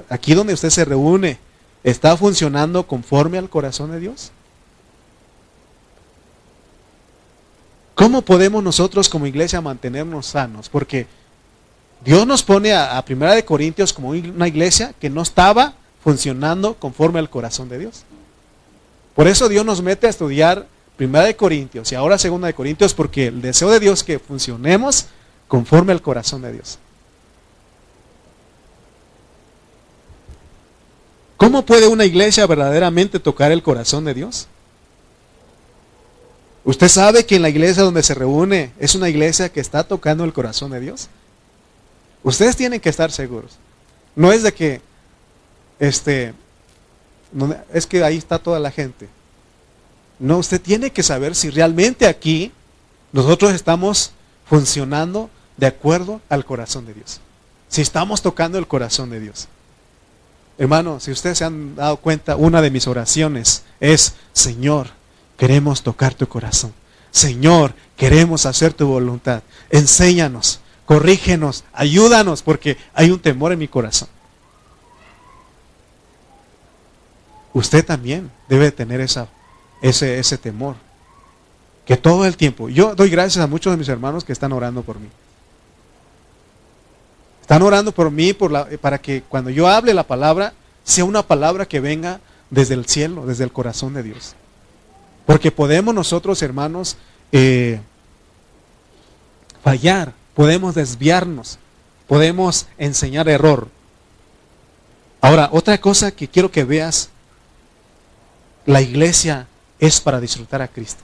aquí 0.09 0.33
donde 0.33 0.53
usted 0.53 0.69
se 0.69 0.85
reúne, 0.85 1.39
¿está 1.83 2.15
funcionando 2.15 2.85
conforme 2.85 3.37
al 3.37 3.49
corazón 3.49 3.91
de 3.91 3.99
Dios? 3.99 4.31
¿Cómo 7.95 8.21
podemos 8.21 8.63
nosotros 8.63 9.09
como 9.09 9.27
iglesia 9.27 9.61
mantenernos 9.61 10.27
sanos? 10.27 10.69
Porque 10.69 11.07
Dios 12.03 12.25
nos 12.25 12.41
pone 12.41 12.73
a, 12.73 12.99
Primera 13.05 13.35
de 13.35 13.45
Corintios 13.45 13.93
como 13.93 14.09
una 14.09 14.47
iglesia 14.47 14.93
que 14.99 15.09
no 15.09 15.21
estaba 15.21 15.73
funcionando 16.03 16.75
conforme 16.75 17.19
al 17.19 17.29
corazón 17.29 17.69
de 17.69 17.77
Dios. 17.77 18.03
Por 19.15 19.27
eso 19.27 19.49
Dios 19.49 19.65
nos 19.65 19.81
mete 19.81 20.07
a 20.07 20.09
estudiar 20.09 20.67
Primera 20.97 21.25
de 21.25 21.35
Corintios 21.35 21.91
y 21.91 21.95
ahora 21.95 22.17
Segunda 22.17 22.47
de 22.47 22.53
Corintios 22.53 22.93
porque 22.93 23.27
el 23.27 23.41
deseo 23.41 23.69
de 23.69 23.79
Dios 23.79 23.99
es 23.99 24.03
que 24.03 24.19
funcionemos 24.19 25.07
conforme 25.47 25.91
al 25.91 26.01
corazón 26.01 26.41
de 26.41 26.53
Dios. 26.53 26.79
¿Cómo 31.37 31.65
puede 31.65 31.87
una 31.87 32.05
iglesia 32.05 32.45
verdaderamente 32.45 33.19
tocar 33.19 33.51
el 33.51 33.63
corazón 33.63 34.05
de 34.05 34.13
Dios? 34.13 34.47
¿Usted 36.63 36.87
sabe 36.87 37.25
que 37.25 37.37
en 37.37 37.41
la 37.41 37.49
iglesia 37.49 37.81
donde 37.81 38.03
se 38.03 38.13
reúne 38.13 38.71
es 38.79 38.93
una 38.93 39.09
iglesia 39.09 39.49
que 39.49 39.59
está 39.59 39.83
tocando 39.83 40.23
el 40.23 40.33
corazón 40.33 40.69
de 40.71 40.79
Dios? 40.79 41.09
Ustedes 42.23 42.55
tienen 42.55 42.79
que 42.79 42.89
estar 42.89 43.11
seguros. 43.11 43.57
No 44.15 44.31
es 44.31 44.43
de 44.43 44.53
que, 44.53 44.81
este, 45.79 46.35
es 47.73 47.87
que 47.87 48.03
ahí 48.03 48.17
está 48.17 48.37
toda 48.37 48.59
la 48.59 48.69
gente. 48.69 49.09
No, 50.21 50.37
usted 50.37 50.61
tiene 50.61 50.91
que 50.91 51.01
saber 51.01 51.33
si 51.33 51.49
realmente 51.49 52.05
aquí 52.05 52.51
nosotros 53.11 53.53
estamos 53.53 54.11
funcionando 54.45 55.31
de 55.57 55.65
acuerdo 55.65 56.21
al 56.29 56.45
corazón 56.45 56.85
de 56.85 56.93
Dios. 56.93 57.19
Si 57.69 57.81
estamos 57.81 58.21
tocando 58.21 58.59
el 58.59 58.67
corazón 58.67 59.09
de 59.09 59.19
Dios. 59.19 59.47
Hermano, 60.59 60.99
si 60.99 61.09
ustedes 61.09 61.39
se 61.39 61.43
han 61.45 61.75
dado 61.75 61.97
cuenta, 61.97 62.35
una 62.35 62.61
de 62.61 62.69
mis 62.69 62.85
oraciones 62.85 63.63
es, 63.79 64.13
Señor, 64.31 64.89
queremos 65.37 65.81
tocar 65.81 66.13
tu 66.13 66.27
corazón. 66.27 66.71
Señor, 67.09 67.73
queremos 67.97 68.45
hacer 68.45 68.73
tu 68.73 68.85
voluntad. 68.85 69.41
Enséñanos, 69.71 70.59
corrígenos, 70.85 71.63
ayúdanos, 71.73 72.43
porque 72.43 72.77
hay 72.93 73.09
un 73.09 73.19
temor 73.19 73.53
en 73.53 73.59
mi 73.59 73.67
corazón. 73.67 74.07
Usted 77.53 77.83
también 77.83 78.29
debe 78.47 78.71
tener 78.71 79.01
esa, 79.01 79.27
ese, 79.81 80.19
ese 80.19 80.37
temor. 80.37 80.75
Que 81.85 81.97
todo 81.97 82.25
el 82.25 82.37
tiempo, 82.37 82.69
yo 82.69 82.95
doy 82.95 83.09
gracias 83.09 83.43
a 83.43 83.47
muchos 83.47 83.73
de 83.73 83.77
mis 83.77 83.89
hermanos 83.89 84.23
que 84.23 84.31
están 84.31 84.53
orando 84.53 84.83
por 84.83 84.99
mí. 84.99 85.09
Están 87.41 87.63
orando 87.63 87.91
por 87.91 88.11
mí 88.11 88.33
por 88.33 88.51
la, 88.51 88.65
para 88.79 88.99
que 88.99 89.23
cuando 89.23 89.49
yo 89.49 89.67
hable 89.67 89.93
la 89.93 90.03
palabra, 90.03 90.53
sea 90.83 91.03
una 91.03 91.23
palabra 91.23 91.65
que 91.65 91.79
venga 91.79 92.21
desde 92.49 92.75
el 92.75 92.85
cielo, 92.85 93.25
desde 93.25 93.43
el 93.43 93.51
corazón 93.51 93.93
de 93.93 94.03
Dios. 94.03 94.35
Porque 95.25 95.51
podemos 95.51 95.93
nosotros, 95.93 96.41
hermanos, 96.41 96.97
eh, 97.31 97.81
fallar, 99.63 100.13
podemos 100.33 100.75
desviarnos, 100.75 101.59
podemos 102.07 102.67
enseñar 102.77 103.27
error. 103.27 103.67
Ahora, 105.19 105.49
otra 105.51 105.79
cosa 105.79 106.11
que 106.11 106.27
quiero 106.27 106.51
que 106.51 106.63
veas, 106.63 107.09
la 108.65 108.81
iglesia 108.81 109.47
es 109.81 109.99
para 109.99 110.21
disfrutar 110.21 110.61
a 110.61 110.69
Cristo. 110.69 111.03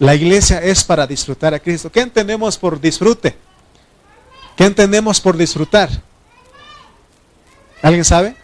La 0.00 0.16
iglesia 0.16 0.58
es 0.58 0.82
para 0.82 1.06
disfrutar 1.06 1.54
a 1.54 1.60
Cristo. 1.60 1.92
¿Qué 1.92 2.00
entendemos 2.00 2.58
por 2.58 2.80
disfrute? 2.80 3.36
¿Qué 4.56 4.64
entendemos 4.64 5.20
por 5.20 5.36
disfrutar? 5.36 5.88
¿Alguien 7.80 8.04
sabe? 8.04 8.34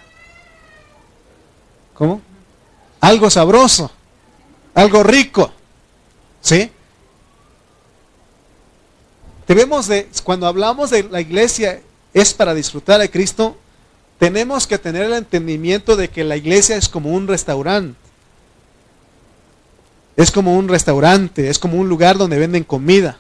¿Cómo? 1.95 2.21
Algo 3.01 3.29
sabroso 3.29 3.91
algo 4.79 5.03
rico. 5.03 5.53
¿Sí? 6.41 6.71
Debemos 9.47 9.89
de, 9.89 10.09
cuando 10.23 10.47
hablamos 10.47 10.91
de 10.91 11.03
la 11.05 11.21
iglesia 11.21 11.81
es 12.15 12.33
para 12.33 12.55
disfrutar 12.55 13.01
de 13.01 13.11
Cristo, 13.11 13.57
tenemos 14.19 14.67
que 14.67 14.79
tener 14.79 15.05
el 15.05 15.15
entendimiento 15.15 15.97
de 15.97 16.09
que 16.09 16.23
la 16.23 16.37
iglesia 16.37 16.77
es 16.77 16.89
como 16.89 17.11
un 17.11 17.27
restaurante. 17.27 17.99
Es 20.19 20.33
como 20.33 20.59
un 20.59 20.67
restaurante, 20.67 21.49
es 21.49 21.61
como 21.61 21.79
un 21.79 21.89
lugar 21.89 22.19
donde 22.19 22.41
venden 22.41 22.65
comida. 22.65 23.19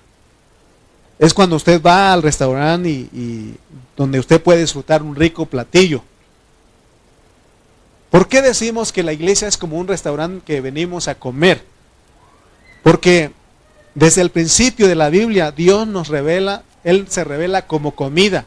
Es 1.21 1.33
cuando 1.33 1.55
usted 1.55 1.81
va 1.81 2.13
al 2.13 2.25
restaurante 2.25 2.91
y, 2.91 3.55
donde 3.97 4.19
usted 4.19 4.43
puede 4.43 4.63
disfrutar 4.63 5.05
un 5.05 5.15
rico 5.15 5.47
platillo. 5.47 6.03
¿Por 8.11 8.27
qué 8.27 8.43
decimos 8.43 8.91
que 8.93 9.05
la 9.05 9.13
iglesia 9.13 9.47
es 9.47 9.57
como 9.57 9.79
un 9.79 9.87
restaurante 9.87 10.43
que 10.45 10.61
venimos 10.61 11.07
a 11.07 11.15
comer? 11.15 11.65
Porque 12.83 13.31
desde 13.95 14.21
el 14.21 14.31
principio 14.31 14.89
de 14.89 14.97
la 14.97 15.09
Biblia 15.09 15.53
Dios 15.53 15.87
nos 15.87 16.09
revela, 16.09 16.65
Él 16.83 17.07
se 17.09 17.23
revela 17.23 17.69
como 17.69 17.93
comida. 17.93 18.45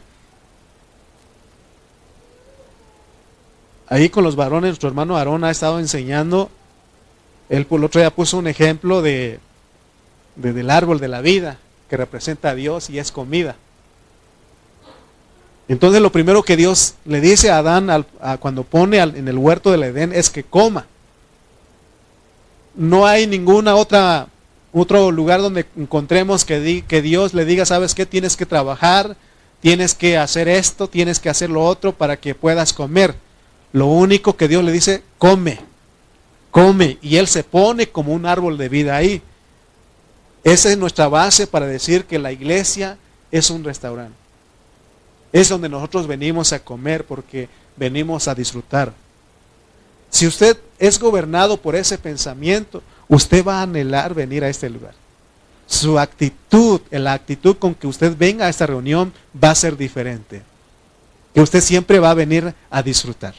Ahí 3.88 4.10
con 4.10 4.24
los 4.24 4.36
varones, 4.36 4.68
nuestro 4.68 4.90
hermano 4.90 5.16
Aarón 5.16 5.42
ha 5.42 5.50
estado 5.50 5.78
enseñando, 5.80 6.50
él 7.52 7.66
por 7.66 7.80
el 7.80 7.84
otro 7.84 8.00
día 8.00 8.10
puso 8.10 8.38
un 8.38 8.46
ejemplo 8.46 9.02
de, 9.02 9.38
del 10.36 10.70
árbol 10.70 10.98
de 10.98 11.08
la 11.08 11.20
vida 11.20 11.58
que 11.90 11.98
representa 11.98 12.48
a 12.48 12.54
Dios 12.54 12.88
y 12.88 12.98
es 12.98 13.12
comida. 13.12 13.56
Entonces 15.68 16.00
lo 16.00 16.10
primero 16.10 16.42
que 16.44 16.56
Dios 16.56 16.94
le 17.04 17.20
dice 17.20 17.50
a 17.50 17.58
Adán 17.58 18.06
cuando 18.40 18.64
pone 18.64 19.00
en 19.00 19.28
el 19.28 19.36
huerto 19.36 19.70
del 19.70 19.82
Edén 19.82 20.14
es 20.14 20.30
que 20.30 20.44
coma. 20.44 20.86
No 22.74 23.06
hay 23.06 23.26
ninguna 23.26 23.74
otra 23.74 24.28
otro 24.72 25.10
lugar 25.10 25.42
donde 25.42 25.66
encontremos 25.76 26.46
que, 26.46 26.82
que 26.88 27.02
Dios 27.02 27.34
le 27.34 27.44
diga, 27.44 27.66
sabes 27.66 27.94
qué, 27.94 28.06
tienes 28.06 28.34
que 28.34 28.46
trabajar, 28.46 29.14
tienes 29.60 29.94
que 29.94 30.16
hacer 30.16 30.48
esto, 30.48 30.88
tienes 30.88 31.20
que 31.20 31.28
hacer 31.28 31.50
lo 31.50 31.62
otro 31.62 31.92
para 31.92 32.16
que 32.16 32.34
puedas 32.34 32.72
comer. 32.72 33.14
Lo 33.72 33.88
único 33.88 34.38
que 34.38 34.48
Dios 34.48 34.64
le 34.64 34.72
dice, 34.72 35.02
come, 35.18 35.60
come. 36.52 36.98
Y 37.02 37.16
Él 37.16 37.26
se 37.26 37.42
pone 37.42 37.88
como 37.88 38.12
un 38.12 38.24
árbol 38.24 38.56
de 38.56 38.68
vida 38.68 38.94
ahí. 38.94 39.20
Esa 40.44 40.70
es 40.70 40.78
nuestra 40.78 41.08
base 41.08 41.48
para 41.48 41.66
decir 41.66 42.04
que 42.04 42.20
la 42.20 42.30
iglesia 42.30 42.96
es 43.32 43.50
un 43.50 43.64
restaurante. 43.64 44.14
Es 45.32 45.48
donde 45.48 45.68
nosotros 45.68 46.06
venimos 46.06 46.52
a 46.52 46.62
comer 46.62 47.04
porque 47.04 47.48
venimos 47.76 48.28
a 48.28 48.34
disfrutar. 48.34 48.92
Si 50.10 50.26
usted 50.26 50.58
es 50.78 50.98
gobernado 50.98 51.56
por 51.56 51.74
ese 51.74 51.96
pensamiento, 51.96 52.82
usted 53.08 53.44
va 53.44 53.60
a 53.60 53.62
anhelar 53.62 54.14
venir 54.14 54.44
a 54.44 54.48
este 54.48 54.68
lugar. 54.68 54.94
Su 55.66 55.98
actitud, 55.98 56.82
la 56.90 57.14
actitud 57.14 57.56
con 57.56 57.74
que 57.74 57.86
usted 57.86 58.14
venga 58.16 58.46
a 58.46 58.50
esta 58.50 58.66
reunión 58.66 59.12
va 59.42 59.50
a 59.52 59.54
ser 59.54 59.76
diferente. 59.76 60.42
Que 61.32 61.40
usted 61.40 61.62
siempre 61.62 61.98
va 61.98 62.10
a 62.10 62.14
venir 62.14 62.52
a 62.68 62.82
disfrutar. 62.82 63.34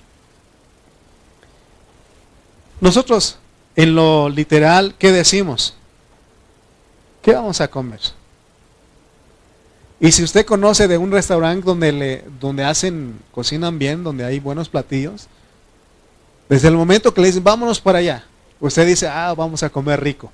Nosotros, 2.81 3.37
en 3.75 3.95
lo 3.95 4.29
literal, 4.29 4.95
¿qué 4.97 5.11
decimos? 5.11 5.75
¿Qué 7.21 7.33
vamos 7.33 7.61
a 7.61 7.67
comer? 7.67 7.99
Y 9.99 10.11
si 10.11 10.21
usted 10.21 10.45
conoce 10.45 10.87
de 10.89 10.97
un 10.97 11.11
restaurante 11.11 11.65
donde, 11.65 11.91
le, 11.93 12.25
donde 12.39 12.65
hacen, 12.65 13.19
cocinan 13.31 13.79
bien, 13.79 14.03
donde 14.03 14.25
hay 14.25 14.39
buenos 14.39 14.67
platillos, 14.67 15.27
desde 16.49 16.67
el 16.67 16.75
momento 16.75 17.13
que 17.13 17.21
le 17.21 17.27
dicen, 17.27 17.43
vámonos 17.43 17.79
para 17.79 17.99
allá, 17.99 18.25
usted 18.59 18.85
dice, 18.85 19.07
ah, 19.07 19.33
vamos 19.33 19.63
a 19.63 19.69
comer 19.69 20.01
rico. 20.01 20.29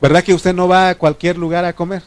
¿Verdad 0.00 0.22
que 0.22 0.34
usted 0.34 0.54
no 0.54 0.68
va 0.68 0.90
a 0.90 0.94
cualquier 0.94 1.36
lugar 1.36 1.64
a 1.64 1.72
comer? 1.72 2.02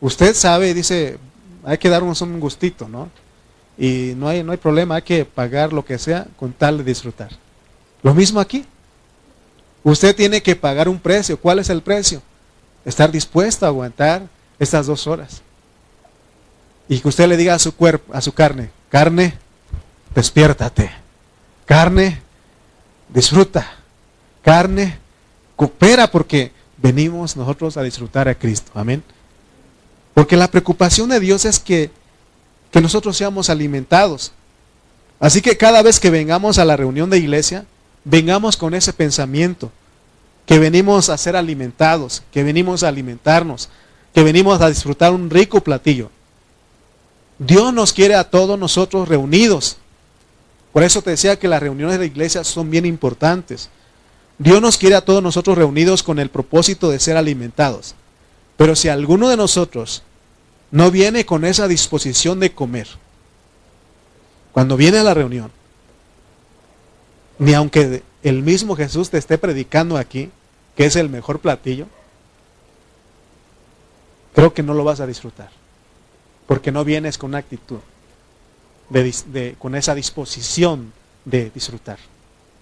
Usted 0.00 0.34
sabe 0.34 0.68
y 0.68 0.74
dice, 0.74 1.18
hay 1.64 1.78
que 1.78 1.88
darnos 1.88 2.20
un 2.20 2.38
gustito, 2.38 2.88
¿no? 2.88 3.08
Y 3.78 4.14
no 4.16 4.28
hay, 4.28 4.42
no 4.42 4.52
hay 4.52 4.58
problema, 4.58 4.96
hay 4.96 5.02
que 5.02 5.24
pagar 5.24 5.72
lo 5.72 5.84
que 5.84 5.98
sea 5.98 6.26
con 6.36 6.52
tal 6.52 6.78
de 6.78 6.84
disfrutar. 6.84 7.30
Lo 8.02 8.14
mismo 8.14 8.40
aquí. 8.40 8.64
Usted 9.82 10.16
tiene 10.16 10.42
que 10.42 10.56
pagar 10.56 10.88
un 10.88 10.98
precio. 10.98 11.38
¿Cuál 11.38 11.58
es 11.58 11.70
el 11.70 11.82
precio? 11.82 12.22
Estar 12.84 13.10
dispuesto 13.10 13.66
a 13.66 13.68
aguantar 13.68 14.22
estas 14.58 14.86
dos 14.86 15.06
horas. 15.06 15.42
Y 16.88 17.00
que 17.00 17.08
usted 17.08 17.28
le 17.28 17.36
diga 17.36 17.54
a 17.54 17.58
su 17.58 17.74
cuerpo, 17.74 18.12
a 18.14 18.20
su 18.20 18.32
carne, 18.32 18.70
carne, 18.88 19.34
despiértate. 20.14 20.90
Carne, 21.64 22.20
disfruta. 23.08 23.66
Carne, 24.42 24.98
coopera 25.56 26.10
porque 26.10 26.52
venimos 26.76 27.36
nosotros 27.36 27.76
a 27.76 27.82
disfrutar 27.82 28.28
a 28.28 28.34
Cristo. 28.34 28.70
Amén. 28.74 29.02
Porque 30.14 30.36
la 30.36 30.48
preocupación 30.48 31.08
de 31.08 31.20
Dios 31.20 31.44
es 31.44 31.58
que, 31.58 31.90
que 32.76 32.82
nosotros 32.82 33.16
seamos 33.16 33.48
alimentados. 33.48 34.32
Así 35.18 35.40
que 35.40 35.56
cada 35.56 35.80
vez 35.80 35.98
que 35.98 36.10
vengamos 36.10 36.58
a 36.58 36.64
la 36.66 36.76
reunión 36.76 37.08
de 37.08 37.16
iglesia, 37.16 37.64
vengamos 38.04 38.58
con 38.58 38.74
ese 38.74 38.92
pensamiento, 38.92 39.72
que 40.44 40.58
venimos 40.58 41.08
a 41.08 41.16
ser 41.16 41.36
alimentados, 41.36 42.22
que 42.30 42.42
venimos 42.42 42.82
a 42.82 42.88
alimentarnos, 42.88 43.70
que 44.12 44.22
venimos 44.22 44.60
a 44.60 44.68
disfrutar 44.68 45.14
un 45.14 45.30
rico 45.30 45.62
platillo. 45.62 46.10
Dios 47.38 47.72
nos 47.72 47.94
quiere 47.94 48.14
a 48.14 48.24
todos 48.24 48.58
nosotros 48.58 49.08
reunidos. 49.08 49.78
Por 50.74 50.82
eso 50.82 51.00
te 51.00 51.12
decía 51.12 51.38
que 51.38 51.48
las 51.48 51.62
reuniones 51.62 51.94
de 51.94 52.00
la 52.00 52.12
iglesia 52.12 52.44
son 52.44 52.70
bien 52.70 52.84
importantes. 52.84 53.70
Dios 54.36 54.60
nos 54.60 54.76
quiere 54.76 54.96
a 54.96 55.00
todos 55.06 55.22
nosotros 55.22 55.56
reunidos 55.56 56.02
con 56.02 56.18
el 56.18 56.28
propósito 56.28 56.90
de 56.90 57.00
ser 57.00 57.16
alimentados. 57.16 57.94
Pero 58.58 58.76
si 58.76 58.90
alguno 58.90 59.30
de 59.30 59.38
nosotros 59.38 60.02
no 60.70 60.90
viene 60.90 61.24
con 61.24 61.44
esa 61.44 61.68
disposición 61.68 62.40
de 62.40 62.52
comer, 62.52 62.88
cuando 64.52 64.76
viene 64.76 64.98
a 64.98 65.04
la 65.04 65.14
reunión, 65.14 65.50
ni 67.38 67.54
aunque 67.54 68.02
el 68.22 68.42
mismo 68.42 68.76
Jesús 68.76 69.10
te 69.10 69.18
esté 69.18 69.38
predicando 69.38 69.96
aquí, 69.96 70.30
que 70.74 70.86
es 70.86 70.96
el 70.96 71.08
mejor 71.08 71.40
platillo, 71.40 71.86
creo 74.34 74.52
que 74.52 74.62
no 74.62 74.74
lo 74.74 74.84
vas 74.84 75.00
a 75.00 75.06
disfrutar. 75.06 75.50
Porque 76.46 76.70
no 76.70 76.84
vienes 76.84 77.18
con 77.18 77.30
una 77.30 77.38
actitud, 77.38 77.78
de, 78.88 79.56
con 79.58 79.74
esa 79.74 79.94
disposición 79.94 80.92
de 81.24 81.50
disfrutar, 81.50 81.98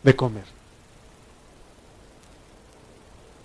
de 0.03 0.17
comer. 0.17 0.45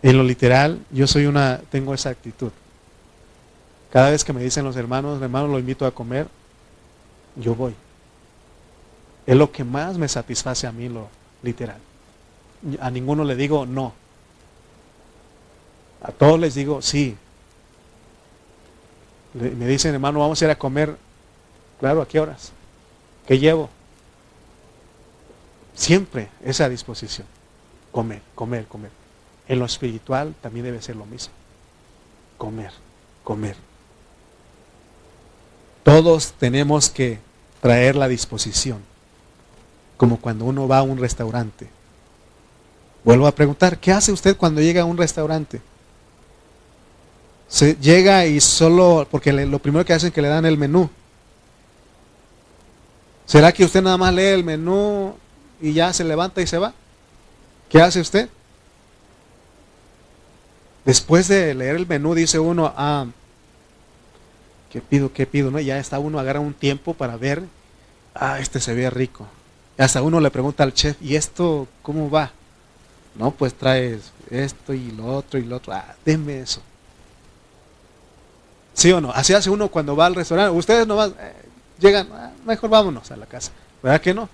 En 0.01 0.15
lo 0.15 0.23
literal, 0.23 0.79
yo 0.91 1.07
soy 1.07 1.25
una, 1.25 1.59
tengo 1.69 1.93
esa 1.93 2.09
actitud. 2.09 2.51
Cada 3.91 4.11
vez 4.11 4.23
que 4.23 4.33
me 4.33 4.41
dicen 4.41 4.63
los 4.63 4.75
hermanos, 4.75 5.21
hermanos, 5.21 5.49
lo 5.49 5.59
invito 5.59 5.85
a 5.85 5.91
comer, 5.91 6.27
yo 7.35 7.55
voy. 7.55 7.75
Es 9.25 9.35
lo 9.35 9.51
que 9.51 9.63
más 9.63 9.97
me 9.97 10.07
satisface 10.07 10.67
a 10.67 10.71
mí, 10.71 10.89
lo, 10.89 11.07
literal. 11.41 11.77
A 12.79 12.91
ninguno 12.91 13.23
le 13.23 13.35
digo 13.35 13.65
no. 13.65 13.93
A 16.01 16.11
todos 16.11 16.39
les 16.39 16.55
digo 16.55 16.81
sí. 16.81 17.17
Me 19.33 19.67
dicen, 19.67 19.93
hermano, 19.93 20.19
vamos 20.19 20.41
a 20.41 20.45
ir 20.45 20.51
a 20.51 20.57
comer. 20.57 20.95
Claro, 21.79 22.01
¿a 22.01 22.07
qué 22.07 22.19
horas? 22.19 22.51
¿Qué 23.27 23.37
llevo? 23.37 23.69
Siempre 25.73 26.29
esa 26.43 26.67
disposición. 26.67 27.27
Comer, 27.91 28.21
comer, 28.35 28.65
comer. 28.67 28.91
En 29.47 29.59
lo 29.59 29.65
espiritual 29.65 30.35
también 30.41 30.65
debe 30.65 30.81
ser 30.81 30.95
lo 30.95 31.05
mismo. 31.05 31.33
Comer, 32.37 32.71
comer. 33.23 33.68
Todos 35.83 36.33
tenemos 36.33 36.89
que 36.89 37.19
traer 37.61 37.95
la 37.95 38.07
disposición 38.07 38.89
como 39.99 40.17
cuando 40.17 40.45
uno 40.45 40.65
va 40.65 40.77
a 40.77 40.83
un 40.83 40.97
restaurante. 40.97 41.67
Vuelvo 43.03 43.27
a 43.27 43.35
preguntar, 43.35 43.77
¿qué 43.79 43.91
hace 43.91 44.13
usted 44.13 44.37
cuando 44.37 44.61
llega 44.61 44.83
a 44.83 44.85
un 44.85 44.97
restaurante? 44.97 45.61
Se 47.49 47.75
llega 47.75 48.25
y 48.25 48.39
solo, 48.39 49.05
porque 49.11 49.33
lo 49.33 49.59
primero 49.59 49.83
que 49.83 49.91
hacen 49.91 50.07
es 50.07 50.13
que 50.13 50.21
le 50.21 50.29
dan 50.29 50.45
el 50.45 50.57
menú. 50.57 50.89
¿Será 53.25 53.51
que 53.51 53.65
usted 53.65 53.81
nada 53.81 53.97
más 53.97 54.13
lee 54.13 54.27
el 54.27 54.45
menú 54.45 55.15
y 55.59 55.73
ya 55.73 55.91
se 55.91 56.05
levanta 56.05 56.41
y 56.41 56.47
se 56.47 56.57
va? 56.57 56.73
¿Qué 57.67 57.81
hace 57.81 57.99
usted? 57.99 58.29
Después 60.85 61.27
de 61.27 61.53
leer 61.53 61.75
el 61.75 61.87
menú 61.87 62.15
dice 62.15 62.39
uno, 62.39 62.73
ah, 62.77 63.05
¿qué 64.69 64.81
pido? 64.81 65.11
¿Qué 65.11 65.25
pido? 65.25 65.51
¿No? 65.51 65.59
ya 65.59 65.79
está 65.79 65.99
uno, 65.99 66.19
agarra 66.19 66.39
un 66.39 66.53
tiempo 66.53 66.93
para 66.93 67.17
ver, 67.17 67.43
ah, 68.15 68.39
este 68.39 68.59
se 68.59 68.73
ve 68.73 68.89
rico. 68.89 69.27
Hasta 69.77 70.01
uno 70.01 70.19
le 70.19 70.31
pregunta 70.31 70.63
al 70.63 70.73
chef, 70.73 70.97
¿y 71.01 71.15
esto 71.15 71.67
cómo 71.81 72.09
va? 72.09 72.31
No, 73.15 73.31
pues 73.31 73.53
traes 73.53 74.11
esto 74.29 74.73
y 74.73 74.91
lo 74.91 75.05
otro 75.07 75.39
y 75.39 75.43
lo 75.45 75.57
otro. 75.57 75.73
Ah, 75.73 75.95
denme 76.05 76.41
eso. 76.41 76.61
¿Sí 78.73 78.91
o 78.91 79.01
no? 79.01 79.11
Así 79.11 79.33
hace 79.33 79.49
uno 79.49 79.69
cuando 79.69 79.95
va 79.95 80.05
al 80.05 80.15
restaurante. 80.15 80.57
Ustedes 80.57 80.87
no 80.87 80.95
van, 80.95 81.13
eh, 81.19 81.33
llegan, 81.79 82.07
ah, 82.13 82.31
mejor 82.45 82.69
vámonos 82.69 83.11
a 83.11 83.17
la 83.17 83.25
casa. 83.25 83.51
¿Verdad 83.81 84.01
que 84.01 84.13
no? 84.13 84.29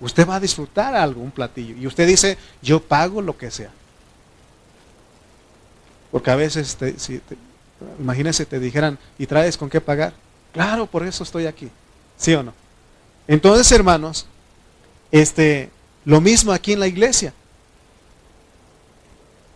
Usted 0.00 0.28
va 0.28 0.36
a 0.36 0.40
disfrutar 0.40 0.94
algo, 0.94 1.20
un 1.20 1.30
platillo. 1.30 1.76
Y 1.76 1.86
usted 1.86 2.06
dice, 2.06 2.38
yo 2.62 2.80
pago 2.80 3.20
lo 3.20 3.36
que 3.36 3.50
sea. 3.50 3.70
Porque 6.10 6.30
a 6.30 6.36
veces, 6.36 6.76
te, 6.76 6.98
si 6.98 7.20
imagínense, 7.98 8.46
te 8.46 8.58
dijeran, 8.58 8.98
¿y 9.18 9.26
traes 9.26 9.56
con 9.56 9.70
qué 9.70 9.80
pagar? 9.80 10.12
Claro, 10.52 10.86
por 10.86 11.06
eso 11.06 11.22
estoy 11.22 11.46
aquí. 11.46 11.70
¿Sí 12.16 12.34
o 12.34 12.42
no? 12.42 12.52
Entonces, 13.26 13.70
hermanos, 13.72 14.26
este, 15.10 15.70
lo 16.04 16.20
mismo 16.20 16.52
aquí 16.52 16.72
en 16.72 16.80
la 16.80 16.86
iglesia. 16.86 17.32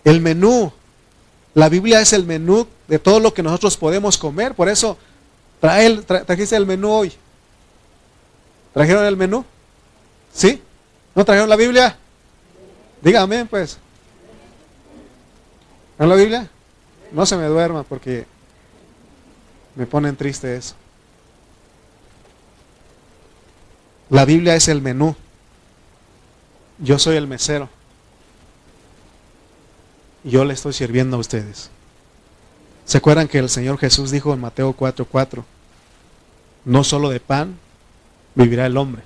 El 0.05 0.20
menú. 0.20 0.73
La 1.55 1.68
Biblia 1.68 2.01
es 2.01 2.12
el 2.12 2.25
menú 2.25 2.66
de 2.89 2.99
todo 2.99 3.20
lo 3.20 3.35
que 3.35 3.43
nosotros 3.43 3.77
podemos 3.77 4.16
comer. 4.18 4.55
Por 4.55 4.68
eso, 4.68 4.97
trae 5.61 5.97
trajiste 6.03 6.57
el 6.57 6.66
menú 6.66 6.91
hoy. 6.91 7.12
¿Trajeron 8.73 9.05
el 9.05 9.16
menú? 9.16 9.45
¿Sí? 10.33 10.62
¿No 11.14 11.25
trajeron 11.25 11.49
la 11.49 11.57
Biblia? 11.57 11.97
Dígame, 13.03 13.45
pues. 13.47 13.79
¿En 15.99 16.09
la 16.09 16.14
Biblia? 16.14 16.51
No 17.12 17.26
se 17.26 17.36
me 17.36 17.44
duerma 17.44 17.82
porque 17.82 18.26
me 19.74 19.86
ponen 19.86 20.16
triste 20.16 20.56
eso. 20.56 20.74
La 24.10 24.24
Biblia 24.24 24.54
es 24.54 24.68
el 24.68 24.82
menú. 24.82 25.14
Yo 26.78 26.98
soy 26.98 27.16
el 27.16 27.26
mesero. 27.26 27.68
Yo 30.24 30.44
le 30.44 30.54
estoy 30.54 30.72
sirviendo 30.72 31.16
a 31.16 31.20
ustedes. 31.20 31.70
¿Se 32.84 32.98
acuerdan 32.98 33.28
que 33.28 33.38
el 33.38 33.48
Señor 33.48 33.78
Jesús 33.78 34.10
dijo 34.10 34.32
en 34.32 34.40
Mateo 34.40 34.74
4:4? 34.74 35.44
No 36.64 36.84
solo 36.84 37.10
de 37.10 37.20
pan 37.20 37.58
vivirá 38.34 38.66
el 38.66 38.76
hombre, 38.76 39.02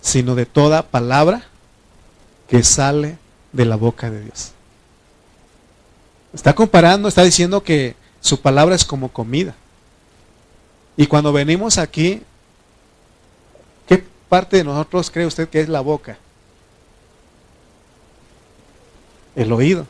sino 0.00 0.34
de 0.34 0.46
toda 0.46 0.82
palabra 0.82 1.44
que 2.48 2.62
sale 2.62 3.18
de 3.52 3.64
la 3.64 3.76
boca 3.76 4.10
de 4.10 4.24
Dios. 4.24 4.51
Está 6.32 6.54
comparando, 6.54 7.08
está 7.08 7.22
diciendo 7.22 7.62
que 7.62 7.94
su 8.20 8.40
palabra 8.40 8.74
es 8.74 8.84
como 8.84 9.08
comida. 9.08 9.54
Y 10.96 11.06
cuando 11.06 11.32
venimos 11.32 11.78
aquí, 11.78 12.22
¿qué 13.86 14.04
parte 14.28 14.58
de 14.58 14.64
nosotros 14.64 15.10
cree 15.10 15.26
usted 15.26 15.48
que 15.48 15.60
es 15.60 15.68
la 15.68 15.80
boca? 15.80 16.18
El 19.34 19.52
oído. 19.52 19.86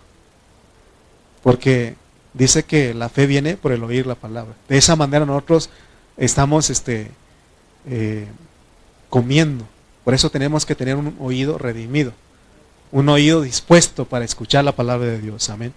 Porque 1.43 1.97
dice 2.35 2.65
que 2.65 2.95
la 2.95 3.09
fe 3.09 3.27
viene 3.27 3.57
por 3.57 3.73
el 3.73 3.83
oír 3.85 4.07
la 4.07 4.15
palabra. 4.15 4.55
De 4.69 4.79
esa 4.79 4.97
manera 4.97 5.27
nosotros 5.27 5.71
estamos 6.17 6.71
este, 6.71 7.11
eh, 7.87 8.27
comiendo. 9.11 9.67
Por 10.05 10.15
eso 10.15 10.31
tenemos 10.31 10.67
que 10.67 10.75
tener 10.75 10.97
un 10.97 11.17
oído 11.21 11.59
redimido. 11.59 12.13
Un 12.91 13.09
oído 13.09 13.43
dispuesto 13.43 14.05
para 14.05 14.25
escuchar 14.25 14.65
la 14.65 14.73
palabra 14.73 15.07
de 15.07 15.19
Dios. 15.21 15.51
Amén. 15.51 15.73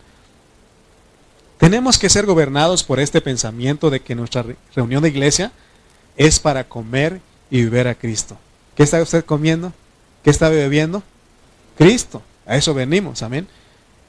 Tenemos 1.57 1.97
que 1.97 2.09
ser 2.09 2.25
gobernados 2.25 2.83
por 2.83 2.99
este 2.99 3.21
pensamiento 3.21 3.89
de 3.89 4.01
que 4.01 4.15
nuestra 4.15 4.45
reunión 4.75 5.03
de 5.03 5.09
iglesia 5.09 5.51
es 6.17 6.39
para 6.39 6.67
comer 6.67 7.21
y 7.49 7.63
beber 7.63 7.87
a 7.87 7.95
Cristo. 7.95 8.37
¿Qué 8.75 8.83
está 8.83 9.01
usted 9.01 9.23
comiendo? 9.23 9.71
¿Qué 10.23 10.29
está 10.29 10.49
bebiendo? 10.49 11.03
Cristo. 11.77 12.21
A 12.45 12.57
eso 12.57 12.73
venimos, 12.73 13.23
amén. 13.23 13.47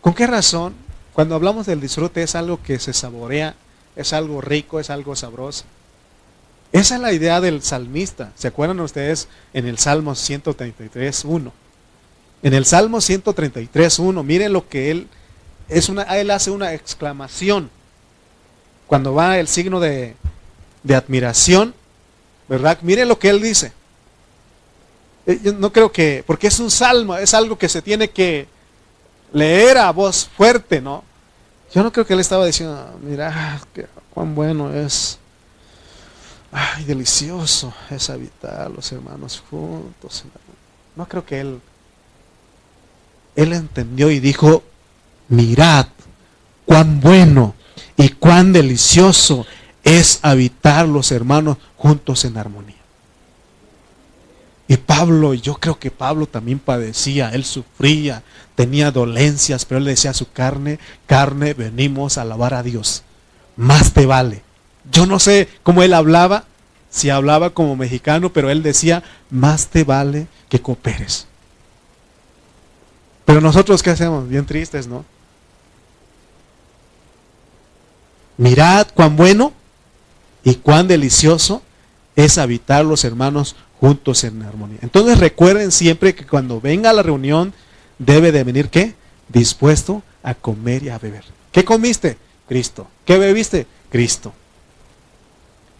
¿Con 0.00 0.14
qué 0.14 0.26
razón? 0.26 0.74
Cuando 1.12 1.34
hablamos 1.34 1.66
del 1.66 1.80
disfrute 1.80 2.22
es 2.22 2.34
algo 2.34 2.62
que 2.62 2.78
se 2.78 2.92
saborea, 2.92 3.54
es 3.94 4.12
algo 4.12 4.40
rico, 4.40 4.80
es 4.80 4.90
algo 4.90 5.16
sabroso. 5.16 5.64
Esa 6.72 6.96
es 6.96 7.00
la 7.00 7.12
idea 7.12 7.40
del 7.40 7.62
salmista. 7.62 8.32
¿Se 8.34 8.48
acuerdan 8.48 8.80
ustedes 8.80 9.28
en 9.54 9.66
el 9.66 9.78
Salmo 9.78 10.12
133.1? 10.12 11.52
En 12.42 12.54
el 12.54 12.66
Salmo 12.66 12.98
133.1, 12.98 14.22
miren 14.24 14.52
lo 14.52 14.68
que 14.68 14.90
él 14.90 15.08
es 15.68 15.88
una, 15.88 16.02
él 16.02 16.30
hace 16.30 16.50
una 16.50 16.74
exclamación. 16.74 17.70
Cuando 18.86 19.14
va 19.14 19.38
el 19.38 19.48
signo 19.48 19.80
de, 19.80 20.14
de 20.82 20.94
admiración, 20.94 21.74
¿verdad? 22.48 22.78
Mire 22.82 23.04
lo 23.04 23.18
que 23.18 23.28
él 23.28 23.42
dice. 23.42 23.72
Eh, 25.26 25.40
yo 25.42 25.52
no 25.52 25.72
creo 25.72 25.90
que, 25.90 26.22
porque 26.26 26.46
es 26.46 26.60
un 26.60 26.70
salmo, 26.70 27.16
es 27.16 27.34
algo 27.34 27.58
que 27.58 27.68
se 27.68 27.82
tiene 27.82 28.10
que 28.10 28.46
leer 29.32 29.78
a 29.78 29.90
voz 29.90 30.28
fuerte, 30.36 30.80
¿no? 30.80 31.02
Yo 31.74 31.82
no 31.82 31.92
creo 31.92 32.06
que 32.06 32.14
él 32.14 32.20
estaba 32.20 32.46
diciendo, 32.46 32.96
mira, 33.02 33.60
cuán 34.14 34.34
bueno 34.36 34.72
es, 34.72 35.18
ay, 36.52 36.84
delicioso 36.84 37.74
es 37.90 38.08
habitar 38.08 38.70
los 38.70 38.90
hermanos 38.92 39.42
juntos. 39.50 40.24
No 40.94 41.06
creo 41.08 41.26
que 41.26 41.40
él, 41.40 41.60
él 43.34 43.52
entendió 43.52 44.10
y 44.10 44.20
dijo, 44.20 44.62
mirad 45.28 45.86
cuán 46.64 47.00
bueno 47.00 47.54
y 47.96 48.10
cuán 48.10 48.52
delicioso 48.52 49.46
es 49.82 50.18
habitar 50.22 50.88
los 50.88 51.12
hermanos 51.12 51.58
juntos 51.76 52.24
en 52.24 52.36
armonía. 52.36 52.74
Y 54.68 54.76
Pablo, 54.78 55.32
yo 55.32 55.54
creo 55.54 55.78
que 55.78 55.92
Pablo 55.92 56.26
también 56.26 56.58
padecía, 56.58 57.30
él 57.30 57.44
sufría, 57.44 58.24
tenía 58.56 58.90
dolencias, 58.90 59.64
pero 59.64 59.78
él 59.78 59.84
decía 59.84 60.10
a 60.10 60.14
su 60.14 60.30
carne, 60.32 60.80
carne, 61.06 61.54
venimos 61.54 62.18
a 62.18 62.22
alabar 62.22 62.52
a 62.54 62.64
Dios. 62.64 63.04
Más 63.56 63.92
te 63.92 64.06
vale. 64.06 64.42
Yo 64.90 65.06
no 65.06 65.20
sé 65.20 65.48
cómo 65.62 65.84
él 65.84 65.94
hablaba, 65.94 66.44
si 66.90 67.10
hablaba 67.10 67.50
como 67.50 67.76
mexicano, 67.76 68.32
pero 68.32 68.50
él 68.50 68.64
decía, 68.64 69.04
más 69.30 69.68
te 69.68 69.84
vale 69.84 70.26
que 70.48 70.60
cooperes. 70.60 71.28
Pero 73.24 73.40
nosotros, 73.40 73.82
¿qué 73.84 73.90
hacemos? 73.90 74.28
Bien 74.28 74.46
tristes, 74.46 74.88
¿no? 74.88 75.04
Mirad 78.38 78.88
cuán 78.94 79.16
bueno 79.16 79.52
y 80.44 80.56
cuán 80.56 80.88
delicioso 80.88 81.62
es 82.14 82.38
habitar 82.38 82.84
los 82.84 83.04
hermanos 83.04 83.56
juntos 83.80 84.24
en 84.24 84.42
armonía. 84.42 84.78
Entonces 84.82 85.18
recuerden 85.18 85.72
siempre 85.72 86.14
que 86.14 86.26
cuando 86.26 86.60
venga 86.60 86.90
a 86.90 86.92
la 86.92 87.02
reunión 87.02 87.52
debe 87.98 88.32
de 88.32 88.44
venir 88.44 88.68
qué? 88.68 88.94
Dispuesto 89.28 90.02
a 90.22 90.34
comer 90.34 90.82
y 90.82 90.88
a 90.88 90.98
beber. 90.98 91.24
¿Qué 91.52 91.64
comiste? 91.64 92.18
Cristo. 92.48 92.86
¿Qué 93.04 93.18
bebiste? 93.18 93.66
Cristo. 93.90 94.32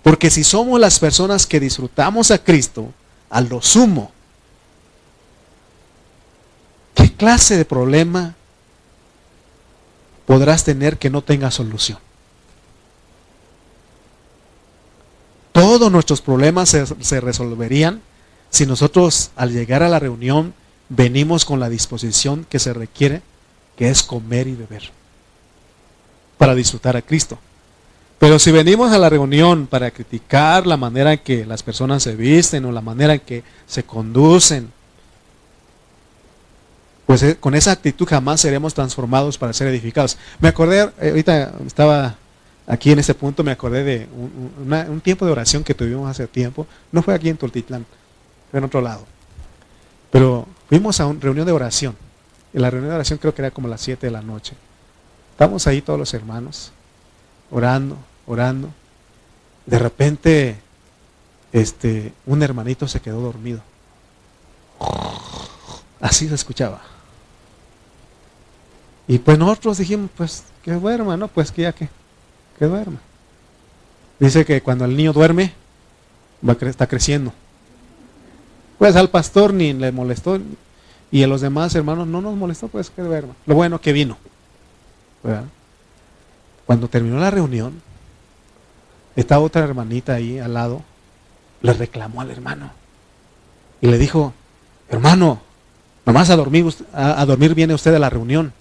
Porque 0.03 0.31
si 0.31 0.45
somos 0.45 0.79
las 0.79 0.99
personas 0.99 1.47
que 1.47 1.61
disfrutamos 1.61 2.31
a 2.31 2.39
Cristo, 2.39 2.93
a 3.29 3.41
lo 3.41 3.61
sumo, 3.61 4.13
¿qué 6.95 7.13
clase 7.13 7.57
de 7.57 7.65
problema 7.65 8.35
podrás 10.27 10.65
tener 10.65 10.99
que 10.99 11.11
no 11.11 11.23
tenga 11.23 11.51
solución? 11.51 11.99
Todos 15.57 15.91
nuestros 15.91 16.21
problemas 16.21 16.69
se, 16.69 17.21
resolverían 17.23 18.03
si 18.51 18.67
nosotros 18.67 19.31
al 19.37 19.55
llegar 19.55 19.83
a 19.83 19.89
la 19.89 19.99
reunión 19.99 20.53
venimos 20.91 21.47
con 21.47 21.61
la 21.61 21.71
disposición 21.71 22.45
que 22.51 22.59
se 22.59 22.75
requiere, 22.75 23.23
que 23.75 23.89
es 23.89 24.03
comer 24.03 24.49
y 24.49 24.55
beber, 24.55 24.91
para 26.37 26.55
disfrutar 26.55 26.99
a 26.99 27.01
Cristo. 27.01 27.39
Pero 28.19 28.39
si 28.39 28.51
venimos 28.51 28.93
a 28.93 28.99
la 28.99 29.09
reunión 29.09 29.67
para 29.67 29.91
criticar 29.91 30.67
la 30.67 30.77
manera 30.77 31.15
en 31.15 31.21
que 31.21 31.47
las 31.47 31.63
personas 31.63 32.03
se 32.03 32.15
visten 32.17 32.67
o 32.67 32.71
la 32.71 32.83
manera 32.83 33.15
en 33.15 33.21
que 33.21 33.43
se 33.67 33.83
conducen, 33.83 34.71
pues 37.07 37.23
eh, 37.23 37.37
con 37.41 37.55
esa 37.55 37.71
actitud 37.71 38.07
jamás 38.07 38.43
seremos 38.43 38.75
transformados 38.75 39.39
para 39.39 39.55
ser 39.55 39.69
edificados. 39.69 40.19
Me 40.39 40.49
acordé, 40.49 40.83
eh, 41.01 41.09
ahorita 41.09 41.55
estaba 41.67 42.17
aquí 42.67 42.91
en 42.91 42.99
este 42.99 43.15
punto 43.15 43.45
me 43.45 43.53
acordé 43.53 43.85
de 43.85 44.09
un, 44.13 45.01
tiempo 45.01 45.25
de 45.25 45.33
oración 45.33 45.63
que 45.63 45.75
tuvimos 45.75 46.11
hace 46.11 46.27
tiempo. 46.27 46.67
No 46.93 47.03
fue 47.03 47.15
aquí 47.15 47.29
en 47.29 47.37
Tultitlán, 47.37 47.87
fue 48.51 48.59
en 48.59 48.65
otro 48.65 48.81
lado. 48.81 49.05
Pero 50.11 50.47
fuimos 50.69 51.01
a 51.01 51.07
una 51.07 51.21
reunión 51.21 51.47
de 51.47 51.53
oración. 51.53 51.97
En 52.53 52.63
la 52.63 52.71
reunión 52.71 52.91
de 52.91 52.97
oración 52.97 53.19
creo 53.19 53.35
que 53.35 53.43
era 53.43 53.51
como 53.51 53.69
las 53.69 53.81
7 53.81 54.07
de 54.07 54.11
la 54.11 54.23
noche. 54.23 54.55
Estamos 55.33 55.67
ahí 55.67 55.83
todos 55.83 55.99
los 55.99 56.15
hermanos, 56.15 56.73
orando, 57.51 57.97
orando. 58.27 58.71
De 59.67 59.79
repente, 59.79 60.57
este, 61.53 62.13
un 62.25 62.43
hermanito 62.43 62.89
se 62.89 63.01
quedó 63.01 63.21
dormido. 63.21 63.61
Así 66.01 66.29
se 66.29 66.35
escuchaba. 66.35 66.81
Y 69.09 69.19
pues 69.19 69.39
nosotros 69.39 69.79
dijimos, 69.79 70.11
pues 70.17 70.45
que 70.63 70.73
duerma, 70.73 71.17
¿no? 71.17 71.29
Pues 71.29 71.53
que 71.53 71.63
ya 71.63 71.73
que 71.73 71.89
que 72.59 72.67
duerma. 72.67 72.99
Dice 74.19 74.45
que 74.45 74.63
cuando 74.63 74.85
el 74.85 74.97
niño 74.97 75.13
duerme, 75.13 75.53
va 76.47 76.57
está 76.61 76.87
creciendo. 76.87 77.33
Pues 78.79 78.97
al 78.97 79.11
pastor 79.11 79.55
ni 79.55 79.73
le 79.73 79.93
molestó 79.93 80.39
y 81.11 81.23
a 81.23 81.27
los 81.27 81.41
demás 81.41 81.75
hermanos 81.75 82.07
no 82.07 82.21
nos 82.21 82.37
molestó, 82.37 82.69
pues 82.69 82.91
que 82.91 83.03
duerma. 83.03 83.35
Lo 83.47 83.55
bueno 83.55 83.81
que 83.81 83.93
vino. 83.93 84.17
Cuando 86.67 86.89
terminó 86.89 87.19
la 87.19 87.31
reunión, 87.31 87.81
estaba 89.17 89.43
otra 89.43 89.65
hermanita 89.65 90.15
ahí 90.15 90.39
al 90.39 90.55
lado, 90.55 90.83
le 91.63 91.73
reclamó 91.73 92.21
al 92.21 92.31
hermano 92.31 92.71
y 93.81 93.89
le 93.89 93.99
dijo, 93.99 94.35
hermano, 94.89 95.41
nomás 96.05 96.31
a 96.31 96.37
dormir, 96.37 96.67
a 96.93 97.25
dormir 97.25 97.55
viene 97.55 97.75
usted 97.75 97.95
a 97.95 97.99
la 97.99 98.11
reunión. 98.11 98.53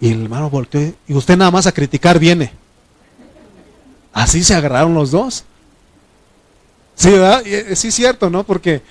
Y 0.00 0.12
el 0.12 0.24
hermano 0.24 0.50
volteó 0.50 0.92
y 1.08 1.14
usted 1.14 1.36
nada 1.36 1.50
más 1.50 1.66
a 1.66 1.72
criticar 1.72 2.18
viene. 2.18 2.52
Así 4.12 4.44
se 4.44 4.54
agarraron 4.54 4.94
los 4.94 5.10
dos. 5.10 5.44
Sí, 6.94 7.10
¿verdad? 7.10 7.46
Eh, 7.46 7.76
sí 7.76 7.90
cierto, 7.90 8.30
¿no? 8.30 8.44
Porque 8.44 8.82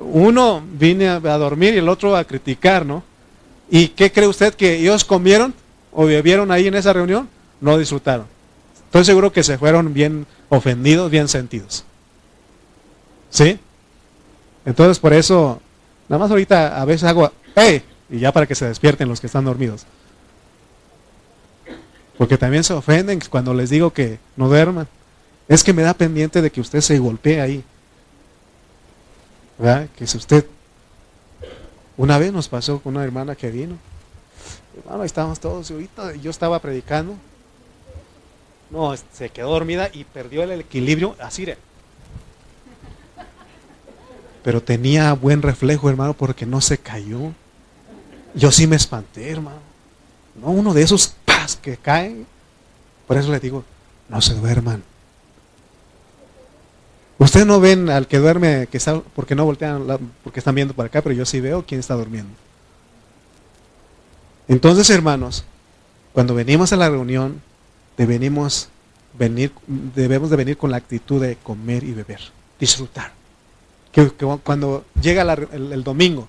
uno 0.00 0.62
viene 0.72 1.08
a, 1.08 1.18
dormir 1.18 1.74
y 1.74 1.78
el 1.78 1.88
otro 1.88 2.16
a 2.16 2.24
criticar, 2.24 2.84
¿no? 2.84 3.02
¿Y 3.70 3.88
qué 3.88 4.12
cree 4.12 4.28
usted 4.28 4.54
que 4.54 4.76
ellos 4.76 5.04
comieron 5.04 5.54
o 5.92 6.06
bebieron 6.06 6.50
ahí 6.50 6.66
en 6.66 6.74
esa 6.74 6.92
reunión? 6.92 7.28
No 7.60 7.78
disfrutaron. 7.78 8.26
Estoy 8.84 9.04
seguro 9.04 9.32
que 9.32 9.42
se 9.42 9.58
fueron 9.58 9.92
bien 9.92 10.26
ofendidos, 10.48 11.10
bien 11.10 11.28
sentidos. 11.28 11.84
¿Sí? 13.30 13.58
Entonces 14.64 14.98
por 14.98 15.12
eso, 15.12 15.60
nada 16.08 16.20
más 16.20 16.30
ahorita 16.30 16.80
a 16.80 16.84
veces 16.84 17.04
hago, 17.04 17.32
¡hey! 17.54 17.82
Y 18.10 18.20
ya 18.20 18.32
para 18.32 18.46
que 18.46 18.54
se 18.54 18.66
despierten 18.66 19.08
los 19.08 19.20
que 19.20 19.26
están 19.26 19.44
dormidos. 19.44 19.86
Porque 22.18 22.36
también 22.36 22.64
se 22.64 22.74
ofenden 22.74 23.20
cuando 23.30 23.54
les 23.54 23.70
digo 23.70 23.92
que 23.92 24.18
no 24.36 24.48
duerman. 24.48 24.88
Es 25.46 25.62
que 25.62 25.72
me 25.72 25.82
da 25.82 25.94
pendiente 25.94 26.42
de 26.42 26.50
que 26.50 26.60
usted 26.60 26.80
se 26.80 26.98
golpee 26.98 27.40
ahí. 27.40 27.64
¿Verdad? 29.56 29.88
Que 29.96 30.06
si 30.06 30.18
usted 30.18 30.44
una 31.96 32.16
vez 32.18 32.32
nos 32.32 32.48
pasó 32.48 32.80
con 32.80 32.96
una 32.96 33.04
hermana 33.04 33.34
que 33.34 33.50
vino. 33.50 33.76
Hermano, 34.78 35.04
estábamos 35.04 35.40
todos, 35.40 35.70
ahorita 35.70 36.14
yo 36.16 36.30
estaba 36.30 36.58
predicando. 36.60 37.14
No, 38.70 38.94
se 39.12 39.30
quedó 39.30 39.50
dormida 39.50 39.90
y 39.92 40.04
perdió 40.04 40.42
el 40.42 40.60
equilibrio 40.60 41.16
así. 41.20 41.46
Pero 44.44 44.62
tenía 44.62 45.12
buen 45.14 45.42
reflejo, 45.42 45.90
hermano, 45.90 46.14
porque 46.14 46.46
no 46.46 46.60
se 46.60 46.78
cayó. 46.78 47.32
Yo 48.34 48.52
sí 48.52 48.66
me 48.66 48.76
espanté, 48.76 49.30
hermano. 49.30 49.58
No, 50.40 50.50
uno 50.50 50.74
de 50.74 50.82
esos 50.82 51.14
que 51.56 51.76
caen. 51.76 52.26
Por 53.06 53.16
eso 53.16 53.30
le 53.30 53.40
digo, 53.40 53.64
no 54.08 54.20
se 54.20 54.34
duerman. 54.34 54.82
Ustedes 57.18 57.46
no 57.46 57.58
ven 57.58 57.90
al 57.90 58.06
que 58.06 58.18
duerme, 58.18 58.68
que 58.70 58.76
está, 58.76 59.00
porque 59.00 59.34
no 59.34 59.44
voltean, 59.44 59.86
porque 60.22 60.38
están 60.38 60.54
viendo 60.54 60.74
para 60.74 60.86
acá, 60.86 61.02
pero 61.02 61.14
yo 61.14 61.26
sí 61.26 61.40
veo 61.40 61.64
quién 61.66 61.80
está 61.80 61.94
durmiendo. 61.94 62.32
Entonces, 64.46 64.88
hermanos, 64.90 65.44
cuando 66.12 66.34
venimos 66.34 66.72
a 66.72 66.76
la 66.76 66.88
reunión, 66.88 67.42
debemos 67.96 68.68
venir, 69.18 69.52
debemos 69.66 70.30
de 70.30 70.36
venir 70.36 70.56
con 70.56 70.70
la 70.70 70.76
actitud 70.76 71.20
de 71.20 71.36
comer 71.36 71.82
y 71.82 71.92
beber, 71.92 72.20
disfrutar. 72.58 73.12
Que, 73.90 74.08
cuando 74.44 74.84
llega 75.00 75.22
el, 75.22 75.82
domingo, 75.82 76.28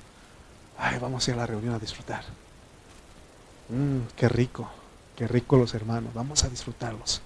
vamos 1.00 1.28
a 1.28 1.32
ir 1.32 1.36
a 1.38 1.42
la 1.42 1.46
reunión 1.46 1.76
a 1.76 1.80
disfrutar. 1.80 2.24
Mm, 3.70 4.16
qué 4.18 4.28
rico, 4.28 4.70
qué 5.20 5.28
rico 5.28 5.58
los 5.58 5.74
hermanos, 5.74 6.14
vamos 6.14 6.46
a 6.46 6.48
disfrutarlos. 6.48 7.20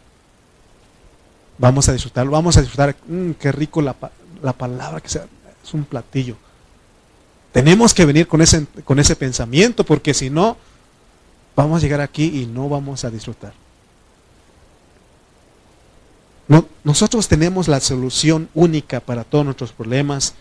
Vamos 1.60 1.88
a 1.88 1.94
disfrutarlo, 1.94 2.32
vamos 2.32 2.58
a 2.58 2.62
disfrutar, 2.62 2.96
mm, 3.06 3.34
qué 3.34 3.52
rico 3.52 3.84
la, 3.84 3.94
palabra, 3.94 5.00
que 5.00 5.10
sea, 5.10 5.28
es 5.64 5.74
un 5.76 5.86
platillo. 5.86 6.36
Tenemos 7.52 7.94
que 7.94 8.08
venir 8.08 8.28
con 8.28 8.41
ese, 8.41 8.66
con 8.84 8.98
ese 8.98 9.16
pensamiento, 9.16 9.84
porque 9.84 10.16
si 10.16 10.32
no, 10.32 10.58
vamos 11.56 11.78
a 11.78 11.82
llegar 11.84 12.02
aquí 12.02 12.41
y 12.41 12.48
no 12.48 12.68
vamos 12.68 13.06
a 13.06 13.12
disfrutar. 13.12 13.54
No, 16.48 16.66
nosotros 16.84 17.28
tenemos 17.28 17.68
la 17.68 17.80
solución 17.80 18.50
única 18.56 19.02
para 19.02 19.24
todos 19.24 19.46
nuestros 19.46 19.72
problemas 19.72 20.34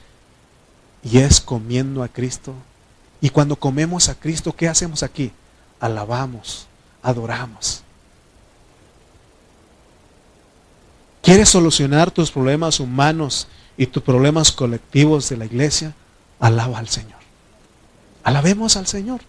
y 1.02 1.18
es 1.18 1.42
comiendo 1.42 2.02
a 2.02 2.08
Cristo. 2.08 2.54
Y 3.20 3.28
cuando 3.28 3.56
comemos 3.56 4.08
a 4.08 4.14
Cristo, 4.14 4.56
¿qué 4.56 4.68
hacemos 4.70 5.02
aquí? 5.02 5.32
Alabamos, 5.80 6.66
adoramos. 7.02 7.82
¿Quieres 11.22 11.48
solucionar 11.48 12.10
tus 12.10 12.30
problemas 12.30 12.80
humanos 12.80 13.46
y 13.76 13.86
tus 13.86 14.02
problemas 14.02 14.50
colectivos 14.50 15.28
de 15.28 15.36
la 15.36 15.44
iglesia? 15.44 15.94
Alaba 16.40 16.78
al 16.78 16.88
Señor. 16.88 17.20
Alabemos 18.24 18.76
al 18.76 18.86
Señor. 18.86 19.20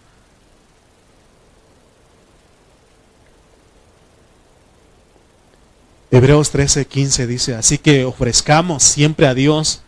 Hebreos 6.10 6.50
13, 6.50 6.86
15 6.86 7.26
dice, 7.26 7.54
así 7.56 7.78
que 7.78 8.04
ofrezcamos 8.04 8.84
siempre 8.84 9.26
a 9.26 9.34
Dios 9.34 9.80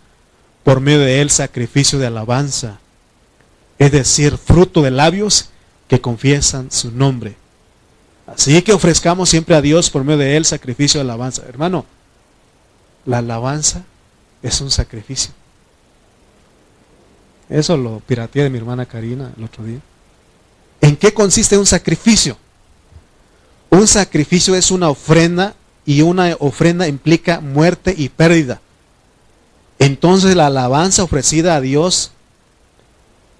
por 0.64 0.80
medio 0.80 1.00
de 1.00 1.20
él 1.20 1.30
sacrificio 1.30 2.00
de 2.00 2.08
alabanza, 2.08 2.80
es 3.78 3.92
decir, 3.92 4.36
fruto 4.36 4.82
de 4.82 4.90
labios 4.90 5.50
que 5.86 6.00
confiesan 6.00 6.72
su 6.72 6.90
nombre. 6.90 7.36
Así 8.26 8.60
que 8.62 8.72
ofrezcamos 8.72 9.28
siempre 9.28 9.54
a 9.54 9.60
Dios 9.60 9.88
por 9.88 10.04
medio 10.04 10.18
de 10.18 10.36
él 10.36 10.44
sacrificio 10.44 10.98
de 10.98 11.04
alabanza. 11.04 11.42
Hermano, 11.48 11.86
la 13.04 13.18
alabanza 13.18 13.84
es 14.42 14.60
un 14.60 14.70
sacrificio. 14.70 15.32
Eso 17.48 17.76
lo 17.76 18.00
pirateé 18.00 18.42
de 18.42 18.50
mi 18.50 18.58
hermana 18.58 18.86
Karina 18.86 19.32
el 19.36 19.44
otro 19.44 19.64
día. 19.64 19.78
¿En 20.80 20.96
qué 20.96 21.14
consiste 21.14 21.56
un 21.56 21.66
sacrificio? 21.66 22.36
Un 23.70 23.86
sacrificio 23.86 24.54
es 24.54 24.70
una 24.70 24.88
ofrenda 24.88 25.54
y 25.84 26.02
una 26.02 26.36
ofrenda 26.40 26.88
implica 26.88 27.40
muerte 27.40 27.94
y 27.96 28.08
pérdida. 28.08 28.60
Entonces 29.78 30.34
la 30.34 30.46
alabanza 30.46 31.04
ofrecida 31.04 31.54
a 31.54 31.60
Dios 31.60 32.10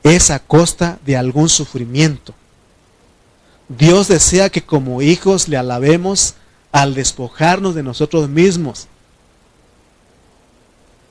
es 0.04 0.30
a 0.30 0.38
costa 0.38 0.98
de 1.04 1.16
algún 1.16 1.48
sufrimiento. 1.48 2.34
Dios 3.68 4.08
desea 4.08 4.50
que 4.50 4.62
como 4.62 5.02
hijos 5.02 5.48
le 5.48 5.56
alabemos 5.56 6.34
al 6.72 6.94
despojarnos 6.94 7.74
de 7.74 7.82
nosotros 7.82 8.28
mismos 8.28 8.88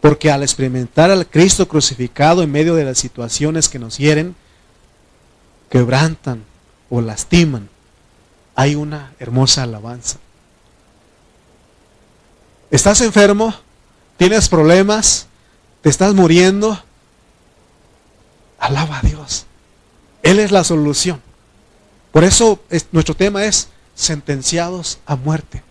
porque 0.05 0.29
al 0.29 0.43
experimentar 0.43 1.09
al 1.09 1.27
Cristo 1.27 1.67
crucificado 1.67 2.43
en 2.43 2.51
medio 2.51 2.75
de 2.75 2.85
las 2.85 2.99
situaciones 2.99 3.69
que 3.69 3.79
nos 3.79 3.97
hieren, 3.97 4.35
quebrantan 5.67 6.43
o 6.91 7.01
lastiman, 7.01 7.69
hay 8.53 8.75
una 8.75 9.15
hermosa 9.17 9.63
alabanza. 9.63 10.19
¿Estás 12.69 13.01
enfermo? 13.01 13.55
¿Tienes 14.17 14.47
problemas? 14.47 15.25
¿Te 15.81 15.89
estás 15.89 16.13
muriendo? 16.13 16.79
Alaba 18.59 18.99
a 18.99 19.01
Dios. 19.01 19.47
Él 20.21 20.37
es 20.37 20.51
la 20.51 20.63
solución. 20.63 21.19
Por 22.15 22.23
eso 22.23 22.61
nuestro 22.93 23.13
tema 23.13 23.43
es 23.43 23.67
sentenciados 23.93 24.99
a 25.05 25.17
muerte. 25.17 25.61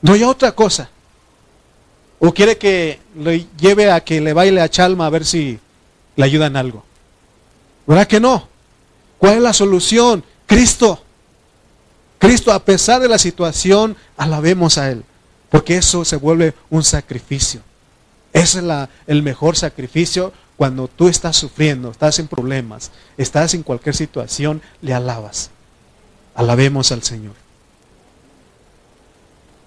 No 0.00 0.12
hay 0.12 0.22
otra 0.22 0.52
cosa. 0.52 0.88
¿O 2.20 2.32
quiere 2.32 2.56
que 2.56 3.00
le 3.16 3.48
lleve 3.58 3.90
a 3.90 3.98
que 4.04 4.20
le 4.20 4.32
baile 4.32 4.60
a 4.60 4.68
Chalma 4.68 5.06
a 5.06 5.10
ver 5.10 5.26
si 5.26 5.58
le 6.14 6.24
ayudan 6.24 6.54
algo? 6.54 6.84
¿Verdad 7.84 8.06
que 8.06 8.20
no? 8.20 8.46
¿Cuál 9.18 9.38
es 9.38 9.42
la 9.42 9.52
solución? 9.52 10.22
Cristo. 10.46 11.02
Cristo, 12.20 12.52
a 12.52 12.64
pesar 12.64 13.02
de 13.02 13.08
la 13.08 13.18
situación, 13.18 13.96
alabemos 14.16 14.78
a 14.78 14.88
Él. 14.88 15.02
Porque 15.48 15.78
eso 15.78 16.04
se 16.04 16.14
vuelve 16.14 16.54
un 16.70 16.84
sacrificio. 16.84 17.60
Ese 18.32 18.60
es 18.60 18.64
el 19.08 19.22
mejor 19.24 19.56
sacrificio 19.56 20.32
cuando 20.60 20.88
tú 20.88 21.08
estás 21.08 21.38
sufriendo, 21.38 21.90
estás 21.90 22.18
en 22.18 22.28
problemas, 22.28 22.90
estás 23.16 23.54
en 23.54 23.62
cualquier 23.62 23.96
situación, 23.96 24.60
le 24.82 24.92
alabas. 24.92 25.48
Alabemos 26.34 26.92
al 26.92 27.02
Señor. 27.02 27.32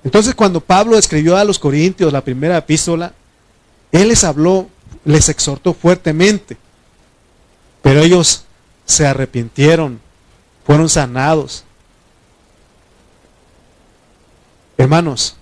Entonces 0.03 0.35
cuando 0.35 0.59
Pablo 0.59 0.95
escribió 0.95 1.35
a 1.35 1.45
los 1.45 1.57
Corintios 1.57 2.13
la 2.13 2.23
primera 2.23 2.59
epístola, 2.59 3.11
él 3.91 4.09
les 4.09 4.23
habló, 4.23 4.69
les 5.03 5.29
exhortó 5.29 5.73
fuertemente, 5.73 6.57
pero 7.81 8.01
ellos 8.03 8.45
se 8.85 9.07
arrepintieron, 9.07 9.99
fueron 10.63 10.89
sanados. 10.89 11.63
Hermanos, 14.77 15.37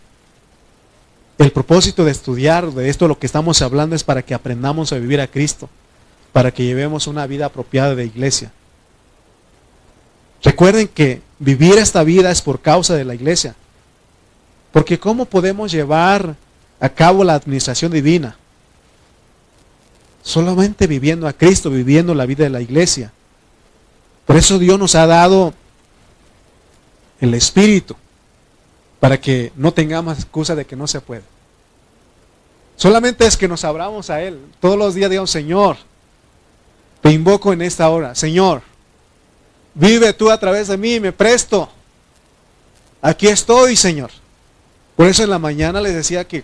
el 1.37 1.51
propósito 1.51 2.05
de 2.05 2.11
estudiar 2.11 2.71
de 2.71 2.89
esto, 2.89 3.07
lo 3.07 3.17
que 3.17 3.25
estamos 3.25 3.61
hablando, 3.61 3.95
es 3.95 4.03
para 4.03 4.21
que 4.21 4.33
aprendamos 4.33 4.93
a 4.93 4.97
vivir 4.97 5.19
a 5.21 5.27
Cristo, 5.27 5.69
para 6.31 6.51
que 6.51 6.63
llevemos 6.63 7.07
una 7.07 7.25
vida 7.27 7.47
apropiada 7.47 7.95
de 7.95 8.05
iglesia. 8.05 8.51
Recuerden 10.43 10.87
que 10.87 11.21
vivir 11.39 11.77
esta 11.77 12.03
vida 12.03 12.31
es 12.31 12.41
por 12.41 12.61
causa 12.61 12.95
de 12.95 13.05
la 13.05 13.15
iglesia. 13.15 13.55
Porque 14.71 14.99
¿cómo 14.99 15.25
podemos 15.25 15.71
llevar 15.71 16.35
a 16.79 16.89
cabo 16.89 17.23
la 17.23 17.35
administración 17.35 17.91
divina? 17.91 18.37
Solamente 20.23 20.87
viviendo 20.87 21.27
a 21.27 21.33
Cristo, 21.33 21.69
viviendo 21.69 22.15
la 22.15 22.25
vida 22.25 22.43
de 22.43 22.49
la 22.49 22.61
iglesia. 22.61 23.11
Por 24.25 24.37
eso 24.37 24.59
Dios 24.59 24.79
nos 24.79 24.95
ha 24.95 25.05
dado 25.05 25.53
el 27.19 27.33
Espíritu, 27.33 27.95
para 29.01 29.19
que 29.19 29.51
no 29.55 29.73
tengamos 29.73 30.19
excusa 30.19 30.53
de 30.53 30.63
que 30.63 30.75
no 30.75 30.85
se 30.85 31.01
puede. 31.01 31.23
Solamente 32.75 33.25
es 33.25 33.35
que 33.35 33.47
nos 33.47 33.65
abramos 33.65 34.11
a 34.11 34.21
Él. 34.21 34.39
Todos 34.59 34.77
los 34.77 34.93
días 34.93 35.09
digamos, 35.09 35.31
Señor, 35.31 35.75
te 37.01 37.11
invoco 37.11 37.51
en 37.51 37.63
esta 37.63 37.89
hora. 37.89 38.13
Señor, 38.13 38.61
vive 39.73 40.13
tú 40.13 40.29
a 40.29 40.39
través 40.39 40.67
de 40.67 40.77
mí, 40.77 40.99
me 40.99 41.11
presto. 41.11 41.67
Aquí 43.01 43.27
estoy, 43.27 43.75
Señor. 43.75 44.11
Por 44.95 45.07
eso 45.07 45.23
en 45.23 45.31
la 45.31 45.39
mañana 45.39 45.81
les 45.81 45.95
decía 45.95 46.27
que 46.27 46.43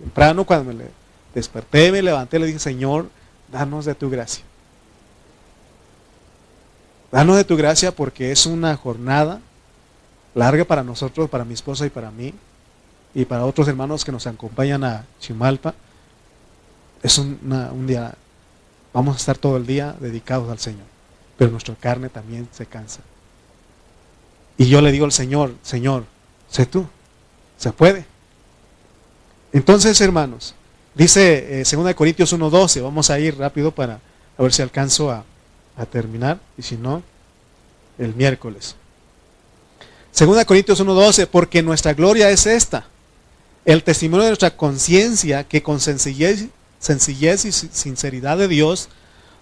temprano 0.00 0.44
cuando 0.44 0.74
me 0.74 0.86
desperté, 1.32 1.92
me 1.92 2.02
levanté, 2.02 2.40
le 2.40 2.46
dije, 2.46 2.58
Señor, 2.58 3.08
danos 3.52 3.84
de 3.84 3.94
tu 3.94 4.10
gracia. 4.10 4.42
Danos 7.12 7.36
de 7.36 7.44
tu 7.44 7.56
gracia 7.56 7.94
porque 7.94 8.32
es 8.32 8.44
una 8.44 8.76
jornada 8.76 9.40
larga 10.34 10.64
para 10.64 10.82
nosotros, 10.82 11.28
para 11.28 11.44
mi 11.44 11.54
esposa 11.54 11.86
y 11.86 11.90
para 11.90 12.10
mí, 12.10 12.34
y 13.14 13.24
para 13.24 13.44
otros 13.44 13.68
hermanos 13.68 14.04
que 14.04 14.12
nos 14.12 14.26
acompañan 14.26 14.84
a 14.84 15.04
Chimalpa. 15.20 15.74
Es 17.02 17.18
un 17.18 17.86
día, 17.86 18.14
vamos 18.92 19.16
a 19.16 19.18
estar 19.18 19.36
todo 19.36 19.56
el 19.56 19.66
día 19.66 19.94
dedicados 20.00 20.50
al 20.50 20.58
Señor, 20.58 20.86
pero 21.36 21.50
nuestra 21.50 21.74
carne 21.74 22.08
también 22.08 22.48
se 22.52 22.66
cansa. 22.66 23.00
Y 24.56 24.66
yo 24.66 24.80
le 24.80 24.92
digo 24.92 25.04
al 25.04 25.12
Señor, 25.12 25.54
Señor, 25.62 26.04
sé 26.48 26.66
tú, 26.66 26.86
se 27.58 27.72
puede. 27.72 28.04
Entonces, 29.52 30.00
hermanos, 30.00 30.54
dice 30.94 31.60
eh, 31.60 31.64
2 31.70 31.94
Corintios 31.94 32.32
1.12, 32.32 32.82
vamos 32.82 33.10
a 33.10 33.18
ir 33.18 33.36
rápido 33.36 33.72
para 33.72 34.00
a 34.38 34.42
ver 34.42 34.52
si 34.52 34.62
alcanzo 34.62 35.10
a, 35.10 35.24
a 35.76 35.86
terminar, 35.86 36.40
y 36.56 36.62
si 36.62 36.76
no, 36.76 37.02
el 37.98 38.14
miércoles. 38.14 38.76
2 40.18 40.44
Corintios 40.44 40.80
1.12, 40.80 41.26
porque 41.26 41.62
nuestra 41.62 41.94
gloria 41.94 42.30
es 42.30 42.46
esta, 42.46 42.86
el 43.64 43.82
testimonio 43.82 44.24
de 44.24 44.30
nuestra 44.30 44.56
conciencia 44.56 45.44
que 45.44 45.62
con 45.62 45.80
sencillez, 45.80 46.48
sencillez 46.78 47.44
y 47.46 47.52
sinceridad 47.52 48.36
de 48.36 48.48
Dios, 48.48 48.90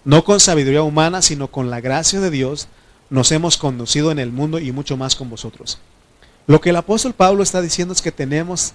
no 0.05 0.23
con 0.23 0.39
sabiduría 0.39 0.83
humana, 0.83 1.21
sino 1.21 1.49
con 1.49 1.69
la 1.69 1.81
gracia 1.81 2.21
de 2.21 2.29
Dios, 2.29 2.67
nos 3.09 3.31
hemos 3.33 3.57
conducido 3.57 4.11
en 4.11 4.19
el 4.19 4.31
mundo 4.31 4.59
y 4.59 4.71
mucho 4.71 4.95
más 4.95 5.15
con 5.15 5.29
vosotros. 5.29 5.79
Lo 6.47 6.61
que 6.61 6.69
el 6.69 6.77
apóstol 6.77 7.13
Pablo 7.13 7.43
está 7.43 7.61
diciendo 7.61 7.93
es 7.93 8.01
que 8.01 8.11
tenemos 8.11 8.73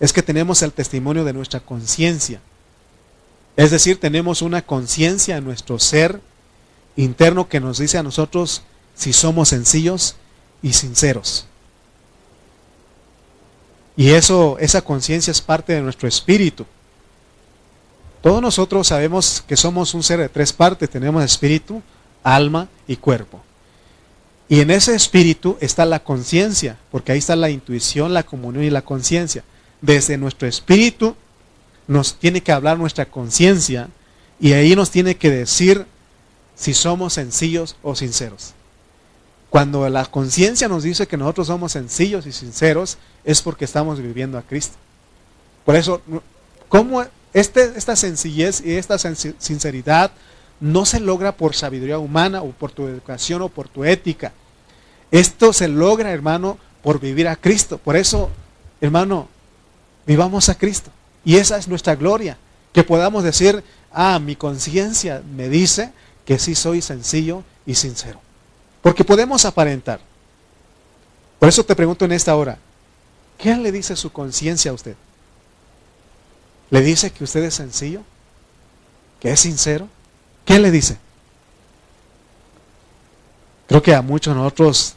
es 0.00 0.14
que 0.14 0.22
tenemos 0.22 0.62
el 0.62 0.72
testimonio 0.72 1.24
de 1.24 1.34
nuestra 1.34 1.60
conciencia. 1.60 2.40
Es 3.56 3.70
decir, 3.70 4.00
tenemos 4.00 4.40
una 4.40 4.62
conciencia 4.62 5.36
en 5.36 5.44
nuestro 5.44 5.78
ser 5.78 6.20
interno 6.96 7.48
que 7.48 7.60
nos 7.60 7.78
dice 7.78 7.98
a 7.98 8.02
nosotros 8.02 8.62
si 8.94 9.12
somos 9.12 9.50
sencillos 9.50 10.16
y 10.62 10.72
sinceros. 10.72 11.46
Y 13.96 14.10
eso, 14.10 14.56
esa 14.58 14.82
conciencia 14.82 15.30
es 15.30 15.40
parte 15.40 15.74
de 15.74 15.82
nuestro 15.82 16.08
espíritu. 16.08 16.64
Todos 18.22 18.40
nosotros 18.40 18.86
sabemos 18.86 19.42
que 19.46 19.56
somos 19.56 19.94
un 19.94 20.02
ser 20.02 20.20
de 20.20 20.28
tres 20.28 20.52
partes. 20.52 20.88
Tenemos 20.88 21.24
espíritu, 21.24 21.82
alma 22.22 22.68
y 22.86 22.96
cuerpo. 22.96 23.40
Y 24.48 24.60
en 24.60 24.70
ese 24.70 24.94
espíritu 24.94 25.56
está 25.60 25.86
la 25.86 26.00
conciencia, 26.00 26.76
porque 26.90 27.12
ahí 27.12 27.18
está 27.18 27.36
la 27.36 27.50
intuición, 27.50 28.12
la 28.12 28.24
comunión 28.24 28.64
y 28.64 28.70
la 28.70 28.82
conciencia. 28.82 29.44
Desde 29.80 30.18
nuestro 30.18 30.48
espíritu 30.48 31.14
nos 31.86 32.14
tiene 32.14 32.42
que 32.42 32.52
hablar 32.52 32.78
nuestra 32.78 33.06
conciencia 33.06 33.88
y 34.40 34.52
ahí 34.52 34.74
nos 34.74 34.90
tiene 34.90 35.16
que 35.16 35.30
decir 35.30 35.86
si 36.56 36.74
somos 36.74 37.14
sencillos 37.14 37.76
o 37.82 37.94
sinceros. 37.94 38.54
Cuando 39.50 39.88
la 39.88 40.06
conciencia 40.06 40.68
nos 40.68 40.84
dice 40.84 41.08
que 41.08 41.16
nosotros 41.16 41.48
somos 41.48 41.72
sencillos 41.72 42.26
y 42.26 42.32
sinceros, 42.32 42.98
es 43.24 43.42
porque 43.42 43.64
estamos 43.64 44.00
viviendo 44.00 44.38
a 44.38 44.42
Cristo. 44.42 44.76
Por 45.64 45.76
eso, 45.76 46.00
¿cómo 46.68 47.04
este, 47.32 47.72
esta 47.76 47.96
sencillez 47.96 48.62
y 48.64 48.74
esta 48.74 48.98
sinceridad 48.98 50.12
no 50.60 50.84
se 50.84 51.00
logra 51.00 51.32
por 51.32 51.54
sabiduría 51.54 51.98
humana 51.98 52.42
o 52.42 52.50
por 52.50 52.70
tu 52.70 52.86
educación 52.86 53.42
o 53.42 53.48
por 53.48 53.68
tu 53.68 53.84
ética. 53.84 54.32
Esto 55.10 55.52
se 55.52 55.68
logra, 55.68 56.12
hermano, 56.12 56.58
por 56.82 57.00
vivir 57.00 57.26
a 57.28 57.36
Cristo. 57.36 57.78
Por 57.78 57.96
eso, 57.96 58.30
hermano, 58.80 59.28
vivamos 60.06 60.48
a 60.48 60.54
Cristo. 60.56 60.90
Y 61.24 61.36
esa 61.36 61.56
es 61.56 61.66
nuestra 61.66 61.96
gloria. 61.96 62.36
Que 62.72 62.84
podamos 62.84 63.24
decir, 63.24 63.64
ah, 63.92 64.18
mi 64.18 64.36
conciencia 64.36 65.22
me 65.34 65.48
dice 65.48 65.92
que 66.24 66.38
sí 66.38 66.54
soy 66.54 66.82
sencillo 66.82 67.42
y 67.66 67.74
sincero. 67.74 68.20
Porque 68.82 69.04
podemos 69.04 69.44
aparentar. 69.44 70.00
Por 71.38 71.48
eso 71.48 71.64
te 71.64 71.74
pregunto 71.74 72.04
en 72.04 72.12
esta 72.12 72.34
hora, 72.36 72.58
¿qué 73.38 73.56
le 73.56 73.72
dice 73.72 73.96
su 73.96 74.10
conciencia 74.12 74.70
a 74.70 74.74
usted? 74.74 74.96
¿Le 76.70 76.80
dice 76.80 77.10
que 77.10 77.24
usted 77.24 77.42
es 77.44 77.54
sencillo? 77.54 78.02
¿Que 79.18 79.32
es 79.32 79.40
sincero? 79.40 79.88
¿Qué 80.44 80.58
le 80.58 80.70
dice? 80.70 80.98
Creo 83.66 83.82
que 83.82 83.94
a 83.94 84.02
muchos 84.02 84.34
de 84.34 84.40
nosotros 84.40 84.94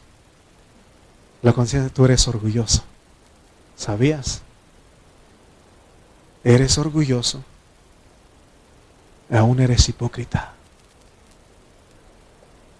la 1.42 1.52
conciencia 1.52 1.92
tú 1.92 2.04
eres 2.04 2.26
orgulloso. 2.26 2.82
¿Sabías? 3.76 4.40
Eres 6.42 6.78
orgulloso. 6.78 7.42
Aún 9.30 9.60
eres 9.60 9.88
hipócrita. 9.88 10.54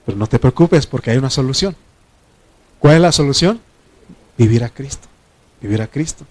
Pero 0.04 0.18
no 0.18 0.26
te 0.26 0.38
preocupes 0.38 0.86
porque 0.86 1.10
hay 1.10 1.16
una 1.16 1.30
solución. 1.30 1.74
¿Cuál 2.78 2.96
es 2.96 3.00
la 3.00 3.12
solución? 3.12 3.60
Vivir 4.36 4.64
a 4.64 4.68
Cristo. 4.68 5.08
Vivir 5.60 5.80
a 5.82 5.86
Cristo. 5.86 6.26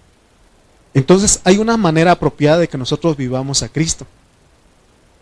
Entonces 0.92 1.40
hay 1.44 1.58
una 1.58 1.76
manera 1.76 2.12
apropiada 2.12 2.58
de 2.58 2.68
que 2.68 2.78
nosotros 2.78 3.16
vivamos 3.16 3.62
a 3.62 3.68
Cristo 3.68 4.06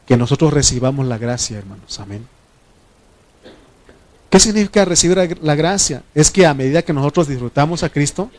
que 0.06 0.16
nosotros 0.16 0.52
recibamos 0.52 1.06
la 1.06 1.18
gracia, 1.18 1.58
hermanos. 1.58 2.00
Amén. 2.00 2.26
¿Qué 4.30 4.40
significa 4.40 4.84
recibir 4.84 5.38
la 5.42 5.54
gracia? 5.54 6.02
Es 6.14 6.30
que 6.30 6.46
a 6.46 6.54
medida 6.54 6.82
que 6.82 6.92
nosotros 6.92 7.28
disfrutamos 7.28 7.82
a 7.82 7.90
Cristo, 7.90 8.30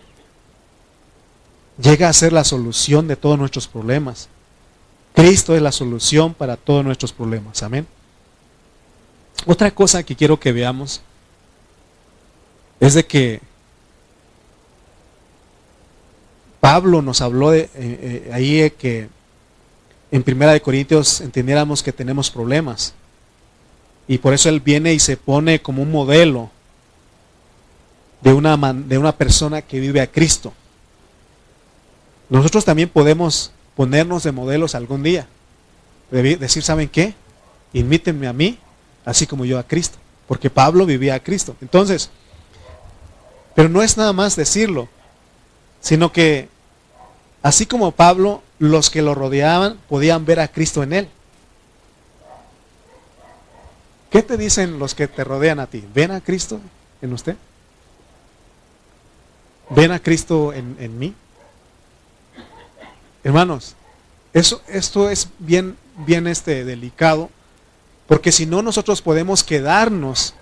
llega 1.82 2.09
a 2.09 2.14
ser 2.14 2.34
la 2.34 2.43
solución 2.43 3.07
de 3.07 3.16
todos 3.16 3.38
nuestros 3.38 3.68
problemas. 3.68 4.28
Cristo 5.14 5.55
es 5.55 5.61
la 5.61 5.72
solución 5.72 6.34
para 6.34 6.57
todos 6.57 6.84
nuestros 6.84 7.14
problemas. 7.14 7.61
Amén. 7.61 7.88
Otra 9.45 9.71
cosa 9.71 10.03
que 10.03 10.15
quiero 10.15 10.39
que 10.39 10.51
veamos 10.51 11.01
es 12.79 12.93
de 12.93 13.05
que 13.05 13.41
Pablo 16.59 17.01
nos 17.01 17.21
habló 17.21 17.51
de, 17.51 17.61
eh, 17.61 17.69
eh, 17.75 18.29
ahí 18.31 18.71
que 18.71 19.09
en 20.11 20.23
Primera 20.23 20.53
de 20.53 20.61
Corintios 20.61 21.21
entendiéramos 21.21 21.84
que 21.84 21.91
tenemos 21.91 22.29
problemas. 22.29 22.93
Y 24.07 24.17
por 24.17 24.34
eso 24.34 24.47
Él 24.47 24.59
viene 24.59 24.93
y 24.93 24.99
se 24.99 25.17
pone 25.17 25.61
como 25.61 25.81
un 25.81 25.91
modelo 25.91 26.51
de 28.21 28.34
una, 28.34 28.55
de 28.73 28.97
una 28.97 29.11
persona 29.17 29.61
que 29.61 29.79
vive 29.79 30.01
a 30.01 30.07
Cristo. 30.07 30.53
Nosotros 32.29 32.63
también 32.63 32.89
podemos 32.89 33.51
ponernos 33.75 34.23
de 34.23 34.31
modelos 34.31 34.75
algún 34.75 35.03
día. 35.03 35.27
decir, 36.11 36.63
¿saben 36.63 36.89
qué? 36.89 37.13
Imítenme 37.73 38.27
a 38.27 38.34
mí, 38.34 38.57
así 39.06 39.28
como 39.28 39.45
yo 39.45 39.60
a 39.60 39.64
Cristo. 39.64 39.97
Porque 40.28 40.49
Pablo 40.49 40.86
vivía 40.86 41.16
a 41.16 41.20
Cristo. 41.20 41.56
Entonces, 41.62 42.10
pero 43.56 43.70
no 43.70 43.82
es 43.82 43.97
nada 43.97 44.14
más 44.14 44.36
decirlo, 44.36 44.89
sino 45.82 46.12
que 46.12 46.49
así 47.41 47.66
como 47.66 47.91
Pablo 47.91 48.41
los 48.60 48.89
que 48.89 49.01
lo 49.01 49.16
rodeaban 49.16 49.78
podían 49.89 50.26
ver 50.26 50.39
a 50.39 50.47
Cristo 50.47 50.84
en 50.84 50.93
él. 50.93 51.10
¿Qué 54.10 54.22
te 54.22 54.38
dicen 54.38 54.80
los 54.80 54.93
que 54.93 55.08
te 55.08 55.24
rodean 55.24 55.60
a 55.60 55.68
ti? 55.68 55.84
¿Ven 55.93 56.12
a 56.12 56.22
Cristo 56.22 56.62
en 57.01 57.14
usted? 57.14 57.36
¿Ven 59.70 59.91
a 59.91 59.99
Cristo 59.99 60.54
en, 60.54 60.99
mí? 60.99 61.16
Hermanos, 63.24 63.76
eso, 64.34 64.62
esto 64.68 65.10
es 65.10 65.30
bien, 65.39 65.78
bien 66.06 66.28
este, 66.28 66.64
delicado, 66.64 67.30
porque 68.08 68.32
si 68.32 68.45
no 68.45 68.62
nosotros 68.62 69.01
podemos 69.01 69.43
quedarnos 69.43 70.34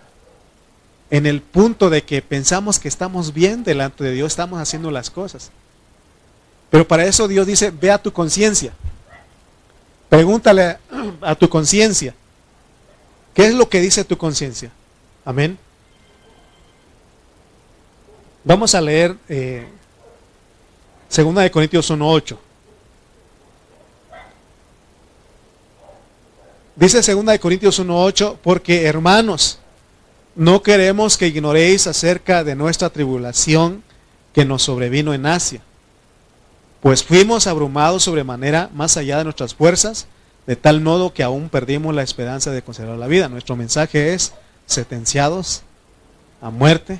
en 1.09 1.25
el 1.25 1.41
punto 1.41 1.89
de 1.89 2.03
que 2.03 2.21
pensamos 2.21 2.79
que 2.79 2.87
estamos 2.87 3.33
bien 3.33 3.63
delante 3.63 4.03
de 4.03 4.13
Dios, 4.13 4.31
estamos 4.31 4.59
haciendo 4.59 4.91
las 4.91 5.09
cosas. 5.09 5.51
Pero 6.69 6.87
para 6.87 7.05
eso 7.05 7.27
Dios 7.27 7.45
dice, 7.45 7.71
ve 7.71 7.91
a 7.91 8.01
tu 8.01 8.13
conciencia. 8.13 8.73
Pregúntale 10.09 10.77
a 11.21 11.35
tu 11.35 11.49
conciencia. 11.49 12.15
¿Qué 13.33 13.45
es 13.45 13.53
lo 13.53 13.69
que 13.69 13.81
dice 13.81 14.03
tu 14.03 14.17
conciencia? 14.17 14.71
Amén. 15.25 15.57
Vamos 18.43 18.73
a 18.73 18.81
leer 18.81 19.15
eh, 19.29 19.67
Segunda 21.07 21.41
de 21.41 21.51
Corintios 21.51 21.91
1.8. 21.91 22.37
Dice 26.81 27.01
Segunda 27.01 27.31
de 27.31 27.39
Corintios 27.39 27.79
1.8, 27.79 28.39
porque 28.43 28.87
hermanos, 28.87 29.59
no 30.35 30.61
queremos 30.61 31.17
que 31.17 31.27
ignoréis 31.27 31.87
acerca 31.87 32.43
de 32.43 32.55
nuestra 32.55 32.89
tribulación 32.89 33.83
que 34.33 34.43
nos 34.43 34.63
sobrevino 34.63 35.13
en 35.13 35.25
Asia 35.25 35.61
pues 36.81 37.03
fuimos 37.03 37.47
abrumados 37.47 38.03
sobremanera 38.03 38.69
más 38.73 38.97
allá 38.97 39.19
de 39.19 39.23
nuestras 39.23 39.53
fuerzas, 39.53 40.07
de 40.47 40.55
tal 40.55 40.81
modo 40.81 41.13
que 41.13 41.23
aún 41.23 41.49
perdimos 41.49 41.93
la 41.93 42.01
esperanza 42.01 42.51
de 42.51 42.63
conservar 42.63 42.97
la 42.97 43.07
vida. 43.07 43.29
Nuestro 43.29 43.55
mensaje 43.55 44.13
es 44.13 44.33
sentenciados 44.65 45.61
a 46.41 46.49
muerte 46.49 46.99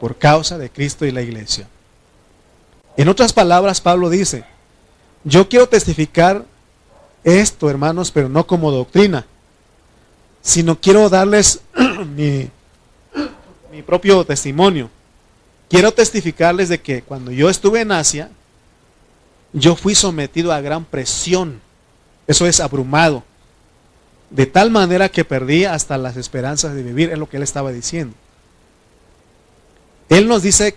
por 0.00 0.18
causa 0.18 0.58
de 0.58 0.68
Cristo 0.68 1.06
y 1.06 1.12
la 1.12 1.22
iglesia. 1.22 1.68
En 2.96 3.08
otras 3.08 3.32
palabras, 3.32 3.80
Pablo 3.80 4.10
dice, 4.10 4.44
yo 5.22 5.48
quiero 5.48 5.68
testificar 5.68 6.44
esto, 7.24 7.68
hermanos, 7.68 8.10
pero 8.10 8.28
no 8.28 8.46
como 8.46 8.70
doctrina, 8.70 9.26
sino 10.42 10.80
quiero 10.80 11.08
darles 11.08 11.60
mi, 12.16 12.48
mi 13.72 13.82
propio 13.82 14.24
testimonio. 14.24 14.90
Quiero 15.68 15.92
testificarles 15.92 16.68
de 16.68 16.80
que 16.80 17.02
cuando 17.02 17.30
yo 17.30 17.48
estuve 17.48 17.80
en 17.80 17.92
Asia, 17.92 18.30
yo 19.52 19.76
fui 19.76 19.94
sometido 19.94 20.52
a 20.52 20.60
gran 20.60 20.84
presión. 20.84 21.60
Eso 22.26 22.46
es 22.46 22.60
abrumado. 22.60 23.22
De 24.30 24.46
tal 24.46 24.70
manera 24.70 25.08
que 25.08 25.24
perdí 25.24 25.64
hasta 25.64 25.98
las 25.98 26.16
esperanzas 26.16 26.74
de 26.74 26.82
vivir, 26.82 27.10
es 27.10 27.18
lo 27.18 27.28
que 27.28 27.36
él 27.36 27.42
estaba 27.42 27.72
diciendo. 27.72 28.14
Él 30.08 30.26
nos 30.26 30.42
dice 30.42 30.76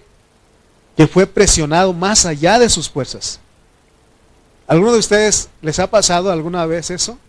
que 0.96 1.08
fue 1.08 1.26
presionado 1.26 1.94
más 1.94 2.26
allá 2.26 2.60
de 2.60 2.70
sus 2.70 2.90
fuerzas. 2.90 3.40
¿Alguno 4.74 4.94
de 4.94 4.98
ustedes 4.98 5.50
les 5.62 5.78
ha 5.78 5.86
pasado 5.86 6.32
alguna 6.32 6.66
vez 6.66 6.90
eso? 6.90 7.20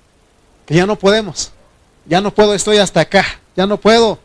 Que 0.65 0.77
ya 0.77 0.87
no 0.87 0.97
podemos. 0.97 1.53
Ya 2.07 2.23
no 2.23 2.35
puedo, 2.35 2.55
estoy 2.55 2.79
hasta 2.79 3.01
acá. 3.01 3.23
Ya 3.55 3.67
no 3.67 3.77
puedo. 3.77 4.19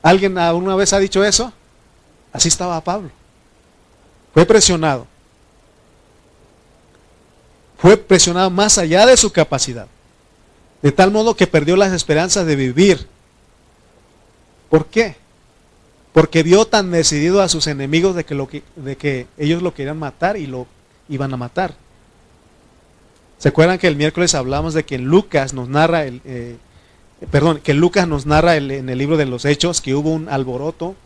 ¿Alguien 0.00 0.38
alguna 0.38 0.76
vez 0.76 0.92
ha 0.92 1.00
dicho 1.00 1.24
eso? 1.24 1.52
Así 2.32 2.46
estaba 2.46 2.80
Pablo. 2.84 3.10
Fue 4.32 4.46
presionado. 4.46 5.08
Fue 7.78 7.96
presionado 7.96 8.48
más 8.48 8.78
allá 8.78 9.04
de 9.04 9.16
su 9.16 9.32
capacidad. 9.32 9.88
De 10.80 10.92
tal 10.92 11.10
modo 11.10 11.34
que 11.34 11.48
perdió 11.48 11.74
las 11.74 11.92
esperanzas 11.92 12.46
de 12.46 12.54
vivir. 12.54 13.08
¿Por 14.70 14.86
qué? 14.86 15.16
Porque 16.12 16.44
vio 16.44 16.64
tan 16.64 16.92
decidido 16.92 17.42
a 17.42 17.48
sus 17.48 17.66
enemigos 17.66 18.14
de 18.14 18.24
que, 18.24 18.36
lo 18.36 18.46
que, 18.46 18.62
de 18.76 18.96
que 18.96 19.26
ellos 19.36 19.62
lo 19.62 19.74
querían 19.74 19.98
matar 19.98 20.36
y 20.36 20.46
lo 20.46 20.68
iban 21.08 21.34
a 21.34 21.36
matar. 21.36 21.87
¿Se 23.38 23.48
acuerdan 23.48 23.78
que 23.78 23.86
el 23.86 23.96
miércoles 23.96 24.34
hablamos 24.34 24.74
de 24.74 24.84
que 24.84 24.98
Lucas 24.98 25.54
nos 25.54 25.68
narra 25.68 26.04
el, 26.04 26.20
eh, 26.24 26.56
perdón, 27.30 27.60
que 27.62 27.74
Lucas 27.74 28.06
nos 28.08 28.26
narra 28.26 28.56
en 28.56 28.88
el 28.88 28.98
libro 28.98 29.16
de 29.16 29.26
los 29.26 29.44
Hechos 29.44 29.80
que 29.80 29.94
hubo 29.94 30.10
un 30.10 30.28
alboroto 30.28 30.96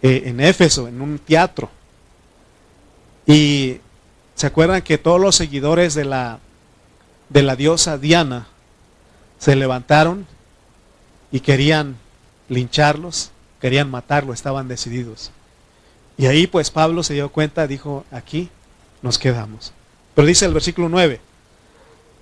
eh, 0.00 0.24
en 0.26 0.40
Éfeso, 0.40 0.88
en 0.88 1.00
un 1.00 1.18
teatro. 1.18 1.70
Y 3.26 3.80
se 4.34 4.46
acuerdan 4.46 4.82
que 4.82 4.96
todos 4.96 5.20
los 5.20 5.34
seguidores 5.36 5.94
de 5.94 6.04
la, 6.04 6.38
de 7.28 7.42
la 7.42 7.56
diosa 7.56 7.98
Diana 7.98 8.46
se 9.38 9.56
levantaron 9.56 10.26
y 11.32 11.40
querían 11.40 11.96
lincharlos, 12.48 13.32
querían 13.60 13.90
matarlo, 13.90 14.32
estaban 14.32 14.68
decididos. 14.68 15.30
Y 16.16 16.26
ahí 16.26 16.46
pues 16.46 16.70
Pablo 16.70 17.02
se 17.02 17.14
dio 17.14 17.30
cuenta, 17.30 17.66
dijo, 17.66 18.04
aquí 18.10 18.48
nos 19.02 19.18
quedamos. 19.18 19.72
Pero 20.18 20.26
dice 20.26 20.46
el 20.46 20.52
versículo 20.52 20.88
9, 20.88 21.20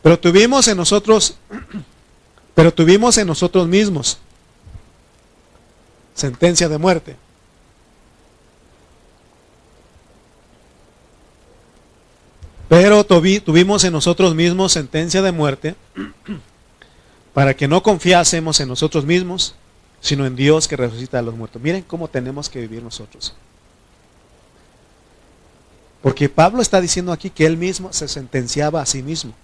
pero 0.03 0.21
tuvimos 0.21 0.69
en 0.69 0.77
nosotros 0.77 1.39
pero 2.55 2.71
tuvimos 2.71 3.17
en 3.17 3.27
nosotros 3.27 3.67
mismos 3.69 4.19
sentencia 6.15 6.69
de 6.69 6.77
muerte. 6.77 7.17
Pero 12.69 13.03
tuvimos 13.03 13.83
en 13.85 13.95
nosotros 13.95 14.35
mismos 14.35 14.73
sentencia 14.73 15.23
de 15.23 15.33
muerte 15.33 15.75
para 17.33 17.57
que 17.57 17.67
no 17.67 17.83
confiásemos 17.83 18.61
en 18.61 18.69
nosotros 18.69 19.07
mismos, 19.07 19.55
sino 20.03 20.27
en 20.27 20.37
Dios 20.37 20.69
que 20.69 20.77
resucita 20.77 21.19
a 21.19 21.23
los 21.23 21.35
muertos. 21.35 21.63
Miren 21.63 21.81
cómo 21.81 22.09
tenemos 22.09 22.51
que 22.51 22.61
vivir 22.61 22.83
nosotros. 22.83 23.35
Porque 26.07 26.29
Pablo 26.29 26.63
está 26.63 26.81
diciendo 26.81 27.11
aquí 27.11 27.31
que 27.31 27.45
él 27.47 27.57
mismo 27.57 27.93
se 27.93 28.07
sentenciaba 28.07 28.81
a 28.81 28.87
sí 28.87 29.03
mismo. 29.03 29.35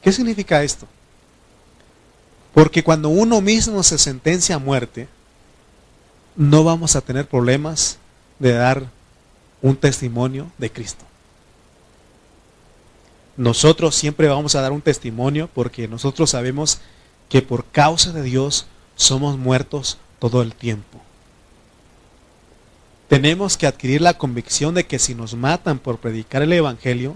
¿Qué 0.00 0.10
significa 0.10 0.62
esto? 0.62 0.88
Porque 2.54 2.82
cuando 2.82 3.10
uno 3.10 3.42
mismo 3.42 3.82
se 3.82 3.98
sentencia 3.98 4.56
a 4.56 4.58
muerte, 4.58 5.08
no 6.34 6.64
vamos 6.64 6.96
a 6.96 7.02
tener 7.02 7.28
problemas 7.28 7.98
de 8.38 8.52
dar 8.52 8.86
un 9.60 9.76
testimonio 9.76 10.50
de 10.56 10.72
Cristo. 10.72 11.04
Nosotros 13.36 13.94
siempre 13.94 14.28
vamos 14.28 14.54
a 14.54 14.62
dar 14.62 14.72
un 14.72 14.80
testimonio 14.80 15.50
porque 15.52 15.86
nosotros 15.86 16.30
sabemos 16.30 16.80
que 17.28 17.42
por 17.42 17.66
causa 17.66 18.10
de 18.10 18.22
Dios 18.22 18.64
somos 18.96 19.36
muertos 19.36 19.98
todo 20.18 20.40
el 20.40 20.54
tiempo. 20.54 21.02
Tenemos 23.12 23.58
que 23.58 23.66
adquirir 23.66 24.00
la 24.00 24.16
convicción 24.16 24.74
de 24.74 24.86
que 24.86 24.98
si 24.98 25.14
nos 25.14 25.34
matan 25.34 25.78
por 25.78 25.98
predicar 25.98 26.40
el 26.40 26.50
Evangelio, 26.50 27.14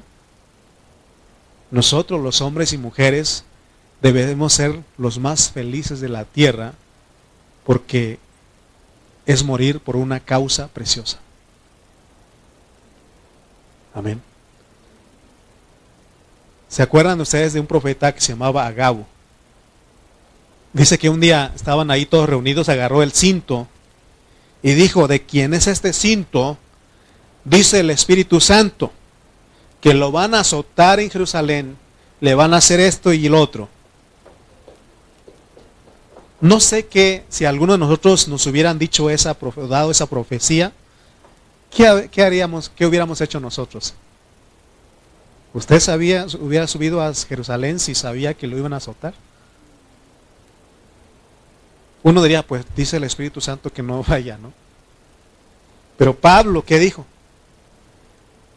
nosotros 1.70 2.20
los 2.20 2.42
hombres 2.42 2.74
y 2.74 2.76
mujeres 2.76 3.44
debemos 4.02 4.52
ser 4.52 4.78
los 4.98 5.18
más 5.18 5.48
felices 5.50 6.02
de 6.02 6.10
la 6.10 6.26
tierra 6.26 6.74
porque 7.64 8.18
es 9.24 9.42
morir 9.42 9.80
por 9.80 9.96
una 9.96 10.20
causa 10.20 10.68
preciosa. 10.68 11.16
Amén. 13.94 14.20
¿Se 16.68 16.82
acuerdan 16.82 17.22
ustedes 17.22 17.54
de 17.54 17.60
un 17.60 17.66
profeta 17.66 18.12
que 18.12 18.20
se 18.20 18.32
llamaba 18.32 18.66
Agabo? 18.66 19.06
Dice 20.74 20.98
que 20.98 21.08
un 21.08 21.20
día 21.20 21.52
estaban 21.56 21.90
ahí 21.90 22.04
todos 22.04 22.28
reunidos, 22.28 22.68
agarró 22.68 23.02
el 23.02 23.12
cinto 23.12 23.66
y 24.66 24.74
dijo, 24.74 25.06
¿de 25.06 25.22
quién 25.22 25.54
es 25.54 25.68
este 25.68 25.92
cinto? 25.92 26.58
Dice 27.44 27.78
el 27.78 27.90
Espíritu 27.90 28.40
Santo 28.40 28.90
que 29.80 29.94
lo 29.94 30.10
van 30.10 30.34
a 30.34 30.40
azotar 30.40 30.98
en 30.98 31.08
Jerusalén, 31.08 31.76
le 32.20 32.34
van 32.34 32.52
a 32.52 32.56
hacer 32.56 32.80
esto 32.80 33.12
y 33.12 33.26
el 33.26 33.36
otro. 33.36 33.68
No 36.40 36.58
sé 36.58 36.86
qué, 36.86 37.24
si 37.28 37.44
alguno 37.44 37.74
de 37.74 37.78
nosotros 37.78 38.26
nos 38.26 38.44
hubieran 38.48 38.76
dicho 38.76 39.08
esa, 39.08 39.36
dado 39.68 39.92
esa 39.92 40.06
profecía, 40.06 40.72
¿qué, 41.70 42.08
qué 42.10 42.24
haríamos, 42.24 42.68
qué 42.68 42.86
hubiéramos 42.86 43.20
hecho 43.20 43.38
nosotros? 43.38 43.94
¿Usted 45.54 45.78
sabía, 45.78 46.26
hubiera 46.40 46.66
subido 46.66 47.00
a 47.00 47.14
Jerusalén 47.14 47.78
si 47.78 47.94
sabía 47.94 48.34
que 48.34 48.48
lo 48.48 48.58
iban 48.58 48.72
a 48.72 48.78
azotar? 48.78 49.14
Uno 52.06 52.22
diría, 52.22 52.46
pues 52.46 52.64
dice 52.76 52.98
el 52.98 53.02
Espíritu 53.02 53.40
Santo 53.40 53.72
que 53.72 53.82
no 53.82 54.00
vaya, 54.08 54.38
¿no? 54.38 54.52
Pero 55.96 56.14
Pablo, 56.14 56.64
¿qué 56.64 56.78
dijo? 56.78 57.04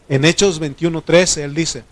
En 0.08 0.24
Hechos 0.24 0.62
21:13 0.62 1.42
él 1.42 1.56
dice, 1.56 1.84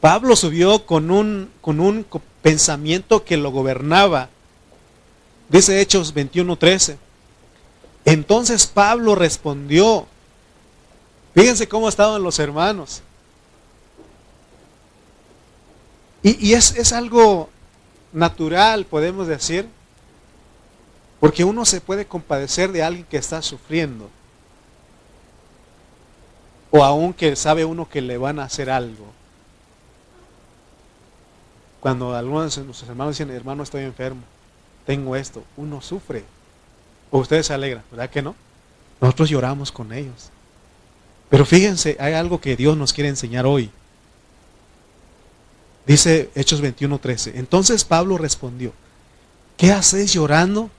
Pablo 0.00 0.34
subió 0.34 0.86
con 0.86 1.10
un, 1.10 1.50
con 1.60 1.78
un 1.78 2.06
pensamiento 2.40 3.22
que 3.22 3.36
lo 3.36 3.50
gobernaba. 3.50 4.30
Dice 5.50 5.78
Hechos 5.78 6.14
21:13. 6.14 6.96
Entonces 8.06 8.66
Pablo 8.66 9.14
respondió, 9.14 10.06
fíjense 11.34 11.68
cómo 11.68 11.86
estaban 11.86 12.22
los 12.22 12.38
hermanos. 12.38 13.02
Y, 16.22 16.48
y 16.48 16.54
es, 16.54 16.74
es 16.76 16.94
algo 16.94 17.50
natural, 18.12 18.84
podemos 18.84 19.26
decir, 19.26 19.68
porque 21.20 21.44
uno 21.44 21.64
se 21.64 21.80
puede 21.80 22.06
compadecer 22.06 22.72
de 22.72 22.82
alguien 22.82 23.04
que 23.04 23.18
está 23.18 23.42
sufriendo 23.42 24.08
o 26.70 26.84
aún 26.84 27.12
que 27.12 27.34
sabe 27.36 27.64
uno 27.64 27.88
que 27.88 28.00
le 28.00 28.16
van 28.16 28.38
a 28.38 28.44
hacer 28.44 28.70
algo. 28.70 29.06
Cuando 31.80 32.14
algunos 32.14 32.54
de 32.54 32.64
nuestros 32.64 32.88
hermanos 32.88 33.16
dicen, 33.16 33.34
hermano, 33.34 33.62
estoy 33.62 33.82
enfermo, 33.82 34.22
tengo 34.86 35.16
esto, 35.16 35.42
uno 35.56 35.80
sufre. 35.80 36.24
O 37.10 37.18
ustedes 37.18 37.46
se 37.46 37.54
alegran, 37.54 37.82
¿verdad 37.90 38.10
que 38.10 38.22
no? 38.22 38.36
Nosotros 39.00 39.30
lloramos 39.30 39.72
con 39.72 39.92
ellos. 39.92 40.30
Pero 41.28 41.44
fíjense, 41.44 41.96
hay 41.98 42.12
algo 42.12 42.40
que 42.40 42.56
Dios 42.56 42.76
nos 42.76 42.92
quiere 42.92 43.08
enseñar 43.08 43.46
hoy. 43.46 43.70
Dice 45.86 46.30
Hechos 46.34 46.62
21:13. 46.62 47.32
Entonces 47.36 47.84
Pablo 47.84 48.18
respondió, 48.18 48.72
¿qué 49.56 49.72
hacéis 49.72 50.12
llorando 50.12 50.70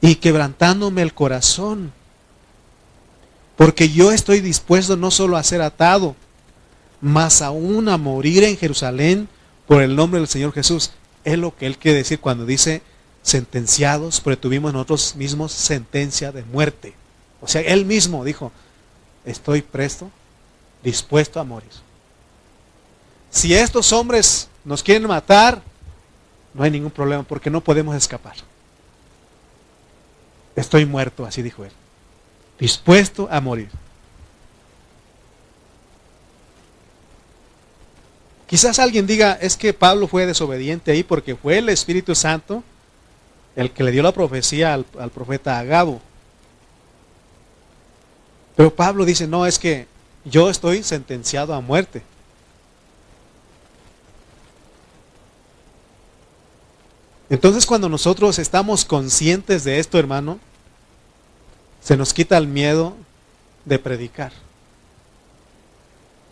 y 0.00 0.16
quebrantándome 0.16 1.02
el 1.02 1.14
corazón? 1.14 1.92
Porque 3.56 3.90
yo 3.90 4.12
estoy 4.12 4.40
dispuesto 4.40 4.96
no 4.96 5.10
solo 5.10 5.36
a 5.36 5.42
ser 5.42 5.62
atado, 5.62 6.16
más 7.00 7.42
aún 7.42 7.88
a 7.88 7.98
morir 7.98 8.44
en 8.44 8.56
Jerusalén 8.56 9.28
por 9.66 9.82
el 9.82 9.94
nombre 9.94 10.20
del 10.20 10.28
Señor 10.28 10.52
Jesús. 10.52 10.92
Es 11.24 11.38
lo 11.38 11.54
que 11.54 11.66
él 11.66 11.78
quiere 11.78 11.98
decir 11.98 12.18
cuando 12.18 12.46
dice 12.46 12.82
sentenciados, 13.22 14.20
porque 14.20 14.36
tuvimos 14.36 14.72
nosotros 14.72 15.14
mismos 15.16 15.52
sentencia 15.52 16.32
de 16.32 16.42
muerte. 16.44 16.94
O 17.40 17.46
sea, 17.46 17.60
él 17.60 17.84
mismo 17.84 18.24
dijo, 18.24 18.50
estoy 19.24 19.62
presto, 19.62 20.10
dispuesto 20.82 21.38
a 21.38 21.44
morir. 21.44 21.70
Si 23.32 23.52
estos 23.52 23.92
hombres 23.92 24.48
nos 24.64 24.80
quieren 24.84 25.08
matar, 25.08 25.60
no 26.54 26.62
hay 26.62 26.70
ningún 26.70 26.92
problema 26.92 27.24
porque 27.24 27.50
no 27.50 27.60
podemos 27.60 27.96
escapar. 27.96 28.36
Estoy 30.54 30.86
muerto, 30.86 31.26
así 31.26 31.42
dijo 31.42 31.64
él 31.64 31.72
dispuesto 32.62 33.26
a 33.28 33.40
morir. 33.40 33.68
Quizás 38.46 38.78
alguien 38.78 39.04
diga, 39.04 39.32
es 39.32 39.56
que 39.56 39.72
Pablo 39.72 40.06
fue 40.06 40.26
desobediente 40.26 40.92
ahí 40.92 41.02
porque 41.02 41.34
fue 41.34 41.58
el 41.58 41.68
Espíritu 41.70 42.14
Santo 42.14 42.62
el 43.56 43.72
que 43.72 43.82
le 43.82 43.90
dio 43.90 44.04
la 44.04 44.12
profecía 44.12 44.74
al, 44.74 44.86
al 44.96 45.10
profeta 45.10 45.58
Agabo. 45.58 46.00
Pero 48.54 48.72
Pablo 48.72 49.04
dice, 49.04 49.26
no, 49.26 49.44
es 49.44 49.58
que 49.58 49.88
yo 50.24 50.48
estoy 50.48 50.84
sentenciado 50.84 51.54
a 51.54 51.60
muerte. 51.60 52.02
Entonces 57.32 57.64
cuando 57.64 57.88
nosotros 57.88 58.38
estamos 58.38 58.84
conscientes 58.84 59.64
de 59.64 59.78
esto, 59.78 59.98
hermano, 59.98 60.38
se 61.80 61.96
nos 61.96 62.12
quita 62.12 62.36
el 62.36 62.46
miedo 62.46 62.94
de 63.64 63.78
predicar. 63.78 64.32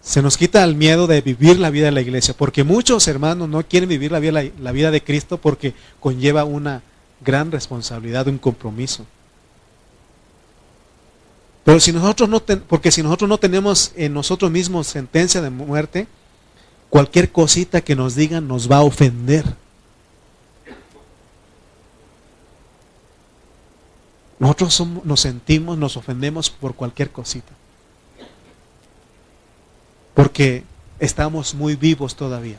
Se 0.02 0.20
nos 0.20 0.36
quita 0.36 0.62
el 0.62 0.74
miedo 0.74 1.06
de 1.06 1.22
vivir 1.22 1.58
la 1.58 1.70
vida 1.70 1.86
de 1.86 1.92
la 1.92 2.02
iglesia, 2.02 2.34
porque 2.36 2.64
muchos 2.64 3.08
hermanos 3.08 3.48
no 3.48 3.66
quieren 3.66 3.88
vivir 3.88 4.12
la 4.12 4.18
vida, 4.18 4.90
de 4.90 5.02
Cristo 5.02 5.38
porque 5.38 5.72
conlleva 6.00 6.44
una 6.44 6.82
gran 7.22 7.50
responsabilidad, 7.50 8.28
un 8.28 8.36
compromiso. 8.36 9.06
Pero 11.64 11.80
si 11.80 11.92
nosotros 11.92 12.28
no 12.28 12.40
porque 12.40 12.92
si 12.92 13.02
nosotros 13.02 13.26
no 13.26 13.38
tenemos 13.38 13.92
en 13.96 14.12
nosotros 14.12 14.50
mismos 14.50 14.86
sentencia 14.86 15.40
de 15.40 15.48
muerte, 15.48 16.08
cualquier 16.90 17.32
cosita 17.32 17.80
que 17.80 17.96
nos 17.96 18.16
digan 18.16 18.46
nos 18.46 18.70
va 18.70 18.76
a 18.76 18.82
ofender. 18.82 19.46
Nosotros 24.40 24.82
nos 25.04 25.20
sentimos, 25.20 25.76
nos 25.76 25.98
ofendemos 25.98 26.48
por 26.48 26.74
cualquier 26.74 27.10
cosita. 27.10 27.52
Porque 30.14 30.64
estamos 30.98 31.54
muy 31.54 31.76
vivos 31.76 32.16
todavía. 32.16 32.58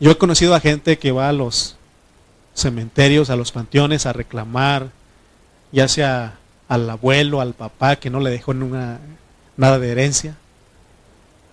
Yo 0.00 0.10
he 0.10 0.16
conocido 0.16 0.54
a 0.54 0.60
gente 0.60 0.98
que 0.98 1.12
va 1.12 1.28
a 1.28 1.34
los 1.34 1.76
cementerios, 2.54 3.28
a 3.28 3.36
los 3.36 3.52
panteones 3.52 4.06
a 4.06 4.14
reclamar, 4.14 4.88
ya 5.70 5.86
sea 5.86 6.38
al 6.68 6.88
abuelo, 6.88 7.42
al 7.42 7.52
papá 7.52 7.96
que 7.96 8.08
no 8.08 8.20
le 8.20 8.30
dejó 8.30 8.54
nada 8.54 9.78
de 9.78 9.92
herencia, 9.92 10.36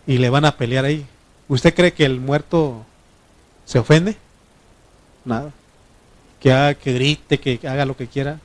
y 0.07 0.17
le 0.17 0.29
van 0.29 0.45
a 0.45 0.55
pelear 0.55 0.86
ahí. 0.86 1.05
¿Usted 1.49 1.75
cree 1.75 1.91
que 1.91 2.05
el 2.05 2.21
muerto 2.21 2.86
se 3.65 3.79
ofende? 3.79 4.15
Nada 5.25 5.51
que 6.42 6.52
haga, 6.52 6.74
que 6.74 6.94
grite, 6.94 7.39
que 7.39 7.60
haga 7.68 7.86
lo 7.86 7.96
que 7.96 8.08
quiera, 8.08 8.39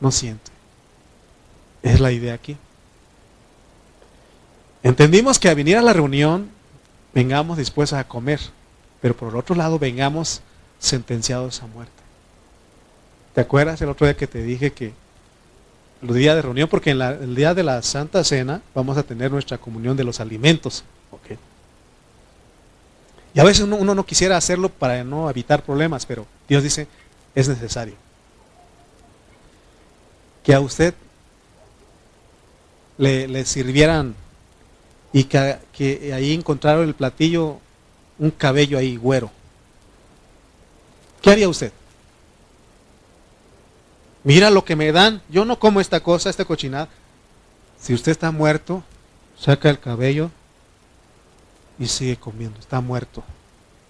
no 0.00 0.10
siente. 0.10 0.50
Es 1.82 2.00
la 2.00 2.12
idea 2.12 2.34
aquí. 2.34 2.56
Entendimos 4.82 5.38
que 5.38 5.48
a 5.48 5.54
venir 5.54 5.76
a 5.76 5.82
la 5.82 5.92
reunión 5.92 6.50
vengamos 7.14 7.56
dispuestos 7.56 7.98
a 7.98 8.04
comer, 8.04 8.40
pero 9.00 9.16
por 9.16 9.30
el 9.30 9.36
otro 9.36 9.54
lado 9.54 9.78
vengamos 9.78 10.42
sentenciados 10.78 11.62
a 11.62 11.66
muerte. 11.66 11.92
¿Te 13.34 13.40
acuerdas 13.40 13.80
el 13.80 13.88
otro 13.88 14.06
día 14.06 14.16
que 14.16 14.26
te 14.26 14.42
dije 14.42 14.72
que 14.72 14.92
el 16.02 16.14
día 16.14 16.34
de 16.34 16.42
reunión, 16.42 16.68
porque 16.68 16.90
en 16.90 17.00
el 17.00 17.34
día 17.34 17.54
de 17.54 17.62
la 17.62 17.80
Santa 17.82 18.22
Cena 18.24 18.60
vamos 18.74 18.98
a 18.98 19.04
tener 19.04 19.30
nuestra 19.30 19.58
comunión 19.58 19.96
de 19.96 20.04
los 20.04 20.20
alimentos? 20.20 20.84
Y 23.34 23.40
a 23.40 23.44
veces 23.44 23.64
uno, 23.64 23.94
no 23.94 24.06
quisiera 24.06 24.36
hacerlo 24.36 24.68
para 24.68 25.02
no 25.02 25.28
evitar 25.28 25.64
problemas, 25.64 26.06
pero 26.06 26.26
Dios 26.48 26.62
dice, 26.62 26.86
es 27.34 27.48
necesario. 27.48 27.96
Que 30.44 30.54
a 30.54 30.60
usted 30.60 30.94
le, 32.96 33.44
sirvieran 33.44 34.14
y 35.12 35.24
que, 35.24 35.58
que, 35.72 36.12
ahí 36.14 36.32
encontraron 36.32 36.86
el 36.86 36.94
platillo, 36.94 37.58
un 38.20 38.30
cabello 38.30 38.78
ahí 38.78 38.96
güero. 38.96 39.32
¿Qué 41.20 41.30
haría 41.30 41.48
usted? 41.48 41.72
Mira 44.22 44.48
lo 44.50 44.64
que 44.64 44.76
me 44.76 44.92
dan, 44.92 45.22
yo 45.28 45.44
no 45.44 45.58
como 45.58 45.80
esta 45.80 46.00
cosa, 46.00 46.30
esta 46.30 46.44
cochinada. 46.44 46.88
Si 47.80 47.92
usted 47.92 48.12
está 48.12 48.30
muerto, 48.30 48.84
saca 49.38 49.68
el 49.70 49.80
cabello, 49.80 50.30
y 51.78 51.86
sigue 51.86 52.16
comiendo, 52.16 52.58
está 52.60 52.80
muerto, 52.80 53.22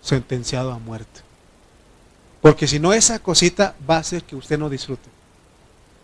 sentenciado 0.01 0.73
a 0.73 0.79
muerte. 0.79 1.21
Porque 2.41 2.69
si 2.69 2.79
no, 2.79 2.93
esa 2.93 3.19
cosita 3.19 3.75
va 3.89 3.97
a 3.97 4.01
hacer 4.01 4.23
que 4.23 4.37
usted 4.37 4.59
no 4.59 4.69
disfrute. 4.69 5.09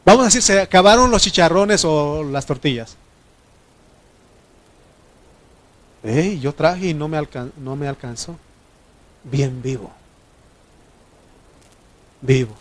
Vamos 0.05 0.23
a 0.23 0.25
decir, 0.27 0.43
se 0.43 0.61
acabaron 0.61 1.11
los 1.11 1.23
chicharrones 1.23 1.85
o 1.85 2.25
las 2.25 2.47
tortillas. 2.47 2.97
Hey, 6.03 6.41
yo 6.41 6.55
traje 6.55 6.89
y 6.89 6.95
no 6.95 7.09
me, 7.09 7.21
no 7.59 7.77
me 7.77 7.87
alcanzó. 7.87 8.37
Bien 9.23 9.61
vivo. 9.61 9.93
Vivo. 12.23 12.55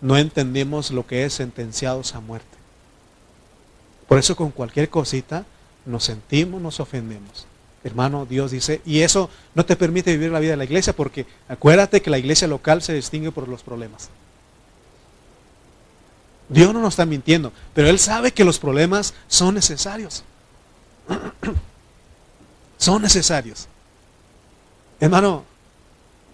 No 0.00 0.16
entendemos 0.16 0.90
lo 0.90 1.06
que 1.06 1.24
es 1.24 1.32
sentenciados 1.32 2.14
a 2.14 2.20
muerte. 2.20 2.58
Por 4.06 4.18
eso 4.18 4.36
con 4.36 4.50
cualquier 4.50 4.90
cosita 4.90 5.44
nos 5.86 6.04
sentimos, 6.04 6.60
nos 6.60 6.78
ofendemos. 6.78 7.47
Hermano, 7.84 8.26
Dios 8.26 8.50
dice, 8.50 8.82
y 8.84 9.00
eso 9.00 9.30
no 9.54 9.64
te 9.64 9.76
permite 9.76 10.10
vivir 10.12 10.30
la 10.30 10.40
vida 10.40 10.52
de 10.52 10.56
la 10.56 10.64
iglesia 10.64 10.94
porque 10.94 11.26
acuérdate 11.48 12.02
que 12.02 12.10
la 12.10 12.18
iglesia 12.18 12.48
local 12.48 12.82
se 12.82 12.92
distingue 12.92 13.30
por 13.30 13.48
los 13.48 13.62
problemas. 13.62 14.10
Dios 16.48 16.72
no 16.72 16.80
nos 16.80 16.94
está 16.94 17.06
mintiendo, 17.06 17.52
pero 17.74 17.88
Él 17.88 17.98
sabe 17.98 18.32
que 18.32 18.44
los 18.44 18.58
problemas 18.58 19.14
son 19.28 19.54
necesarios. 19.54 20.24
son 22.78 23.02
necesarios. 23.02 23.68
Hermano, 24.98 25.44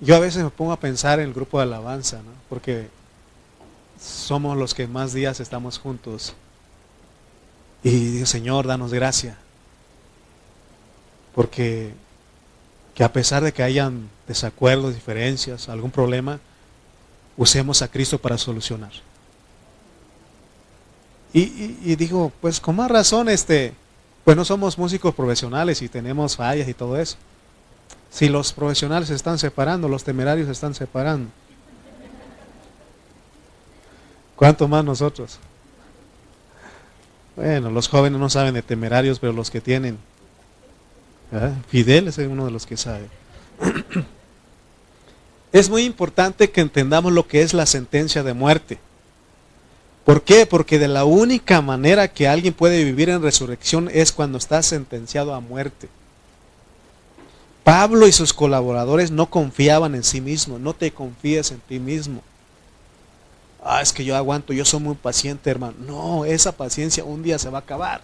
yo 0.00 0.16
a 0.16 0.20
veces 0.20 0.42
me 0.42 0.50
pongo 0.50 0.72
a 0.72 0.80
pensar 0.80 1.20
en 1.20 1.26
el 1.26 1.34
grupo 1.34 1.58
de 1.58 1.64
alabanza, 1.64 2.18
¿no? 2.18 2.30
porque 2.48 2.88
somos 4.00 4.56
los 4.56 4.74
que 4.74 4.86
más 4.86 5.12
días 5.12 5.40
estamos 5.40 5.78
juntos. 5.78 6.34
Y 7.82 7.90
digo, 7.90 8.26
Señor, 8.26 8.66
danos 8.66 8.92
gracia. 8.92 9.36
Porque 11.34 11.92
que 12.94 13.02
a 13.02 13.12
pesar 13.12 13.42
de 13.42 13.52
que 13.52 13.62
hayan 13.62 14.08
desacuerdos, 14.26 14.94
diferencias, 14.94 15.68
algún 15.68 15.90
problema, 15.90 16.38
usemos 17.36 17.82
a 17.82 17.88
Cristo 17.88 18.18
para 18.18 18.38
solucionar. 18.38 18.92
Y, 21.32 21.96
digo, 21.96 22.30
pues 22.40 22.60
con 22.60 22.76
más 22.76 22.88
razón, 22.88 23.28
este, 23.28 23.74
pues 24.24 24.36
no 24.36 24.44
somos 24.44 24.78
músicos 24.78 25.12
profesionales 25.12 25.82
y 25.82 25.88
tenemos 25.88 26.36
fallas 26.36 26.68
y 26.68 26.74
todo 26.74 26.96
eso. 26.96 27.16
Si 28.08 28.28
los 28.28 28.52
profesionales 28.52 29.08
se 29.08 29.16
están 29.16 29.36
separando, 29.40 29.88
los 29.88 30.04
temerarios 30.04 30.46
se 30.46 30.52
están 30.52 30.74
separando. 30.74 31.28
¿Cuánto 34.36 34.68
más 34.68 34.84
nosotros? 34.84 35.40
Bueno, 37.34 37.68
los 37.68 37.88
jóvenes 37.88 38.20
no 38.20 38.30
saben 38.30 38.54
de 38.54 38.62
temerarios, 38.62 39.18
pero 39.18 39.32
los 39.32 39.50
que 39.50 39.60
tienen 39.60 39.98
Fidel 41.68 42.08
es 42.08 42.18
uno 42.18 42.44
de 42.44 42.50
los 42.50 42.66
que 42.66 42.76
sabe. 42.76 43.08
Es 45.52 45.70
muy 45.70 45.84
importante 45.84 46.50
que 46.50 46.60
entendamos 46.60 47.12
lo 47.12 47.28
que 47.28 47.42
es 47.42 47.54
la 47.54 47.64
sentencia 47.64 48.24
de 48.24 48.34
muerte. 48.34 48.80
¿Por 50.04 50.24
qué? 50.24 50.46
Porque 50.46 50.80
de 50.80 50.88
la 50.88 51.04
única 51.04 51.60
manera 51.60 52.08
que 52.08 52.26
alguien 52.26 52.52
puede 52.52 52.82
vivir 52.82 53.08
en 53.08 53.22
resurrección 53.22 53.88
es 53.92 54.10
cuando 54.10 54.36
está 54.36 54.64
sentenciado 54.64 55.32
a 55.32 55.38
muerte. 55.38 55.88
Pablo 57.62 58.08
y 58.08 58.12
sus 58.12 58.32
colaboradores 58.32 59.12
no 59.12 59.30
confiaban 59.30 59.94
en 59.94 60.02
sí 60.02 60.20
mismos. 60.20 60.58
No 60.58 60.74
te 60.74 60.90
confíes 60.90 61.52
en 61.52 61.60
ti 61.60 61.78
mismo. 61.78 62.20
Ah, 63.62 63.80
es 63.80 63.92
que 63.92 64.04
yo 64.04 64.16
aguanto, 64.16 64.52
yo 64.52 64.64
soy 64.64 64.80
muy 64.80 64.96
paciente, 64.96 65.50
hermano. 65.50 65.76
No, 65.86 66.24
esa 66.24 66.50
paciencia 66.50 67.04
un 67.04 67.22
día 67.22 67.38
se 67.38 67.48
va 67.48 67.58
a 67.58 67.60
acabar. 67.60 68.02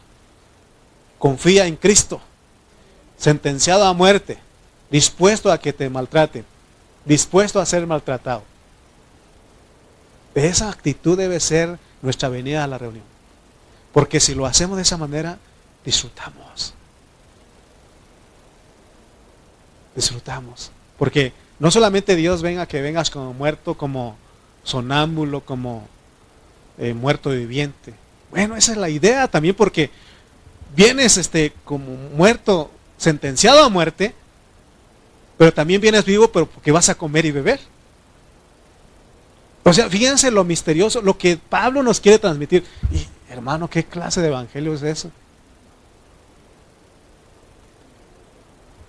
Confía 1.19 1.67
en 1.67 1.75
Cristo 1.75 2.21
sentenciado 3.21 3.85
a 3.85 3.93
muerte, 3.93 4.39
dispuesto 4.91 5.53
a 5.53 5.59
que 5.59 5.75
te 5.75 5.89
maltraten, 5.91 6.45
dispuesto 7.05 7.61
a 7.61 7.67
ser 7.67 7.87
maltratado. 7.87 8.43
Esa 10.35 10.71
actitud 10.71 11.19
debe 11.19 11.39
ser 11.39 11.79
nuestra 12.01 12.31
venida 12.31 12.65
a 12.65 12.67
la 12.67 12.79
reunión. 12.79 13.05
Porque 13.93 14.21
si 14.21 14.35
lo 14.35 14.47
hacemos 14.47 14.77
de 14.77 14.83
esa 14.83 14.97
manera, 14.97 15.39
disfrutamos. 15.85 16.73
Disfrutamos. 19.95 20.71
Porque 20.99 21.35
no 21.59 21.71
solamente 21.71 22.17
Dios 22.17 22.41
venga 22.41 22.67
que 22.67 22.81
vengas 22.81 23.11
como 23.11 23.35
muerto, 23.35 23.77
como 23.77 24.17
sonámbulo, 24.63 25.43
como 25.45 25.87
eh, 26.79 26.95
muerto 26.95 27.31
viviente. 27.31 27.93
Bueno, 28.31 28.57
esa 28.57 28.73
es 28.73 28.79
la 28.79 28.89
idea 28.89 29.29
también 29.29 29.55
porque 29.57 29.91
vienes 30.75 31.19
este, 31.19 31.53
como 31.65 31.97
muerto 32.17 32.71
sentenciado 33.01 33.65
a 33.65 33.69
muerte, 33.69 34.15
pero 35.39 35.53
también 35.53 35.81
vienes 35.81 36.05
vivo, 36.05 36.31
pero 36.31 36.47
porque 36.47 36.71
vas 36.71 36.89
a 36.89 36.95
comer 36.95 37.25
y 37.25 37.33
beber. 37.33 37.59
O 39.65 39.73
sea, 39.73 39.89
fíjense 39.89 40.31
lo 40.31 40.45
misterioso, 40.45 41.03
lo 41.03 41.17
que 41.19 41.37
Pablo 41.37 41.83
nos 41.83 41.99
quiere 42.01 42.19
transmitir. 42.19 42.65
Y 42.93 43.07
hermano, 43.33 43.69
¿qué 43.69 43.85
clase 43.85 44.21
de 44.21 44.29
evangelio 44.29 44.75
es 44.75 44.83
eso? 44.83 45.11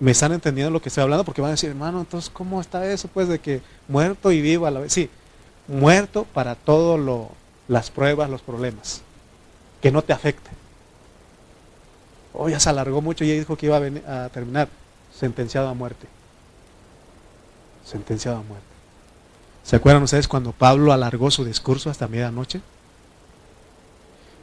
me 0.01 0.11
están 0.11 0.33
entendiendo 0.33 0.71
lo 0.71 0.81
que 0.81 0.89
estoy 0.89 1.03
hablando 1.03 1.23
porque 1.23 1.41
van 1.41 1.49
a 1.49 1.51
decir, 1.51 1.69
hermano, 1.69 1.99
entonces, 1.99 2.31
¿cómo 2.31 2.59
está 2.59 2.91
eso? 2.91 3.07
Pues 3.07 3.27
de 3.27 3.37
que 3.37 3.61
muerto 3.87 4.31
y 4.31 4.41
vivo 4.41 4.65
a 4.65 4.71
la 4.71 4.79
vez. 4.79 4.91
Sí, 4.91 5.11
muerto 5.67 6.25
para 6.33 6.55
todo 6.55 6.97
lo, 6.97 7.29
las 7.67 7.91
pruebas, 7.91 8.27
los 8.27 8.41
problemas. 8.41 9.03
Que 9.79 9.91
no 9.91 10.01
te 10.01 10.11
afecte. 10.11 10.49
Oh, 12.33 12.49
ya 12.49 12.59
se 12.59 12.69
alargó 12.69 13.01
mucho 13.01 13.23
y 13.23 13.29
ya 13.29 13.33
dijo 13.33 13.57
que 13.57 13.65
iba 13.65 13.77
a, 13.77 14.25
a 14.25 14.29
terminar. 14.29 14.69
Sentenciado 15.13 15.67
a 15.67 15.73
muerte. 15.73 16.07
Sentenciado 17.85 18.37
a 18.37 18.43
muerte. 18.43 18.65
¿Se 19.63 19.75
acuerdan 19.75 20.03
ustedes 20.03 20.27
cuando 20.27 20.51
Pablo 20.51 20.93
alargó 20.93 21.29
su 21.29 21.45
discurso 21.45 21.89
hasta 21.89 22.07
medianoche? 22.07 22.61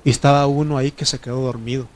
Y 0.05 0.11
estaba 0.11 0.47
uno 0.47 0.77
ahí 0.79 0.91
que 0.91 1.05
se 1.05 1.19
quedó 1.19 1.41
dormido. 1.41 1.87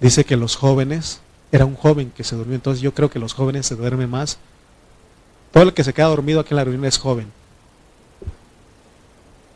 Dice 0.00 0.24
que 0.24 0.36
los 0.36 0.56
jóvenes, 0.56 1.20
era 1.52 1.64
un 1.64 1.76
joven 1.76 2.10
que 2.10 2.24
se 2.24 2.36
durmió, 2.36 2.54
entonces 2.56 2.82
yo 2.82 2.94
creo 2.94 3.10
que 3.10 3.18
los 3.18 3.32
jóvenes 3.32 3.66
se 3.66 3.76
duermen 3.76 4.10
más. 4.10 4.38
Todo 5.52 5.62
el 5.62 5.74
que 5.74 5.84
se 5.84 5.92
queda 5.92 6.06
dormido 6.06 6.40
aquí 6.40 6.50
en 6.50 6.56
la 6.56 6.64
reunión 6.64 6.84
es 6.84 6.98
joven. 6.98 7.30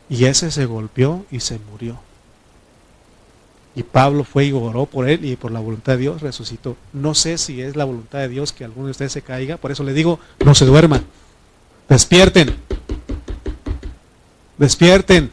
Y 0.09 0.25
ese 0.25 0.49
se 0.49 0.65
golpeó 0.65 1.25
y 1.29 1.41
se 1.41 1.59
murió. 1.59 1.99
Y 3.79 3.83
Pablo 3.83 4.25
fue 4.25 4.43
y 4.43 4.51
oró 4.51 4.87
por 4.87 5.07
él 5.07 5.23
y 5.23 5.37
por 5.37 5.51
la 5.51 5.61
voluntad 5.61 5.93
de 5.93 5.99
Dios 5.99 6.21
resucitó. 6.21 6.75
No 6.91 7.15
sé 7.15 7.37
si 7.37 7.61
es 7.61 7.77
la 7.77 7.85
voluntad 7.85 8.19
de 8.19 8.27
Dios 8.27 8.51
que 8.51 8.65
alguno 8.65 8.87
de 8.87 8.91
ustedes 8.91 9.13
se 9.13 9.21
caiga, 9.21 9.55
por 9.55 9.71
eso 9.71 9.85
le 9.85 9.93
digo, 9.93 10.19
no 10.43 10.53
se 10.53 10.65
duerman. 10.65 11.05
Despierten. 11.87 12.53
Despierten. 14.57 15.31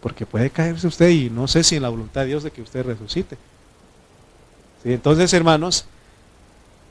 Porque 0.00 0.24
puede 0.24 0.50
caerse 0.50 0.86
usted 0.86 1.08
y 1.08 1.30
no 1.30 1.48
sé 1.48 1.64
si 1.64 1.74
en 1.74 1.82
la 1.82 1.88
voluntad 1.88 2.20
de 2.20 2.28
Dios 2.28 2.44
de 2.44 2.52
que 2.52 2.62
usted 2.62 2.86
resucite. 2.86 3.36
Entonces, 4.84 5.32
hermanos, 5.32 5.86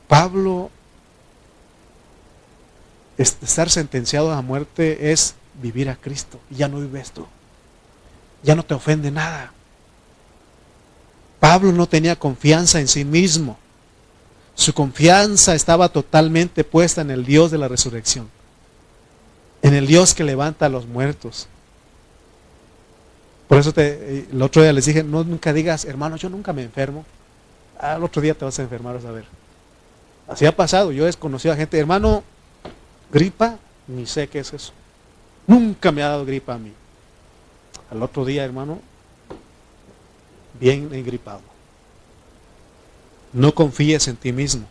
Pablo, 0.09 0.69
estar 3.17 3.69
sentenciado 3.69 4.33
a 4.33 4.41
muerte 4.41 5.13
es 5.13 5.35
vivir 5.61 5.89
a 5.89 5.95
Cristo. 5.95 6.41
Ya 6.49 6.67
no 6.67 6.81
vives 6.81 7.11
tú. 7.11 7.25
Ya 8.43 8.53
no 8.53 8.63
te 8.63 8.73
ofende 8.73 9.11
nada. 9.11 9.53
Pablo 11.39 11.71
no 11.71 11.87
tenía 11.87 12.17
confianza 12.17 12.79
en 12.79 12.87
sí 12.87 13.05
mismo. 13.05 13.57
Su 14.55 14.73
confianza 14.73 15.53
estaba 15.53 15.89
totalmente 15.89 16.63
puesta 16.63 17.01
en 17.01 17.11
el 17.11 17.25
Dios 17.25 17.51
de 17.51 17.57
la 17.57 17.67
resurrección. 17.67 18.29
En 19.61 19.73
el 19.73 19.85
Dios 19.85 20.13
que 20.13 20.23
levanta 20.23 20.65
a 20.65 20.69
los 20.69 20.87
muertos. 20.87 21.47
Por 23.47 23.59
eso 23.59 23.71
te, 23.71 24.25
el 24.31 24.41
otro 24.41 24.61
día 24.61 24.73
les 24.73 24.85
dije, 24.85 25.03
no 25.03 25.23
nunca 25.23 25.53
digas, 25.53 25.85
hermano, 25.85 26.17
yo 26.17 26.29
nunca 26.29 26.53
me 26.53 26.63
enfermo 26.63 27.05
al 27.79 28.03
otro 28.03 28.21
día 28.21 28.33
te 28.33 28.45
vas 28.45 28.57
a 28.59 28.63
enfermar, 28.63 28.95
a 28.95 29.11
ver. 29.11 29.25
Así 30.27 30.45
ha 30.45 30.55
pasado, 30.55 30.91
yo 30.91 31.07
he 31.07 31.13
conocido 31.13 31.53
a 31.53 31.57
gente, 31.57 31.77
hermano, 31.77 32.23
gripa, 33.11 33.57
ni 33.87 34.05
sé 34.05 34.27
qué 34.27 34.39
es 34.39 34.53
eso. 34.53 34.73
Nunca 35.45 35.91
me 35.91 36.03
ha 36.03 36.09
dado 36.09 36.25
gripa 36.25 36.55
a 36.55 36.57
mí. 36.57 36.73
Al 37.89 38.03
otro 38.03 38.25
día, 38.25 38.43
hermano, 38.43 38.79
bien 40.59 40.89
engripado. 40.93 41.41
No 43.33 43.53
confíes 43.53 44.07
en 44.07 44.15
ti 44.15 44.31
mismo. 44.31 44.65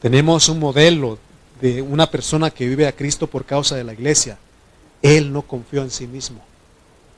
Tenemos 0.00 0.48
un 0.48 0.58
modelo 0.58 1.18
de 1.60 1.82
una 1.82 2.10
persona 2.10 2.50
que 2.50 2.66
vive 2.66 2.86
a 2.86 2.96
Cristo 2.96 3.26
por 3.26 3.44
causa 3.44 3.76
de 3.76 3.84
la 3.84 3.92
iglesia. 3.92 4.38
Él 5.02 5.32
no 5.32 5.42
confió 5.42 5.82
en 5.82 5.90
sí 5.90 6.06
mismo. 6.06 6.40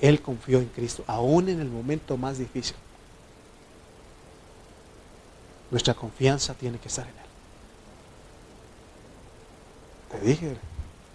Él 0.00 0.20
confió 0.20 0.58
en 0.58 0.66
Cristo, 0.66 1.04
aún 1.06 1.48
en 1.48 1.60
el 1.60 1.68
momento 1.68 2.16
más 2.16 2.38
difícil. 2.38 2.74
Nuestra 5.70 5.94
confianza 5.94 6.54
tiene 6.54 6.78
que 6.78 6.88
estar 6.88 7.06
en 7.06 7.14
Él. 7.14 7.22
Te 10.10 10.26
dije, 10.26 10.56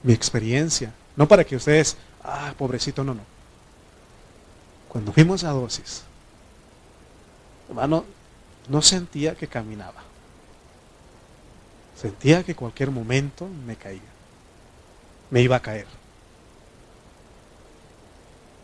mi 0.03 0.13
experiencia, 0.13 0.93
no 1.17 1.27
para 1.27 1.43
que 1.43 1.57
ustedes, 1.57 1.97
ah, 2.23 2.53
pobrecito, 2.57 3.03
no, 3.03 3.13
no. 3.13 3.21
Cuando 4.87 5.11
fuimos 5.11 5.43
a 5.43 5.51
dosis, 5.51 6.03
hermano, 7.69 8.05
no 8.69 8.81
sentía 8.81 9.35
que 9.35 9.47
caminaba. 9.47 10.03
Sentía 11.95 12.43
que 12.43 12.55
cualquier 12.55 12.91
momento 12.91 13.47
me 13.65 13.75
caía. 13.75 14.01
Me 15.29 15.41
iba 15.41 15.55
a 15.55 15.61
caer. 15.61 15.87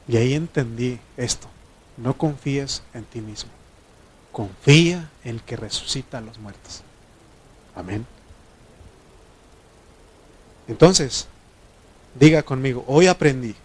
Y 0.08 0.18
ahí 0.18 0.34
entendí 0.34 1.00
esto. 1.18 1.48
No 1.98 2.18
confíes 2.18 2.84
en 2.94 3.06
ti 3.06 3.22
mismo 3.22 3.50
confía 4.34 5.10
en 5.24 5.36
el 5.36 5.42
que 5.44 5.56
resucita 5.56 6.18
a 6.18 6.22
los 6.22 6.38
muertos. 6.40 6.82
Amén. 7.74 8.06
Entonces, 10.68 11.28
diga 12.20 12.44
conmigo, 12.44 12.84
hoy 12.88 13.08
aprendí 13.08 13.56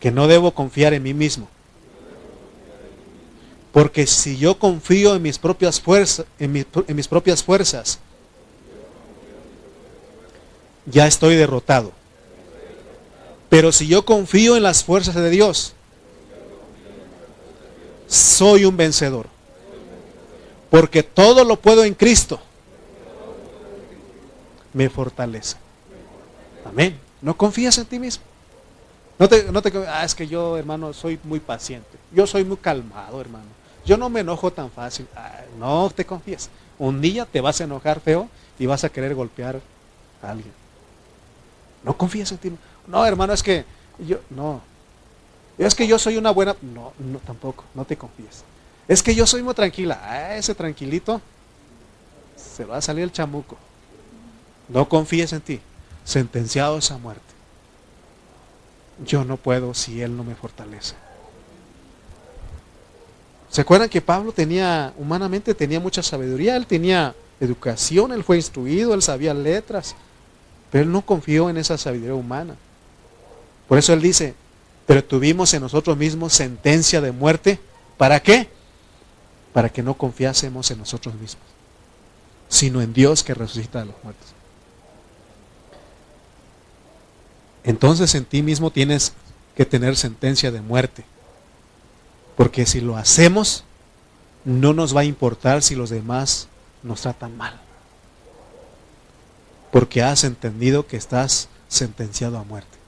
que 0.00 0.10
no 0.10 0.26
debo 0.26 0.52
confiar 0.52 0.94
en 0.94 1.04
mí 1.04 1.14
mismo. 1.14 1.48
Porque 3.72 4.06
si 4.06 4.36
yo 4.36 4.58
confío 4.58 5.14
en 5.14 5.22
mis 5.22 5.38
propias 5.38 5.80
fuerzas, 5.80 6.26
en, 6.38 6.52
mis 6.52 7.08
propias 7.08 7.42
fuerzas, 7.42 7.98
ya 10.84 11.06
estoy 11.06 11.36
derrotado. 11.36 11.92
Pero 13.48 13.72
si 13.72 13.86
yo 13.86 14.04
confío 14.04 14.56
en 14.56 14.62
las 14.62 14.84
fuerzas 14.84 15.14
de 15.14 15.30
Dios, 15.30 15.72
soy 18.06 18.66
un 18.66 18.76
vencedor. 18.76 19.26
Porque 20.70 21.02
todo 21.02 21.44
lo 21.44 21.56
puedo 21.56 21.84
en 21.84 21.94
Cristo. 21.94 22.40
Me 24.74 24.90
fortalece. 24.90 25.56
Amén. 26.64 26.98
No 27.22 27.36
confías 27.36 27.76
en 27.78 27.86
ti 27.86 27.98
mismo. 27.98 28.24
No 29.18 29.28
te, 29.28 29.44
no 29.52 29.62
te, 29.62 29.72
ah, 29.86 30.04
es 30.04 30.14
que 30.14 30.26
yo, 30.26 30.56
hermano, 30.56 30.92
soy 30.92 31.18
muy 31.24 31.40
paciente. 31.40 31.98
Yo 32.10 32.26
soy 32.26 32.44
muy 32.44 32.56
calmado, 32.56 33.20
hermano. 33.20 33.51
Yo 33.84 33.96
no 33.96 34.08
me 34.08 34.20
enojo 34.20 34.52
tan 34.52 34.70
fácil. 34.70 35.06
No 35.58 35.90
te 35.94 36.04
confíes. 36.04 36.50
Un 36.78 37.00
día 37.00 37.26
te 37.26 37.40
vas 37.40 37.60
a 37.60 37.64
enojar 37.64 38.00
feo 38.00 38.28
y 38.58 38.66
vas 38.66 38.84
a 38.84 38.88
querer 38.88 39.14
golpear 39.14 39.60
a 40.22 40.30
alguien. 40.30 40.52
No 41.82 41.96
confías 41.96 42.30
en 42.32 42.38
ti. 42.38 42.52
No, 42.86 43.04
hermano, 43.04 43.32
es 43.32 43.42
que 43.42 43.64
yo, 43.98 44.18
no, 44.30 44.60
es 45.58 45.74
que 45.74 45.86
yo 45.86 45.98
soy 45.98 46.16
una 46.16 46.30
buena... 46.30 46.56
No, 46.62 46.92
no, 46.98 47.18
tampoco, 47.18 47.64
no 47.74 47.84
te 47.84 47.96
confíes. 47.96 48.44
Es 48.88 49.02
que 49.02 49.14
yo 49.14 49.26
soy 49.26 49.42
muy 49.42 49.54
tranquila. 49.54 50.00
Ah, 50.02 50.36
ese 50.36 50.54
tranquilito 50.54 51.20
se 52.36 52.64
va 52.64 52.78
a 52.78 52.82
salir 52.82 53.04
el 53.04 53.12
chamuco. 53.12 53.56
No 54.68 54.88
confíes 54.88 55.32
en 55.32 55.40
ti. 55.40 55.60
Sentenciado 56.04 56.78
a 56.90 56.98
muerte. 56.98 57.22
Yo 59.04 59.24
no 59.24 59.36
puedo 59.36 59.74
si 59.74 60.02
Él 60.02 60.16
no 60.16 60.24
me 60.24 60.34
fortalece. 60.34 60.94
¿Se 63.52 63.60
acuerdan 63.60 63.90
que 63.90 64.00
Pablo 64.00 64.32
tenía, 64.32 64.94
humanamente 64.96 65.54
tenía 65.54 65.78
mucha 65.78 66.02
sabiduría? 66.02 66.56
Él 66.56 66.66
tenía 66.66 67.14
educación, 67.38 68.10
él 68.10 68.24
fue 68.24 68.36
instruido, 68.36 68.94
él 68.94 69.02
sabía 69.02 69.34
letras, 69.34 69.94
pero 70.70 70.84
él 70.84 70.90
no 70.90 71.02
confió 71.02 71.50
en 71.50 71.58
esa 71.58 71.76
sabiduría 71.76 72.14
humana. 72.14 72.56
Por 73.68 73.76
eso 73.76 73.92
él 73.92 74.00
dice, 74.00 74.34
pero 74.86 75.04
tuvimos 75.04 75.52
en 75.52 75.60
nosotros 75.60 75.98
mismos 75.98 76.32
sentencia 76.32 77.02
de 77.02 77.12
muerte. 77.12 77.60
¿Para 77.98 78.20
qué? 78.20 78.48
Para 79.52 79.68
que 79.68 79.82
no 79.82 79.98
confiásemos 79.98 80.70
en 80.70 80.78
nosotros 80.78 81.14
mismos, 81.16 81.44
sino 82.48 82.80
en 82.80 82.94
Dios 82.94 83.22
que 83.22 83.34
resucita 83.34 83.82
a 83.82 83.84
los 83.84 83.96
muertos. 84.02 84.28
Entonces 87.64 88.14
en 88.14 88.24
ti 88.24 88.40
mismo 88.42 88.70
tienes 88.70 89.12
que 89.54 89.66
tener 89.66 89.94
sentencia 89.94 90.50
de 90.50 90.62
muerte. 90.62 91.04
Porque 92.36 92.66
si 92.66 92.80
lo 92.80 92.96
hacemos, 92.96 93.64
no 94.44 94.72
nos 94.72 94.96
va 94.96 95.02
a 95.02 95.04
importar 95.04 95.62
si 95.62 95.74
los 95.74 95.90
demás 95.90 96.48
nos 96.82 97.02
tratan 97.02 97.36
mal. 97.36 97.60
Porque 99.70 100.02
has 100.02 100.24
entendido 100.24 100.86
que 100.86 100.96
estás 100.96 101.48
sentenciado 101.68 102.38
a 102.38 102.44
muerte. 102.44 102.78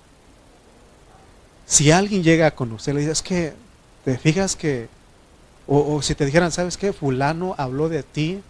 Si 1.67 1.91
alguien 1.91 2.23
llega 2.23 2.55
con 2.55 2.73
usted 2.73 2.93
y 2.93 2.95
le 2.95 3.01
dice, 3.01 3.13
es 3.13 3.23
que 3.23 3.55
te 4.05 4.19
fijas 4.19 4.55
que, 4.57 4.89
o, 5.67 6.03
si 6.03 6.15
te 6.15 6.27
dijeran, 6.27 6.53
¿sabes 6.53 6.77
qué? 6.77 6.93
Fulano 6.93 7.55
habló 7.57 7.89
de 7.89 8.03
ti, 8.03 8.43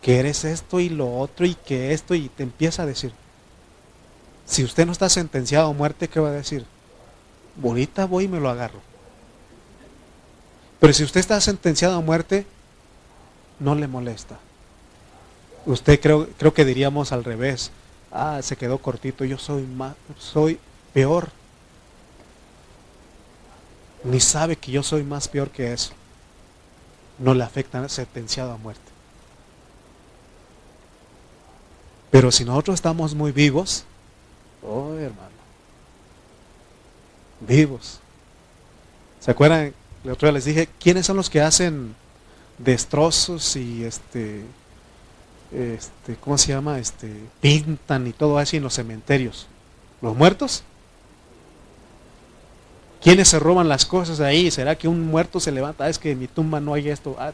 que 0.00 0.18
eres 0.18 0.44
esto 0.44 0.78
y 0.78 0.88
lo 0.88 1.18
otro 1.18 1.44
y 1.46 1.54
que 1.54 1.92
esto, 1.92 2.14
y 2.14 2.28
te 2.28 2.44
empieza 2.44 2.82
a 2.82 2.86
decir, 2.86 3.12
si 4.46 4.62
usted 4.62 4.86
no 4.86 4.92
está 4.92 5.08
sentenciado 5.08 5.70
a 5.70 5.72
muerte, 5.72 6.08
¿qué 6.08 6.20
va 6.20 6.28
a 6.28 6.32
decir? 6.32 6.64
Bonita 7.56 8.06
voy 8.06 8.24
y 8.24 8.28
me 8.28 8.40
lo 8.40 8.48
agarro. 8.48 8.80
Pero 10.82 10.92
si 10.92 11.02
usted 11.02 11.20
está 11.20 11.40
sentenciado 11.40 11.96
a 11.96 12.02
muerte, 12.02 12.44
no 13.58 13.74
le 13.74 13.86
molesta. 13.86 14.38
Usted 15.64 15.98
creo, 15.98 16.28
creo 16.36 16.52
que 16.52 16.66
diríamos 16.66 17.12
al 17.12 17.24
revés. 17.24 17.70
Ah, 18.10 18.40
se 18.42 18.56
quedó 18.56 18.76
cortito, 18.76 19.24
yo 19.24 19.38
soy 19.38 19.62
más, 19.62 19.94
soy 20.18 20.60
peor 20.92 21.30
ni 24.04 24.20
sabe 24.20 24.56
que 24.56 24.72
yo 24.72 24.82
soy 24.82 25.02
más 25.02 25.28
peor 25.28 25.50
que 25.50 25.72
eso. 25.72 25.92
no 27.18 27.34
le 27.34 27.44
afectan, 27.44 27.88
sentenciado 27.88 28.52
a 28.52 28.56
muerte. 28.56 28.90
Pero 32.10 32.32
si 32.32 32.44
nosotros 32.44 32.74
estamos 32.74 33.14
muy 33.14 33.30
vivos, 33.30 33.84
oh 34.62 34.94
hermano, 34.94 35.30
vivos. 37.40 38.00
¿Se 39.20 39.30
acuerdan? 39.30 39.72
La 40.04 40.12
otra 40.14 40.32
les 40.32 40.44
dije, 40.44 40.68
¿quiénes 40.80 41.06
son 41.06 41.16
los 41.16 41.30
que 41.30 41.40
hacen 41.40 41.94
destrozos 42.58 43.54
y 43.56 43.84
este, 43.84 44.42
este, 45.52 46.16
¿cómo 46.16 46.36
se 46.38 46.48
llama? 46.48 46.78
Este, 46.78 47.08
pintan 47.40 48.06
y 48.06 48.12
todo 48.12 48.38
así 48.38 48.56
en 48.56 48.64
los 48.64 48.74
cementerios. 48.74 49.46
¿Los 50.00 50.16
muertos? 50.16 50.64
¿Quiénes 53.00 53.28
se 53.28 53.38
roban 53.38 53.68
las 53.68 53.86
cosas 53.86 54.20
ahí? 54.20 54.50
¿Será 54.50 54.76
que 54.76 54.88
un 54.88 55.06
muerto 55.06 55.38
se 55.38 55.52
levanta? 55.52 55.84
Ah, 55.84 55.88
es 55.88 55.98
que 55.98 56.12
en 56.12 56.18
mi 56.18 56.26
tumba 56.26 56.60
no 56.60 56.74
hay 56.74 56.88
esto. 56.88 57.16
Ah, 57.18 57.32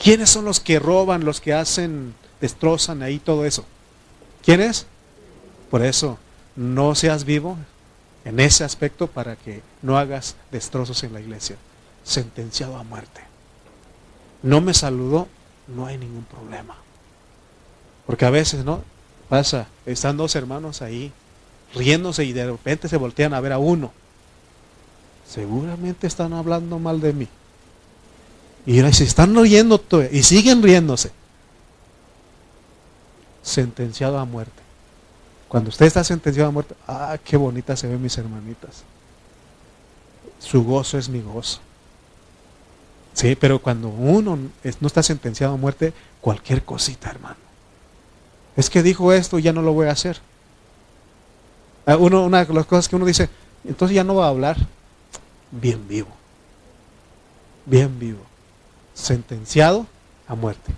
¿Quiénes 0.00 0.30
son 0.30 0.44
los 0.44 0.60
que 0.60 0.78
roban, 0.78 1.24
los 1.24 1.40
que 1.40 1.52
hacen, 1.52 2.14
destrozan 2.40 3.02
ahí 3.02 3.18
todo 3.18 3.44
eso? 3.44 3.64
¿Quiénes? 4.44 4.86
Por 5.70 5.84
eso, 5.84 6.18
no 6.54 6.94
seas 6.94 7.24
vivo 7.24 7.58
en 8.28 8.40
ese 8.40 8.62
aspecto 8.62 9.06
para 9.06 9.36
que 9.36 9.62
no 9.80 9.96
hagas 9.96 10.36
destrozos 10.52 11.02
en 11.02 11.14
la 11.14 11.20
iglesia. 11.20 11.56
Sentenciado 12.04 12.76
a 12.76 12.84
muerte. 12.84 13.22
No 14.42 14.60
me 14.60 14.74
saludó, 14.74 15.28
no 15.66 15.86
hay 15.86 15.96
ningún 15.96 16.24
problema. 16.24 16.76
Porque 18.06 18.26
a 18.26 18.30
veces, 18.30 18.66
¿no? 18.66 18.82
Pasa, 19.30 19.68
están 19.86 20.18
dos 20.18 20.36
hermanos 20.36 20.82
ahí 20.82 21.10
riéndose 21.74 22.24
y 22.24 22.34
de 22.34 22.50
repente 22.50 22.88
se 22.88 22.98
voltean 22.98 23.32
a 23.32 23.40
ver 23.40 23.52
a 23.52 23.58
uno. 23.58 23.92
Seguramente 25.26 26.06
están 26.06 26.34
hablando 26.34 26.78
mal 26.78 27.00
de 27.00 27.14
mí. 27.14 27.28
Y 28.66 28.82
si 28.92 29.04
están 29.04 29.34
riendo 29.34 29.82
y 30.12 30.22
siguen 30.22 30.62
riéndose, 30.62 31.12
sentenciado 33.42 34.18
a 34.18 34.26
muerte. 34.26 34.67
Cuando 35.48 35.70
usted 35.70 35.86
está 35.86 36.04
sentenciado 36.04 36.50
a 36.50 36.52
muerte, 36.52 36.74
ah, 36.86 37.16
qué 37.24 37.36
bonita 37.36 37.74
se 37.76 37.88
ven 37.88 38.00
mis 38.02 38.16
hermanitas. 38.18 38.84
Su 40.38 40.62
gozo 40.62 40.98
es 40.98 41.08
mi 41.08 41.20
gozo. 41.20 41.60
Sí, 43.14 43.34
pero 43.34 43.58
cuando 43.58 43.88
uno 43.88 44.36
no 44.36 44.86
está 44.86 45.02
sentenciado 45.02 45.54
a 45.54 45.56
muerte, 45.56 45.92
cualquier 46.20 46.64
cosita, 46.64 47.10
hermano. 47.10 47.36
Es 48.56 48.70
que 48.70 48.82
dijo 48.82 49.12
esto 49.12 49.38
y 49.38 49.42
ya 49.42 49.52
no 49.52 49.62
lo 49.62 49.72
voy 49.72 49.88
a 49.88 49.92
hacer. 49.92 50.20
Ah, 51.86 51.96
una 51.96 52.44
de 52.44 52.54
las 52.54 52.66
cosas 52.66 52.88
que 52.88 52.96
uno 52.96 53.06
dice, 53.06 53.28
entonces 53.64 53.94
ya 53.94 54.04
no 54.04 54.14
va 54.16 54.26
a 54.26 54.30
hablar. 54.30 54.56
Bien 55.50 55.88
vivo. 55.88 56.08
Bien 57.64 57.98
vivo. 57.98 58.20
Sentenciado 58.92 59.86
a 60.26 60.34
muerte. 60.34 60.72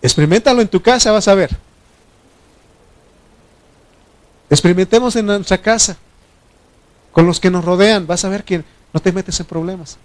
Experimentalo 0.00 0.62
en 0.62 0.68
tu 0.68 0.80
casa, 0.80 1.12
vas 1.12 1.28
a 1.28 1.34
ver. 1.34 1.67
Experimentemos 4.50 5.16
en 5.16 5.26
nuestra 5.26 5.58
casa. 5.58 5.96
Con 7.12 7.26
los 7.26 7.40
que 7.40 7.50
nos 7.50 7.64
rodean, 7.64 8.06
vas 8.06 8.24
a 8.24 8.28
ver 8.28 8.44
que 8.44 8.62
no 8.92 9.00
te 9.00 9.12
metes 9.12 9.38
en 9.40 9.46
problemas. 9.46 9.98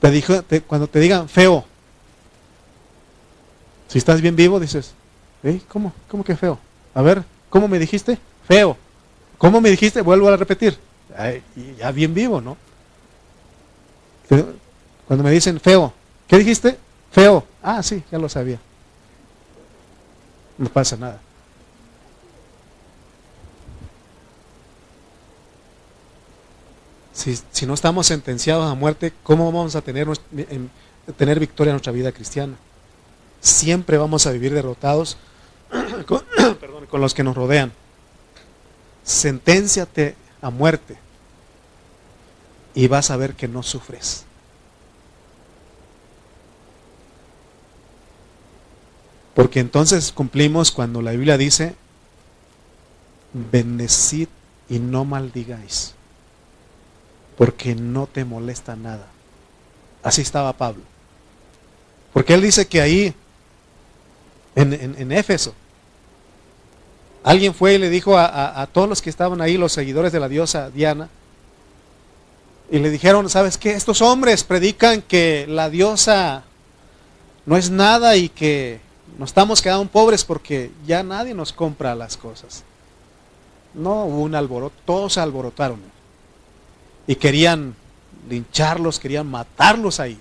Te 0.00 0.10
dijo, 0.10 0.42
cuando 0.66 0.86
te 0.86 1.00
digan 1.00 1.28
feo, 1.28 1.64
si 3.88 3.98
estás 3.98 4.20
bien 4.20 4.36
vivo, 4.36 4.58
dices, 4.58 4.92
¿cómo? 5.68 5.92
¿Cómo 6.08 6.24
que 6.24 6.36
feo? 6.36 6.58
A 6.94 7.02
ver, 7.02 7.24
¿Cómo 7.52 7.68
me 7.68 7.78
dijiste? 7.78 8.18
Feo. 8.48 8.78
¿Cómo 9.36 9.60
me 9.60 9.68
dijiste? 9.68 10.00
Vuelvo 10.00 10.26
a 10.28 10.38
repetir. 10.38 10.78
ya 11.76 11.92
bien 11.92 12.14
vivo, 12.14 12.40
¿no? 12.40 12.56
Cuando 15.06 15.22
me 15.22 15.30
dicen 15.30 15.60
feo, 15.60 15.92
¿qué 16.26 16.38
dijiste? 16.38 16.78
Feo. 17.10 17.44
Ah, 17.62 17.82
sí, 17.82 18.02
ya 18.10 18.18
lo 18.18 18.30
sabía. 18.30 18.58
No 20.56 20.70
pasa 20.70 20.96
nada. 20.96 21.20
Si, 27.12 27.66
no 27.66 27.74
estamos 27.74 28.06
sentenciados 28.06 28.70
a 28.70 28.74
muerte, 28.74 29.12
¿cómo 29.22 29.52
vamos 29.52 29.76
a 29.76 29.82
tener, 29.82 30.08
tener 31.16 31.38
victoria 31.40 31.70
en 31.70 31.74
nuestra 31.74 31.92
vida 31.92 32.12
cristiana? 32.12 32.56
Siempre 33.40 33.98
vamos 33.98 34.26
a 34.26 34.30
vivir 34.30 34.54
derrotados 34.54 35.18
con, 36.06 37.00
los 37.00 37.14
que 37.14 37.24
nos 37.24 37.36
rodean. 37.36 37.72
Senténciate 39.04 40.14
a 40.40 40.50
muerte 40.50 40.96
y 42.74 42.86
vas 42.88 43.10
a 43.10 43.16
ver 43.16 43.34
que 43.34 43.48
no 43.48 43.62
sufres. 43.62 44.24
Porque 49.34 49.60
entonces 49.60 50.12
cumplimos 50.12 50.70
cuando 50.70 51.00
la 51.00 51.12
Biblia 51.12 51.38
dice, 51.38 51.74
bendecid 53.32 54.28
y 54.68 54.78
no 54.78 55.04
maldigáis, 55.04 55.94
porque 57.36 57.74
no 57.74 58.06
te 58.06 58.24
molesta 58.24 58.76
nada. 58.76 59.06
Así 60.02 60.22
estaba 60.22 60.52
Pablo. 60.52 60.82
Porque 62.12 62.34
él 62.34 62.42
dice 62.42 62.66
que 62.66 62.80
ahí, 62.80 63.14
en, 64.54 64.72
en 64.72 65.12
Éfeso, 65.12 65.54
Alguien 67.24 67.54
fue 67.54 67.74
y 67.74 67.78
le 67.78 67.88
dijo 67.88 68.18
a, 68.18 68.66
todos 68.72 68.88
los 68.88 69.00
que 69.00 69.10
estaban 69.10 69.40
ahí, 69.40 69.56
los 69.56 69.72
seguidores 69.72 70.12
de 70.12 70.18
la 70.18 70.28
diosa 70.28 70.70
Diana, 70.70 71.08
y 72.70 72.78
le 72.78 72.90
dijeron, 72.90 73.28
¿sabes 73.28 73.58
qué? 73.58 73.72
Estos 73.72 74.02
hombres 74.02 74.44
predican 74.44 75.02
que 75.02 75.46
la 75.48 75.70
diosa 75.70 76.42
no 77.46 77.56
es 77.56 77.70
nada 77.70 78.16
y 78.16 78.28
que 78.28 78.80
nos 79.18 79.30
estamos 79.30 79.62
quedando 79.62 79.86
pobres 79.90 80.24
porque 80.24 80.72
ya 80.86 81.02
nadie 81.02 81.34
nos 81.34 81.52
compra 81.52 81.94
las 81.94 82.16
cosas. 82.16 82.64
No 83.74 84.06
hubo 84.06 84.22
un 84.22 84.34
alboroto, 84.34 84.74
todos 84.84 85.18
alborotaron. 85.18 85.80
Y 87.06 87.16
querían 87.16 87.74
lincharlos, 88.28 88.98
querían 88.98 89.26
matarlos 89.26 90.00
ahí. 90.00 90.18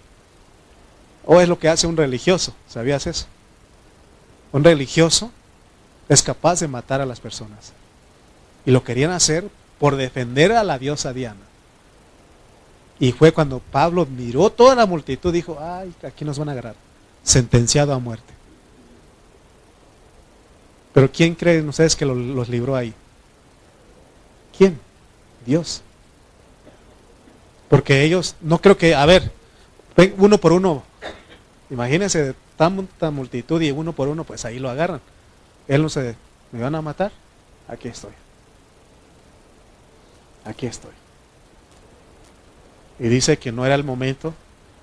O 1.26 1.40
es 1.40 1.48
lo 1.48 1.60
que 1.60 1.70
hace 1.70 1.88
un 1.88 1.98
religioso, 1.98 2.54
¿sabías 2.68 3.06
eso? 3.08 3.28
Un 4.52 4.64
religioso 4.64 5.32
es 6.10 6.24
capaz 6.24 6.60
de 6.60 6.68
matar 6.68 7.02
a 7.02 7.06
las 7.06 7.20
personas. 7.20 7.74
Y 8.66 8.72
lo 8.72 8.84
querían 8.84 9.12
hacer 9.12 9.48
por 9.80 9.96
defender 9.96 10.52
a 10.52 10.64
la 10.64 10.78
diosa 10.78 11.14
Diana. 11.14 11.40
Y 13.00 13.14
fue 13.14 13.32
cuando 13.32 13.60
Pablo 13.60 14.06
miró 14.06 14.50
toda 14.52 14.76
la 14.76 14.86
multitud 14.86 15.34
dijo, 15.34 15.58
ay, 15.60 15.94
aquí 16.04 16.24
nos 16.24 16.38
van 16.38 16.50
a 16.50 16.52
agarrar. 16.52 16.76
Sentenciado 17.24 17.94
a 17.94 18.00
muerte. 18.00 18.34
Pero 20.94 21.12
¿quién 21.12 21.34
creen 21.36 21.70
ustedes 21.70 21.96
que 21.96 22.06
los 22.06 22.50
libró 22.50 22.76
ahí? 22.76 22.94
¿Quién? 24.56 24.80
Dios. 25.46 25.82
Porque 27.72 28.04
ellos, 28.04 28.36
no 28.42 28.60
creo 28.60 28.78
que, 28.78 28.94
a 28.96 29.06
ver, 29.06 29.32
uno 30.18 30.38
por 30.40 30.52
uno, 30.52 30.84
imagínense 31.70 32.36
tanta 32.58 33.12
multitud 33.12 33.62
y 33.62 33.72
uno 33.72 33.94
por 33.94 34.10
uno, 34.10 34.26
pues 34.26 34.44
ahí 34.44 34.60
lo 34.60 34.70
agarran. 34.70 35.00
Él 35.70 35.82
no 35.82 35.88
se, 35.88 36.18
¿me 36.52 36.60
van 36.62 36.76
a 36.76 36.82
matar? 36.82 37.14
Aquí 37.70 37.88
estoy. 37.88 38.12
Aquí 40.44 40.66
estoy. 40.66 40.92
Y 43.00 43.08
dice 43.08 43.40
que 43.40 43.54
no 43.54 43.66
era 43.66 43.76
el 43.76 43.86
momento, 43.86 44.34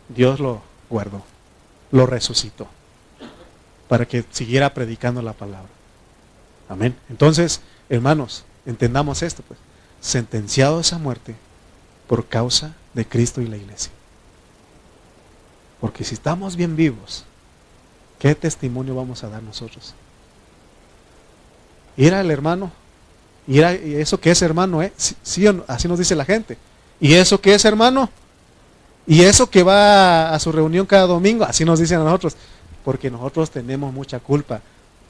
Dios 0.09 0.41
lo 0.41 0.63
guardó, 0.89 1.23
lo 1.91 2.07
resucitó, 2.07 2.69
para 3.87 4.07
que 4.07 4.25
siguiera 4.31 4.73
predicando 4.73 5.21
la 5.21 5.35
palabra. 5.35 5.69
Amén. 6.71 6.97
Entonces, 7.11 7.61
hermanos, 7.91 8.47
entendamos 8.65 9.23
esto, 9.23 9.43
pues, 9.47 9.61
sentenciados 10.01 10.95
a 10.95 10.99
muerte 10.99 11.35
por 12.09 12.27
causa 12.27 12.75
de 12.95 13.07
Cristo 13.07 13.41
y 13.41 13.47
la 13.47 13.57
iglesia. 13.57 13.93
Porque 15.81 16.03
si 16.03 16.15
estamos 16.15 16.57
bien 16.57 16.75
vivos, 16.75 17.25
¿qué 18.19 18.35
testimonio 18.35 18.97
vamos 18.97 19.23
a 19.23 19.29
dar 19.29 19.43
nosotros? 19.43 19.95
Y 21.97 22.07
era 22.07 22.21
el 22.21 22.31
hermano. 22.31 22.73
Y 23.47 23.59
era 23.59 23.73
eso 23.73 24.21
que 24.21 24.31
es 24.31 24.43
hermano, 24.43 24.83
¿eh? 24.83 24.93
Sí, 24.97 25.47
así 25.67 25.87
nos 25.89 25.99
dice 25.99 26.17
la 26.17 26.25
gente. 26.25 26.59
¿Y 27.01 27.15
eso 27.15 27.41
que 27.41 27.55
es 27.55 27.65
hermano? 27.65 28.11
Y 29.07 29.23
eso 29.23 29.49
que 29.49 29.63
va 29.63 30.35
a 30.35 30.39
su 30.39 30.53
reunión 30.53 30.85
cada 30.85 31.07
domingo, 31.07 31.45
así 31.45 31.65
nos 31.65 31.79
dicen 31.79 32.01
a 32.01 32.05
nosotros. 32.05 32.37
Porque 32.85 33.11
nosotros 33.11 33.51
tenemos 33.51 33.93
mucha 33.93 34.19
culpa. 34.19 34.61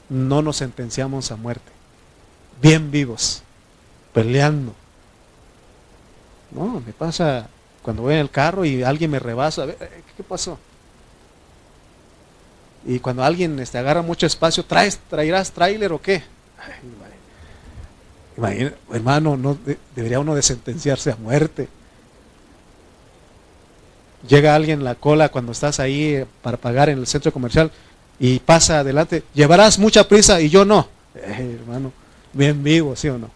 No 0.09 0.41
nos 0.41 0.57
sentenciamos 0.57 1.31
a 1.31 1.35
muerte. 1.35 1.71
Bien 2.61 2.91
vivos. 2.91 3.43
Peleando. 4.13 4.73
No, 6.51 6.81
me 6.85 6.93
pasa 6.93 7.47
cuando 7.81 8.03
voy 8.03 8.13
en 8.13 8.19
el 8.19 8.29
carro 8.29 8.65
y 8.65 8.83
alguien 8.83 9.11
me 9.11 9.19
rebasa. 9.19 9.65
Eh, 9.65 10.03
¿Qué 10.15 10.23
pasó? 10.23 10.57
Y 12.85 12.99
cuando 12.99 13.23
alguien 13.23 13.59
este, 13.59 13.77
agarra 13.77 14.01
mucho 14.01 14.25
espacio, 14.25 14.63
¿traes, 14.65 14.99
¿traerás 15.09 15.51
tráiler 15.51 15.91
o 15.91 16.01
qué? 16.01 16.23
hermano, 18.93 19.35
no 19.35 19.57
debería 19.95 20.19
uno 20.19 20.33
de 20.33 20.41
sentenciarse 20.41 21.11
a 21.11 21.17
muerte. 21.17 21.67
Llega 24.27 24.55
alguien 24.55 24.79
en 24.79 24.85
la 24.85 24.95
cola 24.95 25.29
cuando 25.29 25.51
estás 25.51 25.79
ahí 25.79 26.25
para 26.41 26.57
pagar 26.57 26.89
en 26.89 26.99
el 26.99 27.07
centro 27.07 27.31
comercial 27.31 27.71
y 28.19 28.39
pasa 28.39 28.79
adelante. 28.79 29.23
Llevarás 29.33 29.79
mucha 29.79 30.07
prisa 30.07 30.41
y 30.41 30.49
yo 30.49 30.65
no. 30.65 30.87
Eh, 31.15 31.57
hermano, 31.59 31.91
bien 32.33 32.63
vivo, 32.63 32.95
¿sí 32.95 33.09
o 33.09 33.17
no? 33.17 33.29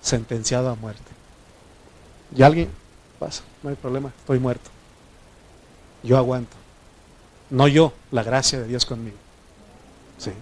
Sentenciado 0.00 0.70
a 0.70 0.74
muerte. 0.74 1.13
Y 2.34 2.42
alguien 2.42 2.68
pasa, 3.18 3.42
no 3.62 3.70
hay 3.70 3.76
problema, 3.76 4.12
estoy 4.18 4.38
muerto. 4.38 4.70
Yo 6.02 6.18
aguanto. 6.18 6.56
No 7.50 7.68
yo, 7.68 7.92
la 8.10 8.22
gracia 8.22 8.60
de 8.60 8.66
Dios 8.66 8.84
conmigo. 8.84 9.16
Sí. 10.18 10.32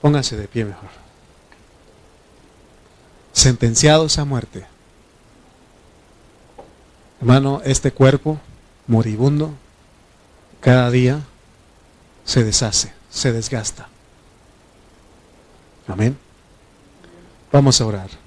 Pónganse 0.00 0.36
de 0.36 0.48
pie 0.48 0.64
mejor. 0.64 0.88
Sentenciados 3.32 4.18
a 4.18 4.24
muerte. 4.24 4.64
Hermano, 7.20 7.60
este 7.64 7.92
cuerpo 7.92 8.40
moribundo 8.86 9.52
cada 10.60 10.90
día 10.90 11.20
se 12.24 12.44
deshace, 12.44 12.92
se 13.10 13.32
desgasta. 13.32 13.88
Amén. 15.86 16.16
Vamos 17.52 17.80
a 17.80 17.86
orar. 17.86 18.19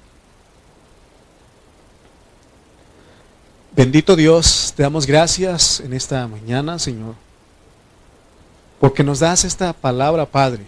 Bendito 3.76 4.14
Dios, 4.14 4.72
te 4.76 4.84
damos 4.84 5.04
gracias 5.04 5.80
en 5.80 5.94
esta 5.94 6.28
mañana, 6.28 6.78
Señor, 6.78 7.16
porque 8.78 9.02
nos 9.02 9.18
das 9.18 9.42
esta 9.42 9.72
palabra, 9.72 10.26
Padre, 10.26 10.64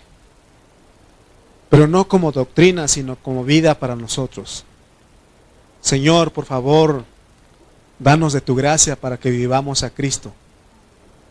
pero 1.71 1.87
no 1.87 2.09
como 2.09 2.33
doctrina, 2.33 2.89
sino 2.89 3.15
como 3.15 3.45
vida 3.45 3.79
para 3.79 3.95
nosotros. 3.95 4.65
Señor, 5.81 6.33
por 6.33 6.47
favor, 6.47 7.05
danos 8.01 8.33
de 8.33 8.41
tu 8.41 8.57
gracia 8.57 8.97
para 8.97 9.19
que 9.19 9.31
vivamos 9.31 9.85
a 9.85 9.91
Cristo, 9.91 10.33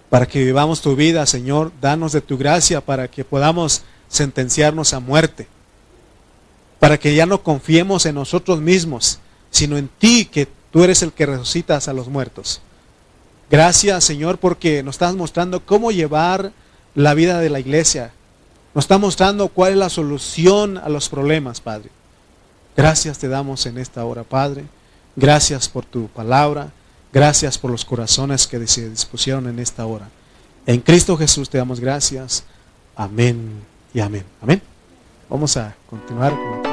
para 0.09 0.27
que 0.27 0.45
vivamos 0.45 0.81
tu 0.81 0.95
vida, 0.95 1.25
Señor, 1.25 1.73
danos 1.81 2.13
de 2.13 2.21
tu 2.21 2.37
gracia 2.37 2.79
para 2.79 3.09
que 3.09 3.25
podamos 3.25 3.83
sentenciarnos 4.07 4.93
a 4.93 5.01
muerte, 5.01 5.49
para 6.79 6.97
que 6.97 7.15
ya 7.15 7.25
no 7.25 7.43
confiemos 7.43 8.05
en 8.05 8.15
nosotros 8.15 8.61
mismos, 8.61 9.19
sino 9.51 9.77
en 9.77 9.89
ti 9.89 10.23
que 10.23 10.54
Tú 10.75 10.83
eres 10.83 11.01
el 11.03 11.13
que 11.13 11.25
resucitas 11.25 11.87
a 11.87 11.93
los 11.93 12.09
muertos. 12.09 12.59
Gracias, 13.49 14.03
Señor, 14.03 14.39
porque 14.39 14.83
nos 14.83 14.95
estás 14.95 15.15
mostrando 15.15 15.65
cómo 15.65 15.89
llevar 15.89 16.51
la 16.95 17.13
vida 17.13 17.39
de 17.39 17.49
la 17.49 17.61
iglesia. 17.61 18.11
Nos 18.73 18.83
está 18.83 18.97
mostrando 18.97 19.47
cuál 19.47 19.71
es 19.71 19.77
la 19.77 19.87
solución 19.87 20.77
a 20.77 20.89
los 20.89 21.07
problemas, 21.07 21.61
Padre. 21.61 21.91
Gracias 22.75 23.19
te 23.19 23.29
damos 23.29 23.65
en 23.67 23.77
esta 23.77 24.03
hora, 24.03 24.23
Padre. 24.23 24.65
Gracias 25.15 25.69
por 25.69 25.85
tu 25.85 26.09
palabra. 26.09 26.71
Gracias 27.13 27.57
por 27.57 27.71
los 27.71 27.85
corazones 27.85 28.45
que 28.45 28.67
se 28.67 28.89
dispusieron 28.89 29.47
en 29.47 29.59
esta 29.59 29.85
hora. 29.85 30.09
En 30.65 30.81
Cristo 30.81 31.15
Jesús 31.15 31.49
te 31.49 31.57
damos 31.57 31.79
gracias. 31.79 32.43
Amén 32.97 33.63
y 33.93 34.01
amén. 34.01 34.25
Amén. 34.41 34.61
Vamos 35.29 35.55
a 35.55 35.73
continuar 35.89 36.33
con 36.33 36.64